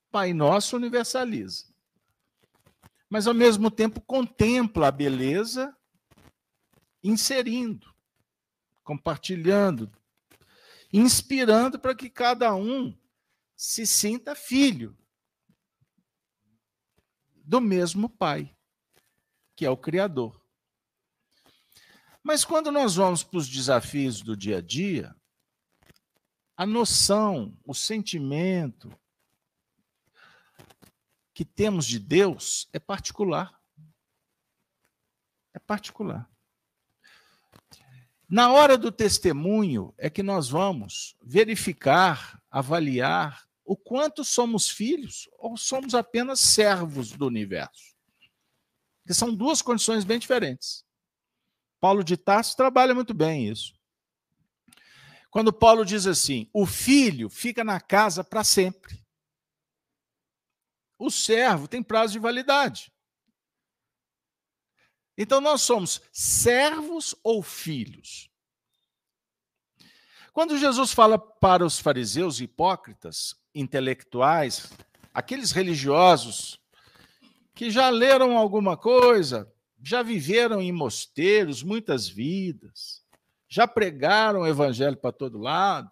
Pai 0.08 0.32
nosso 0.32 0.76
universaliza. 0.76 1.66
Mas, 3.08 3.26
ao 3.26 3.34
mesmo 3.34 3.70
tempo, 3.70 4.00
contempla 4.00 4.88
a 4.88 4.92
beleza, 4.92 5.74
inserindo, 7.02 7.94
compartilhando, 8.84 9.90
inspirando 10.92 11.78
para 11.78 11.94
que 11.94 12.10
cada 12.10 12.54
um 12.54 12.96
se 13.56 13.86
sinta 13.86 14.34
filho 14.34 14.96
do 17.36 17.60
mesmo 17.60 18.08
Pai 18.08 18.54
que 19.58 19.66
é 19.66 19.70
o 19.70 19.76
Criador. 19.76 20.40
Mas 22.22 22.44
quando 22.44 22.70
nós 22.70 22.94
vamos 22.94 23.24
para 23.24 23.38
os 23.38 23.48
desafios 23.48 24.22
do 24.22 24.36
dia 24.36 24.58
a 24.58 24.60
dia, 24.60 25.12
a 26.56 26.64
noção, 26.64 27.58
o 27.64 27.74
sentimento 27.74 28.96
que 31.38 31.44
temos 31.44 31.86
de 31.86 32.00
Deus 32.00 32.68
é 32.72 32.80
particular. 32.80 33.56
É 35.54 35.58
particular. 35.60 36.28
Na 38.28 38.50
hora 38.50 38.76
do 38.76 38.90
testemunho 38.90 39.94
é 39.96 40.10
que 40.10 40.20
nós 40.20 40.48
vamos 40.48 41.14
verificar, 41.22 42.42
avaliar 42.50 43.48
o 43.64 43.76
quanto 43.76 44.24
somos 44.24 44.68
filhos 44.68 45.30
ou 45.38 45.56
somos 45.56 45.94
apenas 45.94 46.40
servos 46.40 47.12
do 47.12 47.28
universo. 47.28 47.94
Que 49.06 49.14
são 49.14 49.32
duas 49.32 49.62
condições 49.62 50.02
bem 50.02 50.18
diferentes. 50.18 50.84
Paulo 51.78 52.02
de 52.02 52.16
Tarso 52.16 52.56
trabalha 52.56 52.96
muito 52.96 53.14
bem 53.14 53.48
isso. 53.48 53.78
Quando 55.30 55.52
Paulo 55.52 55.84
diz 55.84 56.04
assim: 56.04 56.50
o 56.52 56.66
filho 56.66 57.30
fica 57.30 57.62
na 57.62 57.80
casa 57.80 58.24
para 58.24 58.42
sempre. 58.42 59.06
O 60.98 61.10
servo 61.10 61.68
tem 61.68 61.82
prazo 61.82 62.14
de 62.14 62.18
validade. 62.18 62.92
Então 65.16 65.40
nós 65.40 65.62
somos 65.62 66.00
servos 66.12 67.14
ou 67.22 67.42
filhos? 67.42 68.30
Quando 70.32 70.56
Jesus 70.56 70.92
fala 70.92 71.18
para 71.18 71.66
os 71.66 71.80
fariseus 71.80 72.40
hipócritas, 72.40 73.34
intelectuais, 73.52 74.70
aqueles 75.12 75.50
religiosos 75.50 76.60
que 77.54 77.70
já 77.70 77.88
leram 77.88 78.38
alguma 78.38 78.76
coisa, 78.76 79.52
já 79.82 80.00
viveram 80.00 80.62
em 80.62 80.70
mosteiros 80.70 81.64
muitas 81.64 82.08
vidas, 82.08 83.04
já 83.48 83.66
pregaram 83.66 84.42
o 84.42 84.46
evangelho 84.46 84.96
para 84.96 85.10
todo 85.10 85.38
lado, 85.38 85.90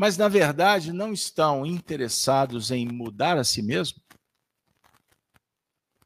mas 0.00 0.16
na 0.16 0.28
verdade 0.28 0.94
não 0.94 1.12
estão 1.12 1.66
interessados 1.66 2.70
em 2.70 2.88
mudar 2.90 3.36
a 3.36 3.44
si 3.44 3.60
mesmo, 3.60 4.00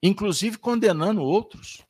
inclusive 0.03 0.59
condenando 0.59 1.23
outros. 1.23 1.81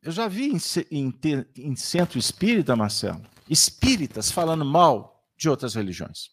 Eu 0.00 0.10
já 0.10 0.26
vi 0.26 0.50
em, 0.50 0.58
em, 0.90 1.14
em 1.54 1.76
centro 1.76 2.18
espírita, 2.18 2.74
Marcelo, 2.74 3.28
espíritas 3.46 4.30
falando 4.30 4.64
mal 4.64 5.22
de 5.36 5.50
outras 5.50 5.74
religiões. 5.74 6.30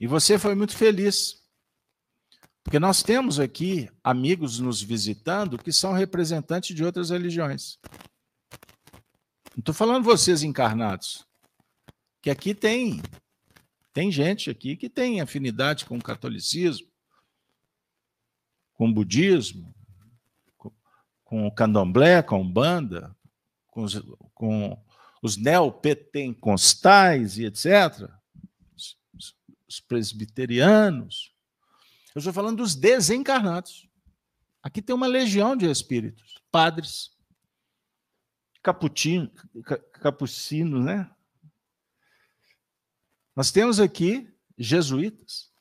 E 0.00 0.06
você 0.06 0.38
foi 0.38 0.54
muito 0.54 0.74
feliz. 0.74 1.44
Porque 2.64 2.78
nós 2.78 3.02
temos 3.02 3.38
aqui 3.38 3.90
amigos 4.02 4.58
nos 4.58 4.80
visitando 4.80 5.58
que 5.58 5.70
são 5.70 5.92
representantes 5.92 6.74
de 6.74 6.82
outras 6.82 7.10
religiões. 7.10 7.78
Não 9.56 9.60
estou 9.60 9.74
falando 9.74 10.04
vocês 10.04 10.42
encarnados. 10.42 11.26
Que 12.20 12.28
aqui 12.28 12.54
tem 12.54 13.00
tem 13.94 14.12
gente 14.12 14.50
aqui 14.50 14.76
que 14.76 14.90
tem 14.90 15.22
afinidade 15.22 15.86
com 15.86 15.96
o 15.96 16.02
catolicismo, 16.02 16.86
com 18.74 18.90
o 18.90 18.92
budismo, 18.92 19.74
com, 20.58 20.70
com 21.24 21.46
o 21.46 21.50
candomblé, 21.50 22.22
com 22.22 22.34
a 22.34 22.38
umbanda, 22.38 23.16
com 23.68 23.84
os, 23.84 23.98
com 24.34 24.78
os 25.22 25.38
neopentecostais 25.38 27.38
e 27.38 27.46
etc., 27.46 28.10
os, 28.74 28.98
os 29.66 29.80
presbiterianos. 29.80 31.32
Eu 32.14 32.18
estou 32.18 32.34
falando 32.34 32.58
dos 32.58 32.74
desencarnados. 32.74 33.88
Aqui 34.62 34.82
tem 34.82 34.94
uma 34.94 35.06
legião 35.06 35.56
de 35.56 35.64
espíritos, 35.70 36.34
padres, 36.52 37.15
caputino, 38.66 39.30
capucinos, 39.92 40.84
né? 40.84 41.08
Nós 43.36 43.52
temos 43.52 43.78
aqui 43.78 44.28
jesuítas. 44.58 45.52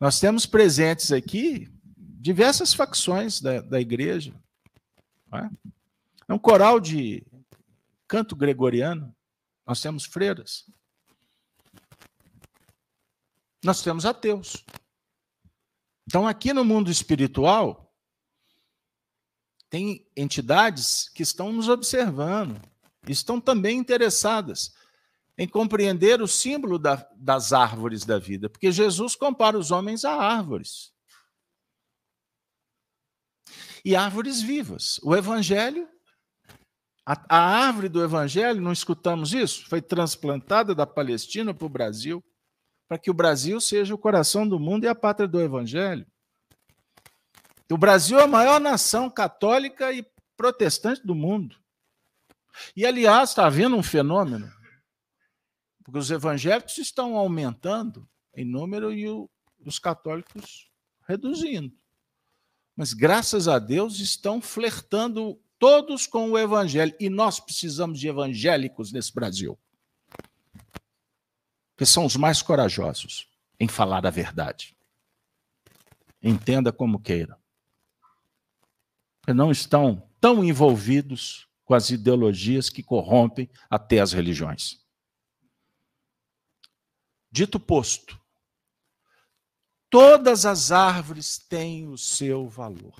Nós 0.00 0.18
temos 0.18 0.44
presentes 0.44 1.12
aqui 1.12 1.72
diversas 1.96 2.74
facções 2.74 3.40
da, 3.40 3.60
da 3.60 3.80
igreja. 3.80 4.34
É? 5.32 5.48
é 6.26 6.34
um 6.34 6.38
coral 6.38 6.80
de 6.80 7.24
canto 8.08 8.34
gregoriano. 8.34 9.14
Nós 9.64 9.80
temos 9.80 10.04
freiras. 10.04 10.68
Nós 13.62 13.82
temos 13.82 14.04
ateus. 14.04 14.64
Então, 16.08 16.26
aqui 16.26 16.52
no 16.52 16.64
mundo 16.64 16.90
espiritual, 16.90 17.83
tem 19.74 20.06
entidades 20.16 21.08
que 21.08 21.24
estão 21.24 21.52
nos 21.52 21.68
observando, 21.68 22.62
estão 23.08 23.40
também 23.40 23.76
interessadas 23.76 24.72
em 25.36 25.48
compreender 25.48 26.22
o 26.22 26.28
símbolo 26.28 26.78
da, 26.78 27.04
das 27.16 27.52
árvores 27.52 28.04
da 28.04 28.16
vida, 28.16 28.48
porque 28.48 28.70
Jesus 28.70 29.16
compara 29.16 29.58
os 29.58 29.72
homens 29.72 30.04
a 30.04 30.14
árvores. 30.14 30.92
E 33.84 33.96
árvores 33.96 34.40
vivas. 34.40 35.00
O 35.02 35.12
Evangelho, 35.12 35.88
a, 37.04 37.36
a 37.36 37.66
árvore 37.66 37.88
do 37.88 38.00
Evangelho, 38.00 38.62
não 38.62 38.72
escutamos 38.72 39.34
isso? 39.34 39.68
Foi 39.68 39.82
transplantada 39.82 40.72
da 40.72 40.86
Palestina 40.86 41.52
para 41.52 41.66
o 41.66 41.68
Brasil, 41.68 42.24
para 42.86 42.96
que 42.96 43.10
o 43.10 43.14
Brasil 43.14 43.60
seja 43.60 43.92
o 43.92 43.98
coração 43.98 44.46
do 44.46 44.60
mundo 44.60 44.84
e 44.84 44.88
a 44.88 44.94
pátria 44.94 45.26
do 45.26 45.40
Evangelho. 45.40 46.06
O 47.74 47.76
Brasil 47.76 48.20
é 48.20 48.22
a 48.22 48.28
maior 48.28 48.60
nação 48.60 49.10
católica 49.10 49.92
e 49.92 50.06
protestante 50.36 51.04
do 51.04 51.12
mundo. 51.12 51.56
E, 52.76 52.86
aliás, 52.86 53.30
está 53.30 53.46
havendo 53.46 53.74
um 53.74 53.82
fenômeno 53.82 54.48
porque 55.82 55.98
os 55.98 56.08
evangélicos 56.08 56.78
estão 56.78 57.16
aumentando 57.16 58.08
em 58.32 58.44
número 58.44 58.92
e 58.92 59.08
o, 59.08 59.28
os 59.66 59.80
católicos 59.80 60.70
reduzindo. 61.04 61.76
Mas, 62.76 62.92
graças 62.92 63.48
a 63.48 63.58
Deus, 63.58 63.98
estão 63.98 64.40
flertando 64.40 65.36
todos 65.58 66.06
com 66.06 66.30
o 66.30 66.38
evangelho. 66.38 66.94
E 67.00 67.10
nós 67.10 67.40
precisamos 67.40 67.98
de 67.98 68.06
evangélicos 68.06 68.92
nesse 68.92 69.12
Brasil. 69.12 69.58
Porque 71.74 71.84
são 71.84 72.04
os 72.04 72.14
mais 72.14 72.40
corajosos 72.40 73.28
em 73.58 73.66
falar 73.66 74.06
a 74.06 74.10
verdade. 74.10 74.76
Entenda 76.22 76.72
como 76.72 77.00
queira. 77.00 77.36
Não 79.32 79.50
estão 79.50 80.10
tão 80.20 80.44
envolvidos 80.44 81.48
com 81.64 81.74
as 81.74 81.90
ideologias 81.90 82.68
que 82.68 82.82
corrompem 82.82 83.48
até 83.70 84.00
as 84.00 84.12
religiões. 84.12 84.84
Dito 87.30 87.58
posto, 87.58 88.20
todas 89.90 90.46
as 90.46 90.70
árvores 90.70 91.38
têm 91.38 91.88
o 91.88 91.96
seu 91.96 92.48
valor, 92.48 92.94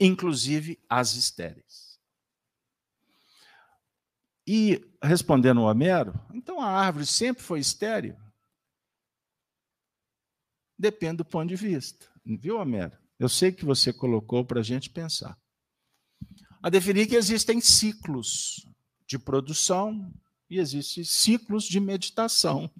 inclusive 0.00 0.78
as 0.88 1.14
estéreis. 1.14 2.00
E, 4.46 4.80
respondendo 5.02 5.60
o 5.60 5.64
Homero, 5.64 6.14
então 6.32 6.60
a 6.60 6.68
árvore 6.68 7.04
sempre 7.04 7.42
foi 7.42 7.58
estéreo? 7.58 8.16
Depende 10.78 11.18
do 11.18 11.24
ponto 11.24 11.48
de 11.48 11.56
vista. 11.56 12.06
Viu, 12.24 12.58
Homero? 12.58 12.96
Eu 13.18 13.28
sei 13.28 13.52
que 13.52 13.64
você 13.64 13.92
colocou 13.92 14.44
para 14.44 14.60
a 14.60 14.62
gente 14.62 14.90
pensar. 14.90 15.38
A 16.62 16.68
definir 16.68 17.06
que 17.06 17.16
existem 17.16 17.60
ciclos 17.60 18.66
de 19.06 19.18
produção 19.18 20.12
e 20.50 20.58
existem 20.58 21.04
ciclos 21.04 21.64
de 21.64 21.80
meditação 21.80 22.70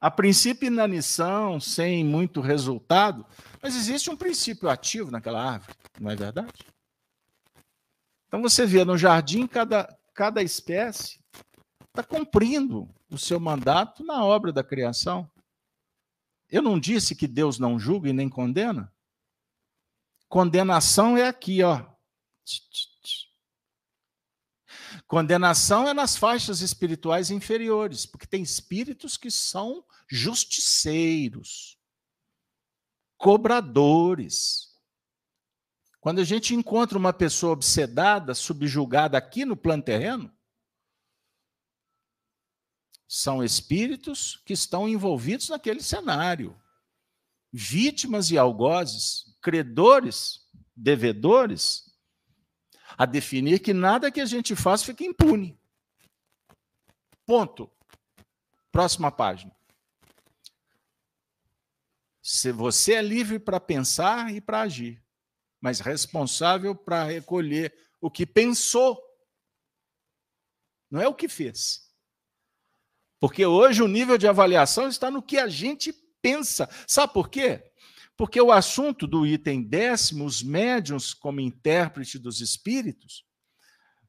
a 0.00 0.10
princípio 0.10 0.66
inanição, 0.66 1.60
sem 1.60 2.02
muito 2.02 2.40
resultado, 2.40 3.26
mas 3.62 3.76
existe 3.76 4.08
um 4.08 4.16
princípio 4.16 4.70
ativo 4.70 5.10
naquela 5.10 5.44
árvore, 5.44 5.76
não 6.00 6.10
é 6.10 6.16
verdade? 6.16 6.64
Então 8.26 8.40
você 8.40 8.64
vê 8.64 8.82
no 8.82 8.96
jardim, 8.96 9.46
cada, 9.46 9.94
cada 10.14 10.42
espécie 10.42 11.20
está 11.88 12.02
cumprindo 12.02 12.88
o 13.10 13.18
seu 13.18 13.38
mandato 13.38 14.02
na 14.02 14.24
obra 14.24 14.50
da 14.50 14.64
criação. 14.64 15.30
Eu 16.50 16.62
não 16.62 16.78
disse 16.78 17.14
que 17.14 17.28
Deus 17.28 17.58
não 17.58 17.78
julga 17.78 18.08
e 18.08 18.12
nem 18.12 18.28
condena? 18.28 18.92
Condenação 20.28 21.16
é 21.16 21.26
aqui, 21.28 21.62
ó. 21.62 21.84
Condenação 25.06 25.88
é 25.88 25.94
nas 25.94 26.16
faixas 26.16 26.60
espirituais 26.60 27.30
inferiores, 27.30 28.06
porque 28.06 28.26
tem 28.26 28.42
espíritos 28.42 29.16
que 29.16 29.30
são 29.30 29.84
justiceiros, 30.08 31.78
cobradores. 33.16 34.70
Quando 36.00 36.20
a 36.20 36.24
gente 36.24 36.54
encontra 36.54 36.98
uma 36.98 37.12
pessoa 37.12 37.52
obsedada, 37.52 38.34
subjugada 38.34 39.18
aqui 39.18 39.44
no 39.44 39.56
plano 39.56 39.82
terreno, 39.82 40.32
são 43.12 43.42
espíritos 43.42 44.40
que 44.46 44.52
estão 44.52 44.88
envolvidos 44.88 45.48
naquele 45.48 45.82
cenário. 45.82 46.56
Vítimas 47.52 48.30
e 48.30 48.38
algozes, 48.38 49.36
credores, 49.42 50.48
devedores, 50.76 51.92
a 52.96 53.04
definir 53.04 53.58
que 53.58 53.72
nada 53.74 54.12
que 54.12 54.20
a 54.20 54.24
gente 54.24 54.54
faz 54.54 54.84
fica 54.84 55.02
impune. 55.02 55.60
Ponto. 57.26 57.68
Próxima 58.70 59.10
página. 59.10 59.52
Se 62.22 62.52
você 62.52 62.94
é 62.94 63.02
livre 63.02 63.40
para 63.40 63.58
pensar 63.58 64.32
e 64.32 64.40
para 64.40 64.60
agir. 64.60 65.04
mas 65.60 65.80
responsável 65.80 66.76
para 66.76 67.02
recolher 67.04 67.76
o 68.00 68.08
que 68.08 68.24
pensou. 68.24 69.02
Não 70.88 71.00
é 71.00 71.08
o 71.08 71.14
que 71.14 71.28
fez. 71.28 71.89
Porque 73.20 73.44
hoje 73.44 73.82
o 73.82 73.88
nível 73.88 74.16
de 74.16 74.26
avaliação 74.26 74.88
está 74.88 75.10
no 75.10 75.22
que 75.22 75.38
a 75.38 75.46
gente 75.46 75.92
pensa. 76.22 76.68
Sabe 76.88 77.12
por 77.12 77.28
quê? 77.28 77.62
Porque 78.16 78.40
o 78.40 78.50
assunto 78.50 79.06
do 79.06 79.26
item 79.26 79.62
décimo, 79.62 80.24
os 80.24 80.42
médiums 80.42 81.12
como 81.12 81.40
intérprete 81.40 82.18
dos 82.18 82.40
espíritos, 82.40 83.24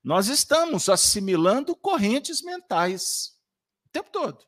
nós 0.04 0.28
estamos 0.30 0.90
assimilando 0.90 1.76
correntes 1.76 2.42
mentais 2.42 3.38
o 3.86 3.90
tempo 3.90 4.10
todo. 4.10 4.44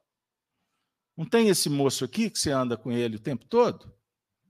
Não 1.16 1.26
tem 1.26 1.50
esse 1.50 1.70
moço 1.70 2.04
aqui 2.04 2.30
que 2.30 2.40
você 2.40 2.52
anda 2.52 2.76
com 2.76 2.92
ele 2.92 3.18
o 3.18 3.22
tempo 3.22 3.46
todo? 3.46 3.94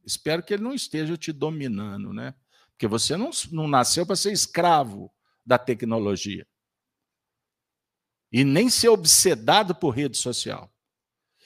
Espero 0.05 0.43
que 0.43 0.53
ele 0.53 0.63
não 0.63 0.73
esteja 0.73 1.17
te 1.17 1.31
dominando, 1.31 2.13
né? 2.13 2.35
Porque 2.71 2.87
você 2.87 3.17
não, 3.17 3.31
não 3.51 3.67
nasceu 3.67 4.05
para 4.05 4.15
ser 4.15 4.31
escravo 4.31 5.11
da 5.45 5.57
tecnologia. 5.57 6.47
E 8.33 8.43
nem 8.43 8.67
ser 8.67 8.89
obsedado 8.89 9.75
por 9.75 9.91
rede 9.91 10.17
social. 10.17 10.73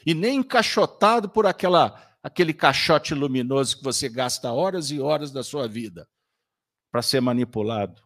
E 0.05 0.13
nem 0.13 0.39
encaixotado 0.39 1.29
por 1.29 1.45
aquela 1.45 2.05
aquele 2.23 2.53
caixote 2.53 3.13
luminoso 3.13 3.77
que 3.77 3.83
você 3.83 4.09
gasta 4.09 4.51
horas 4.51 4.91
e 4.91 4.99
horas 4.99 5.31
da 5.31 5.43
sua 5.43 5.67
vida 5.67 6.09
para 6.91 7.01
ser 7.01 7.21
manipulado. 7.21 8.03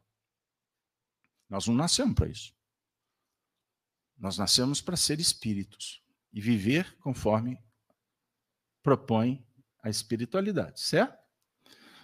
Nós 1.50 1.66
não 1.68 1.74
nascemos 1.74 2.14
para 2.14 2.28
isso. 2.28 2.54
Nós 4.18 4.38
nascemos 4.38 4.80
para 4.80 4.96
ser 4.96 5.20
espíritos 5.20 6.04
e 6.32 6.40
viver 6.40 6.96
conforme 7.00 7.58
propõe 8.84 9.44
a 9.84 9.90
espiritualidade, 9.90 10.80
certo? 10.80 11.18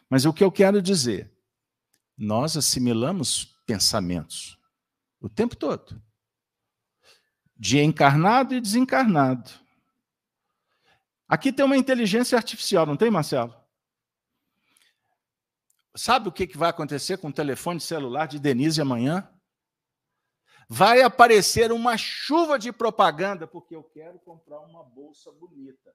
Mas 0.09 0.25
o 0.25 0.33
que 0.33 0.43
eu 0.43 0.51
quero 0.51 0.81
dizer, 0.81 1.31
nós 2.17 2.57
assimilamos 2.57 3.55
pensamentos 3.65 4.57
o 5.19 5.29
tempo 5.29 5.55
todo, 5.55 6.01
de 7.59 7.79
encarnado 7.79 8.53
e 8.53 8.61
desencarnado. 8.61 9.51
Aqui 11.27 11.51
tem 11.51 11.65
uma 11.65 11.77
inteligência 11.77 12.37
artificial, 12.37 12.85
não 12.85 12.95
tem, 12.95 13.11
Marcelo? 13.11 13.53
Sabe 15.95 16.29
o 16.29 16.31
que 16.31 16.57
vai 16.57 16.69
acontecer 16.69 17.17
com 17.17 17.29
o 17.29 17.33
telefone 17.33 17.79
celular 17.79 18.27
de 18.27 18.39
Denise 18.39 18.79
amanhã? 18.79 19.27
Vai 20.69 21.01
aparecer 21.01 21.71
uma 21.71 21.97
chuva 21.97 22.59
de 22.59 22.71
propaganda, 22.71 23.47
porque 23.47 23.75
eu 23.75 23.83
quero 23.83 24.19
comprar 24.19 24.59
uma 24.59 24.83
bolsa 24.83 25.31
bonita. 25.31 25.93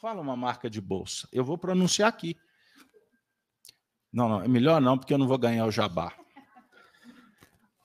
Fala 0.00 0.20
uma 0.20 0.36
marca 0.36 0.70
de 0.70 0.80
bolsa. 0.80 1.28
Eu 1.30 1.44
vou 1.44 1.58
pronunciar 1.58 2.08
aqui. 2.08 2.34
Não, 4.10 4.28
não, 4.28 4.42
é 4.42 4.48
melhor 4.48 4.80
não, 4.80 4.98
porque 4.98 5.12
eu 5.12 5.18
não 5.18 5.28
vou 5.28 5.38
ganhar 5.38 5.66
o 5.66 5.70
jabá. 5.70 6.12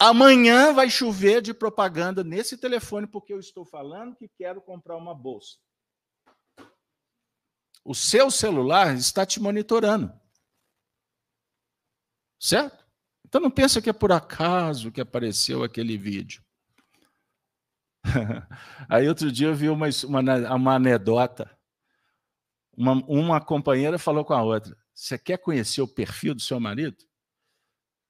Amanhã 0.06 0.72
vai 0.72 0.88
chover 0.88 1.42
de 1.42 1.52
propaganda 1.52 2.24
nesse 2.24 2.56
telefone, 2.56 3.08
porque 3.08 3.34
eu 3.34 3.40
estou 3.40 3.66
falando 3.66 4.16
que 4.16 4.28
quero 4.28 4.62
comprar 4.62 4.96
uma 4.96 5.16
bolsa. 5.16 5.58
O 7.84 7.96
seu 7.96 8.30
celular 8.30 8.94
está 8.94 9.26
te 9.26 9.40
monitorando. 9.40 10.14
Certo? 12.40 12.86
Então 13.26 13.42
não 13.42 13.50
pensa 13.50 13.82
que 13.82 13.90
é 13.90 13.94
por 13.94 14.12
acaso 14.12 14.92
que 14.92 15.02
apareceu 15.02 15.64
aquele 15.64 15.98
vídeo. 15.98 16.44
Aí 18.88 19.10
outro 19.10 19.32
dia 19.32 19.48
eu 19.48 19.56
vi 19.56 19.70
uma, 19.70 19.88
uma, 20.04 20.56
uma 20.56 20.76
anedota. 20.76 21.50
Uma, 22.78 22.94
uma 23.08 23.42
companheira 23.44 23.98
falou 23.98 24.24
com 24.24 24.34
a 24.34 24.44
outra: 24.44 24.78
Você 24.94 25.18
quer 25.18 25.40
conhecer 25.40 25.82
o 25.82 25.88
perfil 25.88 26.36
do 26.36 26.42
seu 26.42 26.60
marido? 26.60 27.04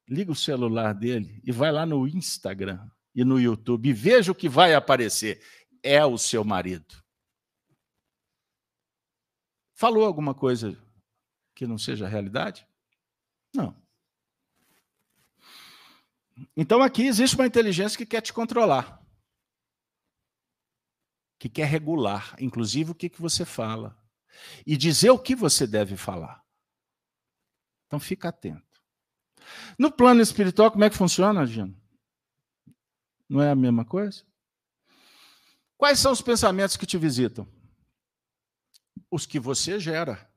Liga 0.08 0.32
o 0.32 0.36
celular 0.36 0.94
dele 0.94 1.42
e 1.44 1.52
vai 1.52 1.72
lá 1.72 1.86
no 1.86 2.08
Instagram 2.08 2.90
e 3.14 3.24
no 3.24 3.40
YouTube 3.40 3.90
e 3.90 3.94
veja 3.94 4.32
o 4.32 4.36
que 4.36 4.50
vai 4.50 4.74
aparecer. 4.74 5.42
É 5.82 6.04
o 6.06 6.18
seu 6.18 6.44
marido. 6.44 7.04
Falou 9.74 10.06
alguma 10.06 10.34
coisa 10.34 10.78
que 11.54 11.68
não 11.68 11.78
seja 11.78 12.08
realidade? 12.08 12.68
Não. 13.54 13.76
Então 16.56 16.82
aqui 16.82 17.04
existe 17.04 17.36
uma 17.36 17.46
inteligência 17.46 17.98
que 17.98 18.06
quer 18.06 18.22
te 18.22 18.34
controlar, 18.34 19.02
que 21.40 21.48
quer 21.48 21.66
regular, 21.66 22.36
inclusive 22.40 22.92
o 22.92 22.96
que, 22.96 23.10
que 23.10 23.22
você 23.22 23.46
fala, 23.46 23.98
e 24.66 24.76
dizer 24.76 25.12
o 25.12 25.20
que 25.20 25.36
você 25.36 25.66
deve 25.66 25.96
falar. 25.96 26.44
Então 27.88 28.00
fica 28.00 28.30
atento. 28.30 28.75
No 29.78 29.92
plano 29.92 30.22
espiritual, 30.22 30.72
como 30.72 30.84
é 30.84 30.90
que 30.90 30.98
funciona, 30.98 31.46
Gino? 31.46 31.76
Não 33.28 33.42
é 33.42 33.52
a 33.52 33.56
mesma 33.56 33.84
coisa? 33.84 34.24
Quais 35.78 36.00
são 36.00 36.12
os 36.12 36.22
pensamentos 36.22 36.78
que 36.78 36.86
te 36.86 36.98
visitam? 36.98 37.48
Os 39.12 39.26
que 39.26 39.40
você 39.40 39.80
gera, 39.80 40.30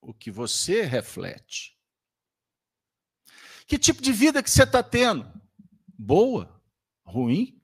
o 0.00 0.12
que 0.12 0.30
você 0.30 0.82
reflete. 0.82 1.76
Que 3.66 3.78
tipo 3.78 4.00
de 4.00 4.12
vida 4.12 4.42
que 4.42 4.50
você 4.50 4.62
está 4.62 4.82
tendo? 4.82 5.30
Boa? 5.98 6.62
Ruim? 7.04 7.60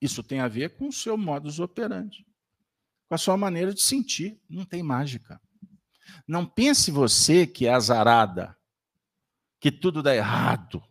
Isso 0.00 0.22
tem 0.22 0.40
a 0.40 0.48
ver 0.48 0.76
com 0.76 0.88
o 0.88 0.92
seu 0.92 1.16
modus 1.16 1.60
operandi, 1.60 2.26
com 3.08 3.14
a 3.14 3.18
sua 3.18 3.36
maneira 3.36 3.72
de 3.72 3.82
sentir. 3.82 4.40
Não 4.48 4.64
tem 4.64 4.82
mágica. 4.82 5.40
Não 6.26 6.44
pense 6.46 6.90
você 6.90 7.46
que 7.46 7.66
é 7.66 7.72
azarada 7.72 8.56
que 9.64 9.72
tudo 9.72 10.02
dá 10.02 10.14
errado. 10.14 10.84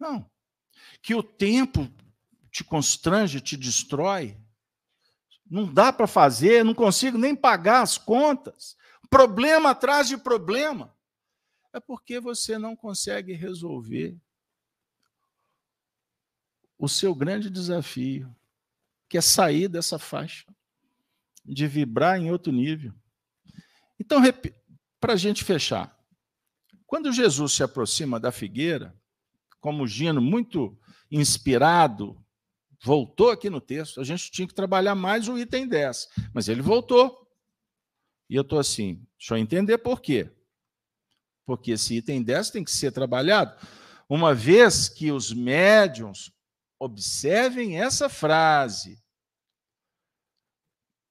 Não. 0.00 0.28
Que 1.00 1.14
o 1.14 1.22
tempo 1.22 1.88
te 2.50 2.64
constrange, 2.64 3.40
te 3.40 3.56
destrói. 3.56 4.36
Não 5.48 5.72
dá 5.72 5.92
para 5.92 6.08
fazer, 6.08 6.64
não 6.64 6.74
consigo 6.74 7.16
nem 7.16 7.36
pagar 7.36 7.82
as 7.82 7.96
contas. 7.96 8.76
Problema 9.08 9.70
atrás 9.70 10.08
de 10.08 10.16
problema. 10.18 10.92
É 11.72 11.78
porque 11.78 12.18
você 12.18 12.58
não 12.58 12.74
consegue 12.74 13.32
resolver 13.32 14.18
o 16.76 16.88
seu 16.88 17.14
grande 17.14 17.48
desafio, 17.48 18.34
que 19.08 19.16
é 19.16 19.20
sair 19.20 19.68
dessa 19.68 20.00
faixa, 20.00 20.52
de 21.44 21.68
vibrar 21.68 22.18
em 22.18 22.32
outro 22.32 22.52
nível. 22.52 22.92
Então, 24.00 24.20
para 24.98 25.12
a 25.12 25.16
gente 25.16 25.44
fechar, 25.44 25.93
quando 26.86 27.12
Jesus 27.12 27.52
se 27.52 27.62
aproxima 27.62 28.20
da 28.20 28.30
figueira, 28.30 28.94
como 29.60 29.86
Gino, 29.86 30.20
muito 30.20 30.78
inspirado, 31.10 32.22
voltou 32.82 33.30
aqui 33.30 33.48
no 33.48 33.60
texto, 33.60 34.00
a 34.00 34.04
gente 34.04 34.30
tinha 34.30 34.46
que 34.46 34.54
trabalhar 34.54 34.94
mais 34.94 35.28
o 35.28 35.38
item 35.38 35.66
10, 35.66 36.08
mas 36.34 36.48
ele 36.48 36.60
voltou. 36.60 37.26
E 38.28 38.36
eu 38.36 38.42
estou 38.42 38.58
assim, 38.58 39.06
deixa 39.18 39.34
eu 39.34 39.38
entender 39.38 39.78
por 39.78 40.00
quê. 40.00 40.30
Porque 41.46 41.72
esse 41.72 41.96
item 41.96 42.22
10 42.22 42.50
tem 42.50 42.64
que 42.64 42.70
ser 42.70 42.92
trabalhado. 42.92 43.58
Uma 44.08 44.34
vez 44.34 44.88
que 44.88 45.10
os 45.10 45.32
médiums 45.32 46.32
observem 46.78 47.80
essa 47.80 48.08
frase, 48.08 49.02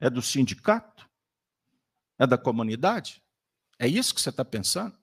É 0.00 0.10
do 0.10 0.22
sindicato? 0.22 1.08
É 2.18 2.26
da 2.26 2.38
comunidade? 2.38 3.22
É 3.78 3.86
isso 3.86 4.14
que 4.14 4.20
você 4.20 4.30
está 4.30 4.44
pensando? 4.44 4.98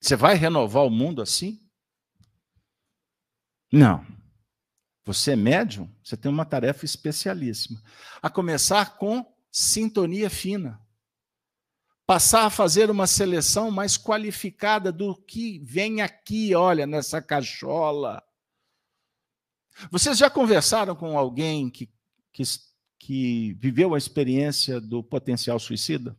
Você 0.00 0.16
vai 0.16 0.34
renovar 0.34 0.84
o 0.84 0.90
mundo 0.90 1.20
assim? 1.20 1.67
Não. 3.70 4.06
Você 5.04 5.32
é 5.32 5.36
médium, 5.36 5.90
você 6.02 6.16
tem 6.16 6.30
uma 6.30 6.44
tarefa 6.44 6.84
especialíssima. 6.84 7.82
A 8.20 8.28
começar 8.28 8.98
com 8.98 9.24
sintonia 9.50 10.28
fina. 10.28 10.80
Passar 12.06 12.46
a 12.46 12.50
fazer 12.50 12.90
uma 12.90 13.06
seleção 13.06 13.70
mais 13.70 13.96
qualificada 13.98 14.90
do 14.90 15.14
que 15.14 15.58
vem 15.60 16.00
aqui, 16.00 16.54
olha, 16.54 16.86
nessa 16.86 17.20
cachola. 17.20 18.22
Vocês 19.90 20.18
já 20.18 20.28
conversaram 20.28 20.96
com 20.96 21.16
alguém 21.16 21.70
que, 21.70 21.90
que, 22.32 22.42
que 22.98 23.54
viveu 23.54 23.94
a 23.94 23.98
experiência 23.98 24.80
do 24.80 25.02
potencial 25.02 25.58
suicida? 25.58 26.18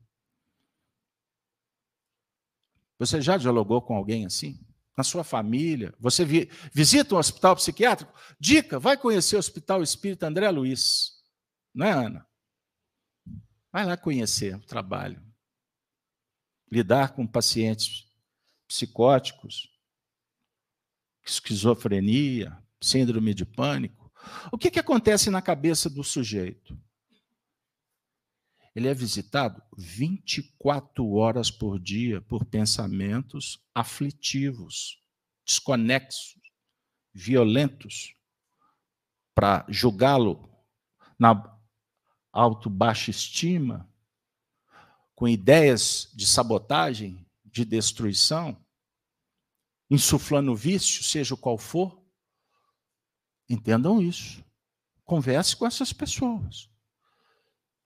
Você 2.98 3.22
já 3.22 3.38
dialogou 3.38 3.82
com 3.82 3.96
alguém 3.96 4.26
assim? 4.26 4.60
Na 5.00 5.04
sua 5.04 5.24
família. 5.24 5.96
Você 5.98 6.26
vi, 6.26 6.52
visita 6.74 7.16
um 7.16 7.18
hospital 7.18 7.56
psiquiátrico? 7.56 8.14
Dica: 8.38 8.78
vai 8.78 8.98
conhecer 8.98 9.38
o 9.38 9.40
Hospital 9.40 9.82
Espírita 9.82 10.28
André 10.28 10.52
Luiz. 10.52 11.14
Não 11.74 11.86
é, 11.86 11.92
Ana? 11.94 12.28
Vai 13.72 13.86
lá 13.86 13.96
conhecer 13.96 14.58
o 14.58 14.60
trabalho. 14.60 15.24
Lidar 16.70 17.14
com 17.14 17.26
pacientes 17.26 18.12
psicóticos, 18.68 19.72
esquizofrenia, 21.26 22.62
síndrome 22.82 23.34
de 23.34 23.46
pânico. 23.46 24.12
O 24.52 24.58
que, 24.58 24.70
que 24.70 24.80
acontece 24.80 25.30
na 25.30 25.42
cabeça 25.42 25.90
do 25.90 26.04
sujeito? 26.04 26.78
Ele 28.80 28.88
é 28.88 28.94
visitado 28.94 29.62
24 29.78 31.06
horas 31.12 31.52
por 31.52 31.78
dia 31.78 32.22
por 32.22 32.46
pensamentos 32.46 33.62
aflitivos, 33.76 35.04
desconexos, 35.46 36.40
violentos, 37.14 38.16
para 39.36 39.66
julgá-lo 39.68 40.50
na 41.20 41.60
auto-baixa 42.32 43.12
estima, 43.12 43.94
com 45.14 45.28
ideias 45.28 46.10
de 46.16 46.26
sabotagem, 46.26 47.28
de 47.44 47.66
destruição, 47.66 48.66
insuflando 49.90 50.56
vício, 50.56 51.04
seja 51.04 51.36
qual 51.36 51.58
for. 51.58 52.02
Entendam 53.50 54.02
isso. 54.02 54.42
Converse 55.04 55.54
com 55.54 55.68
essas 55.68 55.92
pessoas. 55.92 56.69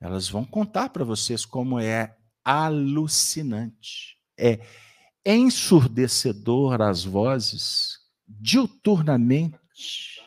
Elas 0.04 0.28
vão 0.28 0.44
contar 0.44 0.90
para 0.90 1.06
vocês 1.06 1.46
como 1.46 1.80
é 1.80 2.18
alucinante. 2.44 4.20
É 4.38 4.60
ensurdecedor 5.26 6.82
as 6.82 7.06
vozes 7.06 8.00
diuturnamente 8.28 10.22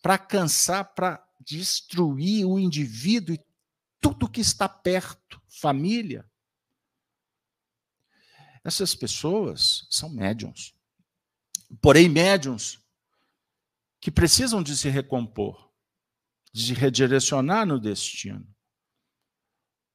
para 0.00 0.16
cansar, 0.16 0.94
para 0.94 1.26
destruir 1.40 2.46
o 2.46 2.56
indivíduo 2.56 3.34
e 3.34 3.44
tudo 4.00 4.28
que 4.28 4.40
está 4.40 4.68
perto, 4.68 5.42
família. 5.48 6.24
Essas 8.62 8.94
pessoas 8.94 9.88
são 9.90 10.08
médiums. 10.08 10.72
Porém, 11.82 12.08
médiums 12.08 12.78
que 14.00 14.12
precisam 14.12 14.62
de 14.62 14.76
se 14.76 14.88
recompor, 14.88 15.68
de 16.52 16.66
se 16.66 16.74
redirecionar 16.74 17.66
no 17.66 17.80
destino. 17.80 18.46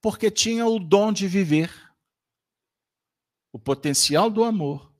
Porque 0.05 0.29
tinha 0.29 0.67
o 0.67 0.77
dom 0.77 1.11
de 1.11 1.27
viver, 1.27 1.73
o 3.51 3.57
potencial 3.57 4.29
do 4.29 4.43
amor, 4.43 4.93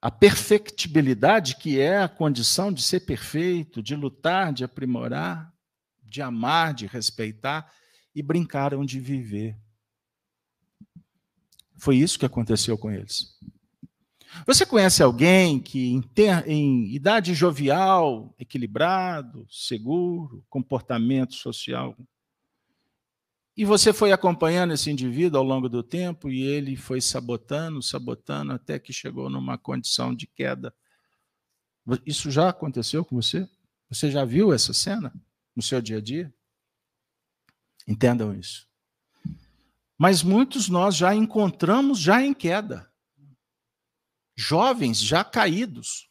a 0.00 0.08
perfectibilidade, 0.08 1.56
que 1.56 1.80
é 1.80 2.00
a 2.00 2.08
condição 2.08 2.72
de 2.72 2.80
ser 2.80 3.00
perfeito, 3.00 3.82
de 3.82 3.96
lutar, 3.96 4.52
de 4.52 4.62
aprimorar, 4.62 5.52
de 6.00 6.22
amar, 6.22 6.72
de 6.74 6.86
respeitar, 6.86 7.68
e 8.14 8.22
brincaram 8.22 8.84
de 8.84 9.00
viver. 9.00 9.58
Foi 11.76 11.96
isso 11.96 12.20
que 12.20 12.26
aconteceu 12.26 12.78
com 12.78 12.88
eles. 12.88 13.36
Você 14.46 14.64
conhece 14.64 15.02
alguém 15.02 15.60
que, 15.60 15.90
em, 15.90 16.00
ter, 16.00 16.48
em 16.48 16.92
idade 16.94 17.34
jovial, 17.34 18.34
equilibrado, 18.38 19.46
seguro, 19.50 20.44
comportamento 20.48 21.34
social 21.34 21.96
e 23.56 23.64
você 23.64 23.92
foi 23.92 24.12
acompanhando 24.12 24.72
esse 24.72 24.90
indivíduo 24.90 25.38
ao 25.38 25.44
longo 25.44 25.68
do 25.68 25.82
tempo 25.82 26.30
e 26.30 26.42
ele 26.42 26.74
foi 26.74 27.00
sabotando, 27.00 27.82
sabotando, 27.82 28.52
até 28.52 28.78
que 28.78 28.92
chegou 28.92 29.28
numa 29.28 29.58
condição 29.58 30.14
de 30.14 30.26
queda. 30.26 30.74
Isso 32.06 32.30
já 32.30 32.48
aconteceu 32.48 33.04
com 33.04 33.16
você? 33.16 33.48
Você 33.90 34.10
já 34.10 34.24
viu 34.24 34.54
essa 34.54 34.72
cena 34.72 35.12
no 35.54 35.62
seu 35.62 35.82
dia 35.82 35.98
a 35.98 36.00
dia? 36.00 36.32
Entendam 37.86 38.34
isso. 38.34 38.66
Mas 39.98 40.22
muitos 40.22 40.70
nós 40.70 40.96
já 40.96 41.14
encontramos 41.14 41.98
já 41.98 42.22
em 42.22 42.32
queda. 42.32 42.90
Jovens 44.36 45.00
já 45.00 45.24
caídos. 45.24 46.10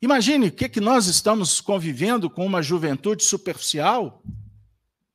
Imagine 0.00 0.48
o 0.48 0.52
que, 0.52 0.68
que 0.68 0.80
nós 0.80 1.06
estamos 1.06 1.60
convivendo 1.60 2.28
com 2.28 2.44
uma 2.44 2.62
juventude 2.62 3.24
superficial 3.24 4.22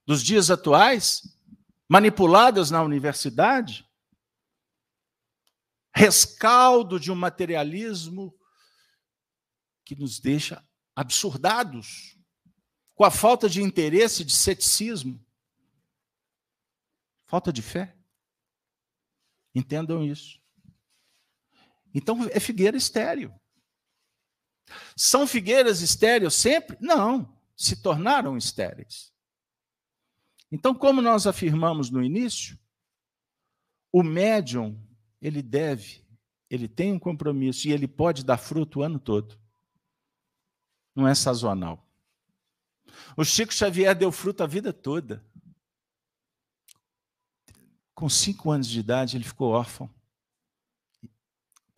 dos 0.06 0.24
dias 0.24 0.50
atuais, 0.50 1.22
manipuladas 1.88 2.72
na 2.72 2.82
universidade, 2.82 3.88
rescaldo 5.94 7.00
de 7.00 7.12
um 7.12 7.16
materialismo 7.16 8.36
que 9.86 9.96
nos 9.96 10.20
deixa 10.20 10.66
absurdados, 10.96 12.18
com 12.96 13.04
a 13.04 13.12
falta 13.12 13.50
de 13.50 13.62
interesse, 13.62 14.26
de 14.26 14.34
ceticismo, 14.34 15.24
falta 17.26 17.52
de 17.54 17.62
fé. 17.62 17.96
Entendam 19.54 20.04
isso. 20.04 20.41
Então 21.94 22.28
é 22.32 22.40
figueira 22.40 22.78
estéreo. 22.78 23.34
São 24.96 25.28
figueiras 25.28 25.82
estéreis 25.82 26.34
sempre? 26.34 26.78
Não, 26.80 27.38
se 27.56 27.82
tornaram 27.82 28.38
estéreis. 28.38 29.12
Então, 30.52 30.76
como 30.76 31.02
nós 31.02 31.26
afirmamos 31.26 31.90
no 31.90 32.04
início, 32.04 32.60
o 33.92 34.04
médium, 34.04 34.78
ele 35.22 35.42
deve, 35.42 36.06
ele 36.50 36.68
tem 36.68 36.92
um 36.92 37.00
compromisso 37.00 37.68
e 37.68 37.72
ele 37.72 37.88
pode 37.88 38.26
dar 38.26 38.38
fruto 38.38 38.80
o 38.80 38.84
ano 38.84 39.00
todo. 39.00 39.40
Não 40.94 41.08
é 41.08 41.16
sazonal. 41.16 41.88
O 43.16 43.24
Chico 43.24 43.54
Xavier 43.54 43.96
deu 43.96 44.12
fruto 44.12 44.44
a 44.44 44.48
vida 44.48 44.74
toda. 44.74 45.26
Com 47.94 48.10
cinco 48.10 48.52
anos 48.52 48.68
de 48.68 48.80
idade, 48.80 49.16
ele 49.16 49.24
ficou 49.24 49.52
órfão. 49.52 49.90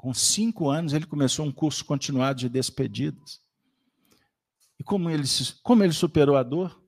Com 0.04 0.14
cinco 0.14 0.70
anos, 0.70 0.92
ele 0.92 1.06
começou 1.06 1.46
um 1.46 1.52
curso 1.52 1.86
continuado 1.86 2.38
de 2.38 2.50
despedidas. 2.50 3.40
E 4.78 4.84
como 4.84 5.10
ele, 5.10 5.24
como 5.62 5.82
ele 5.82 5.94
superou 5.94 6.36
a 6.36 6.44
dor? 6.44 6.84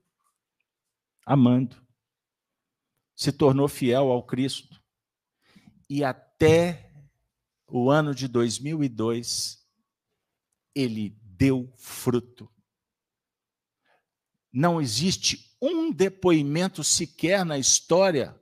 amando. 1.25 1.81
Se 3.15 3.31
tornou 3.31 3.69
fiel 3.69 4.11
ao 4.11 4.21
Cristo. 4.21 4.83
E 5.89 6.03
até 6.03 6.91
o 7.65 7.89
ano 7.89 8.13
de 8.13 8.27
2002, 8.27 9.65
ele 10.75 11.17
deu 11.21 11.73
fruto. 11.77 12.51
Não 14.51 14.81
existe 14.81 15.55
um 15.61 15.89
depoimento 15.89 16.83
sequer 16.83 17.45
na 17.45 17.57
história 17.57 18.37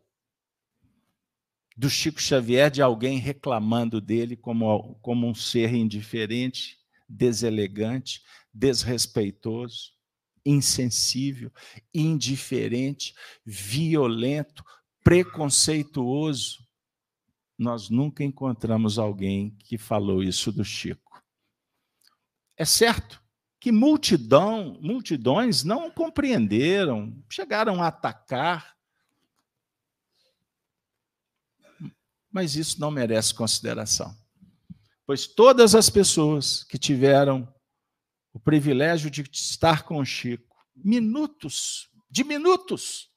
do 1.76 1.90
Chico 1.90 2.22
Xavier 2.22 2.70
de 2.70 2.82
alguém 2.82 3.18
reclamando 3.18 4.00
dele 4.00 4.36
como, 4.36 4.96
como 5.02 5.28
um 5.28 5.34
ser 5.34 5.74
indiferente, 5.74 6.78
deselegante, 7.08 8.22
desrespeitoso 8.54 9.94
insensível, 10.46 11.52
indiferente, 11.94 13.16
violento, 13.46 14.64
preconceituoso. 15.04 16.66
Nós 17.58 17.90
nunca 17.90 18.24
encontramos 18.24 19.00
alguém 19.00 19.56
que 19.60 19.78
falou 19.78 20.24
isso 20.24 20.52
do 20.52 20.64
Chico. 20.64 21.24
É 22.58 22.66
certo 22.66 23.22
que 23.60 23.72
multidão, 23.72 24.78
multidões 24.82 25.64
não 25.64 25.90
compreenderam, 25.90 27.24
chegaram 27.30 27.82
a 27.82 27.88
atacar, 27.88 28.73
mas 32.34 32.56
isso 32.56 32.82
não 32.82 32.90
merece 32.90 33.34
consideração. 33.34 34.14
Pois 35.06 35.28
todas 35.28 35.76
as 35.76 35.90
pessoas 35.90 36.64
que 36.64 36.80
tiveram 36.80 37.48
o 38.34 38.40
privilégio 38.40 39.12
de 39.12 39.22
estar 39.32 39.84
com 39.84 40.00
o 40.00 40.06
Chico. 40.06 40.58
Minutos, 40.76 41.88
de 42.10 42.24
minutos, 42.24 43.12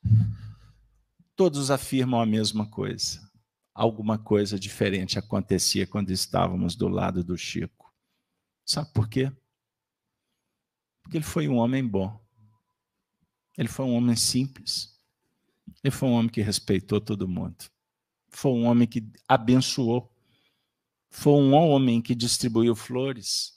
todos 1.34 1.70
afirmam 1.70 2.20
a 2.20 2.26
mesma 2.26 2.68
coisa. 2.68 3.26
Alguma 3.72 4.18
coisa 4.18 4.58
diferente 4.58 5.18
acontecia 5.18 5.86
quando 5.86 6.10
estávamos 6.10 6.76
do 6.76 6.88
lado 6.88 7.24
do 7.24 7.36
Chico. 7.38 7.94
Sabe 8.64 8.92
por 8.92 9.08
quê? 9.08 9.32
Porque 11.02 11.16
ele 11.16 11.24
foi 11.24 11.48
um 11.48 11.56
homem 11.56 11.86
bom. 11.86 12.20
Ele 13.56 13.68
foi 13.68 13.86
um 13.86 13.94
homem 13.94 14.16
simples. 14.16 15.00
Ele 15.82 15.90
foi 15.90 16.08
um 16.08 16.12
homem 16.12 16.30
que 16.30 16.42
respeitou 16.42 17.00
todo 17.00 17.28
mundo. 17.28 17.64
Foi 18.36 18.52
um 18.52 18.66
homem 18.66 18.86
que 18.86 19.04
abençoou. 19.26 20.12
Foi 21.10 21.32
um 21.32 21.54
homem 21.54 22.00
que 22.00 22.14
distribuiu 22.14 22.76
flores 22.76 23.56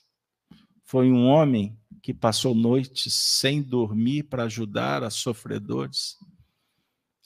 foi 0.90 1.08
um 1.08 1.24
homem 1.28 1.80
que 2.02 2.12
passou 2.12 2.52
noites 2.52 3.14
sem 3.14 3.62
dormir 3.62 4.24
para 4.24 4.42
ajudar 4.42 5.04
a 5.04 5.08
sofredores. 5.08 6.16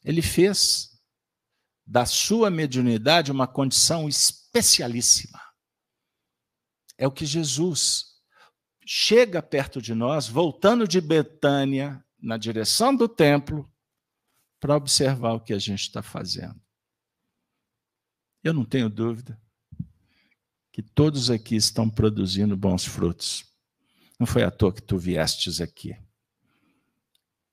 Ele 0.05 0.21
fez 0.21 1.01
da 1.87 2.05
sua 2.05 2.51
mediunidade 2.51 3.33
uma 3.33 3.47
condição 3.47 4.07
especialíssima. 4.07 5.41
É 6.99 7.07
o 7.07 7.11
que 7.11 7.25
Jesus 7.25 8.21
chega 8.85 9.43
perto 9.43 9.81
de 9.81 9.95
nós, 9.95 10.29
voltando 10.29 10.87
de 10.87 11.01
Betânia, 11.01 12.05
na 12.21 12.37
direção 12.37 12.95
do 12.95 13.09
templo, 13.09 13.67
para 14.61 14.77
observar 14.77 15.33
o 15.33 15.41
que 15.41 15.55
a 15.55 15.59
gente 15.59 15.81
está 15.81 16.03
fazendo. 16.03 16.61
Eu 18.45 18.53
não 18.53 18.67
tenho 18.67 18.91
dúvida 18.91 19.41
que 20.71 20.83
todos 20.83 21.31
aqui 21.31 21.57
estão 21.57 21.89
produzindo 21.89 22.55
bons 22.55 22.85
frutos. 22.85 23.43
Não 24.21 24.27
foi 24.27 24.43
à 24.43 24.51
toa 24.51 24.71
que 24.71 24.83
tu 24.83 24.99
viestes 24.99 25.63
aqui. 25.63 25.97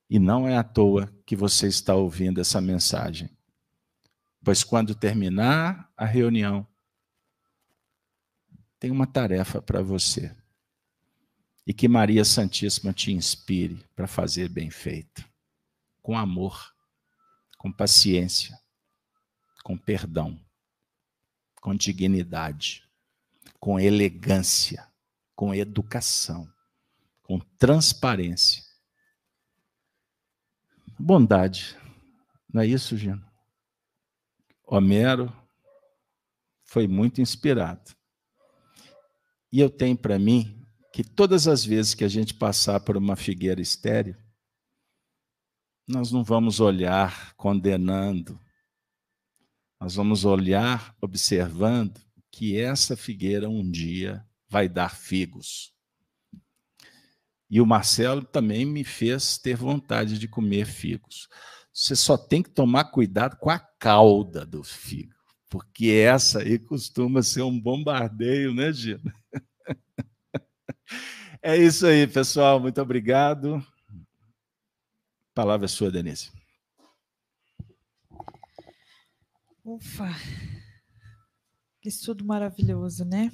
E 0.09 0.19
não 0.19 0.45
é 0.45 0.57
à 0.57 0.63
toa 0.65 1.07
que 1.25 1.33
você 1.33 1.67
está 1.67 1.95
ouvindo 1.95 2.41
essa 2.41 2.59
mensagem. 2.59 3.29
Pois 4.43 4.65
quando 4.65 4.93
terminar 4.93 5.89
a 5.95 6.03
reunião, 6.05 6.67
tem 8.77 8.91
uma 8.91 9.07
tarefa 9.07 9.61
para 9.61 9.81
você. 9.81 10.35
E 11.65 11.73
que 11.73 11.87
Maria 11.87 12.25
Santíssima 12.25 12.91
te 12.91 13.13
inspire 13.13 13.81
para 13.95 14.07
fazer 14.07 14.49
bem 14.49 14.69
feito, 14.69 15.23
com 16.01 16.17
amor, 16.17 16.75
com 17.57 17.71
paciência, 17.71 18.59
com 19.63 19.77
perdão, 19.77 20.37
com 21.61 21.75
dignidade, 21.75 22.83
com 23.59 23.79
elegância, 23.79 24.91
com 25.35 25.53
educação, 25.53 26.51
com 27.21 27.39
transparência. 27.57 28.63
Bondade. 30.99 31.77
Não 32.51 32.61
é 32.61 32.67
isso, 32.67 32.97
Gino? 32.97 33.25
Homero 34.65 35.33
foi 36.65 36.87
muito 36.87 37.21
inspirado. 37.21 37.95
E 39.51 39.59
eu 39.59 39.69
tenho 39.69 39.97
para 39.97 40.17
mim 40.17 40.65
que 40.93 41.03
todas 41.03 41.47
as 41.47 41.63
vezes 41.63 41.93
que 41.93 42.03
a 42.03 42.07
gente 42.07 42.33
passar 42.33 42.79
por 42.79 42.97
uma 42.97 43.15
figueira 43.15 43.61
estéreo, 43.61 44.17
nós 45.87 46.11
não 46.11 46.23
vamos 46.23 46.59
olhar 46.59 47.33
condenando, 47.35 48.39
nós 49.81 49.95
vamos 49.95 50.25
olhar 50.25 50.95
observando 51.01 51.99
que 52.29 52.55
essa 52.55 52.95
figueira 52.95 53.49
um 53.49 53.67
dia 53.67 54.23
vai 54.47 54.69
dar 54.69 54.95
figos. 54.95 55.73
E 57.49 57.59
o 57.59 57.65
Marcelo 57.65 58.23
também 58.23 58.63
me 58.63 58.83
fez 58.83 59.39
ter 59.39 59.55
vontade 59.55 60.19
de 60.19 60.27
comer 60.27 60.67
figos. 60.67 61.27
Você 61.73 61.95
só 61.95 62.15
tem 62.15 62.43
que 62.43 62.51
tomar 62.51 62.85
cuidado 62.85 63.37
com 63.37 63.49
a 63.49 63.57
cauda 63.57 64.45
do 64.45 64.63
figo, 64.63 65.15
porque 65.49 65.87
essa 65.87 66.43
aí 66.43 66.59
costuma 66.59 67.23
ser 67.23 67.41
um 67.41 67.59
bombardeio, 67.59 68.53
né, 68.53 68.71
Gina? 68.71 69.01
É 71.43 71.57
isso 71.57 71.87
aí, 71.87 72.05
pessoal. 72.05 72.59
Muito 72.59 72.79
obrigado. 72.79 73.55
A 73.55 75.33
palavra 75.33 75.65
é 75.65 75.67
sua, 75.67 75.89
Denise. 75.89 76.29
Ufa! 79.63 80.09
Que 81.79 81.87
estudo 81.87 82.25
maravilhoso, 82.25 83.05
né? 83.05 83.31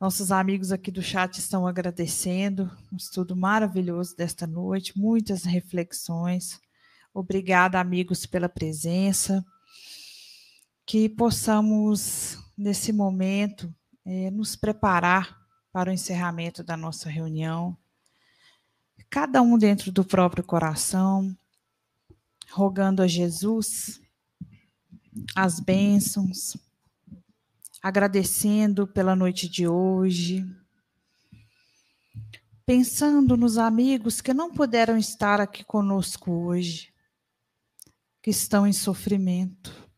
Nossos 0.00 0.32
amigos 0.32 0.72
aqui 0.72 0.90
do 0.90 1.00
chat 1.00 1.38
estão 1.38 1.68
agradecendo. 1.68 2.68
Um 2.92 2.96
estudo 2.96 3.36
maravilhoso 3.36 4.16
desta 4.16 4.44
noite, 4.44 4.98
muitas 4.98 5.44
reflexões. 5.44 6.60
Obrigada, 7.14 7.78
amigos, 7.78 8.26
pela 8.26 8.48
presença. 8.48 9.44
Que 10.84 11.08
possamos, 11.08 12.36
nesse 12.58 12.92
momento, 12.92 13.72
é, 14.04 14.32
nos 14.32 14.56
preparar 14.56 15.38
para 15.70 15.90
o 15.90 15.92
encerramento 15.92 16.64
da 16.64 16.76
nossa 16.76 17.08
reunião. 17.08 17.76
Cada 19.08 19.40
um 19.42 19.56
dentro 19.56 19.92
do 19.92 20.04
próprio 20.04 20.42
coração, 20.42 21.32
rogando 22.50 23.00
a 23.00 23.06
Jesus 23.06 23.99
as 25.34 25.60
bênçãos, 25.60 26.56
agradecendo 27.82 28.86
pela 28.86 29.16
noite 29.16 29.48
de 29.48 29.66
hoje, 29.66 30.44
pensando 32.64 33.36
nos 33.36 33.58
amigos 33.58 34.20
que 34.20 34.32
não 34.32 34.52
puderam 34.52 34.96
estar 34.96 35.40
aqui 35.40 35.64
conosco 35.64 36.30
hoje, 36.30 36.92
que 38.22 38.30
estão 38.30 38.66
em 38.66 38.72
sofrimento, 38.72 39.90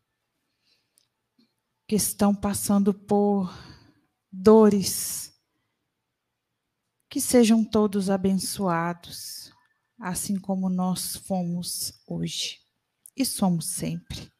que 1.87 1.95
estão 1.95 2.33
passando 2.33 2.93
por 2.93 3.53
dores 4.31 5.31
que 7.13 7.21
sejam 7.21 7.63
todos 7.63 8.09
abençoados, 8.09 9.53
assim 9.99 10.35
como 10.39 10.67
nós 10.67 11.15
fomos 11.15 12.01
hoje 12.07 12.59
e 13.15 13.23
somos 13.23 13.67
sempre. 13.67 14.32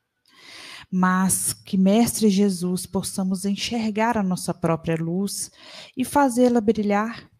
Mas 0.96 1.54
que, 1.54 1.78
Mestre 1.78 2.30
Jesus, 2.30 2.86
possamos 2.86 3.46
enxergar 3.46 4.18
a 4.18 4.22
nossa 4.22 4.54
própria 4.54 4.96
luz 4.96 5.50
e 5.98 6.06
fazê-la 6.06 6.62
brilhar. 6.62 7.32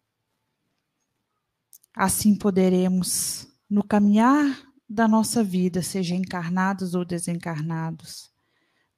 Assim 1.94 2.34
poderemos, 2.34 3.46
no 3.70 3.84
caminhar 3.84 4.60
da 4.88 5.06
nossa 5.06 5.44
vida, 5.44 5.82
seja 5.82 6.16
encarnados 6.16 6.94
ou 6.94 7.04
desencarnados, 7.04 8.30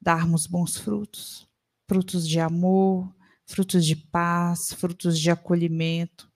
darmos 0.01 0.47
bons 0.47 0.75
frutos 0.75 1.47
frutos 1.87 2.27
de 2.27 2.39
amor, 2.39 3.15
frutos 3.45 3.85
de 3.85 3.95
paz, 3.95 4.73
frutos 4.73 5.17
de 5.17 5.31
acolhimento, 5.31 6.29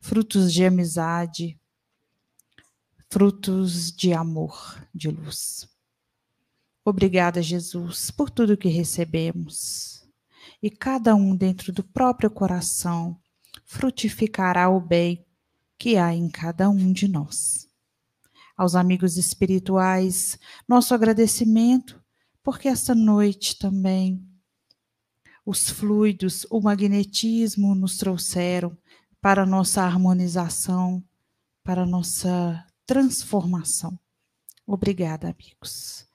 frutos 0.00 0.52
de 0.52 0.64
amizade, 0.64 1.58
frutos 3.08 3.92
de 3.92 4.12
amor, 4.12 4.84
de 4.92 5.10
luz. 5.10 5.77
Obrigada, 6.88 7.42
Jesus, 7.42 8.10
por 8.10 8.30
tudo 8.30 8.56
que 8.56 8.70
recebemos. 8.70 10.08
E 10.62 10.70
cada 10.70 11.14
um 11.14 11.36
dentro 11.36 11.70
do 11.70 11.84
próprio 11.84 12.30
coração 12.30 13.20
frutificará 13.66 14.70
o 14.70 14.80
bem 14.80 15.22
que 15.78 15.98
há 15.98 16.14
em 16.14 16.30
cada 16.30 16.70
um 16.70 16.90
de 16.90 17.06
nós. 17.06 17.68
Aos 18.56 18.74
amigos 18.74 19.18
espirituais, 19.18 20.38
nosso 20.66 20.94
agradecimento, 20.94 22.02
porque 22.42 22.68
esta 22.68 22.94
noite 22.94 23.58
também 23.58 24.26
os 25.44 25.68
fluidos, 25.68 26.46
o 26.50 26.58
magnetismo 26.58 27.74
nos 27.74 27.98
trouxeram 27.98 28.74
para 29.20 29.44
nossa 29.44 29.82
harmonização, 29.82 31.04
para 31.62 31.84
nossa 31.84 32.64
transformação. 32.86 34.00
Obrigada, 34.66 35.28
amigos. 35.28 36.07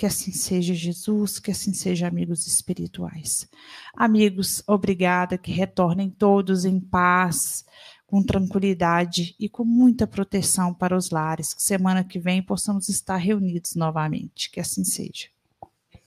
Que 0.00 0.06
assim 0.06 0.32
seja, 0.32 0.72
Jesus, 0.72 1.38
que 1.38 1.50
assim 1.50 1.74
seja, 1.74 2.08
amigos 2.08 2.46
espirituais. 2.46 3.46
Amigos, 3.94 4.62
obrigada, 4.66 5.36
que 5.36 5.52
retornem 5.52 6.08
todos 6.08 6.64
em 6.64 6.80
paz, 6.80 7.66
com 8.06 8.22
tranquilidade 8.22 9.36
e 9.38 9.46
com 9.46 9.62
muita 9.62 10.06
proteção 10.06 10.72
para 10.72 10.96
os 10.96 11.10
lares. 11.10 11.52
Que 11.52 11.62
semana 11.62 12.02
que 12.02 12.18
vem 12.18 12.42
possamos 12.42 12.88
estar 12.88 13.18
reunidos 13.18 13.74
novamente. 13.74 14.50
Que 14.50 14.58
assim 14.58 14.84
seja. 14.84 15.28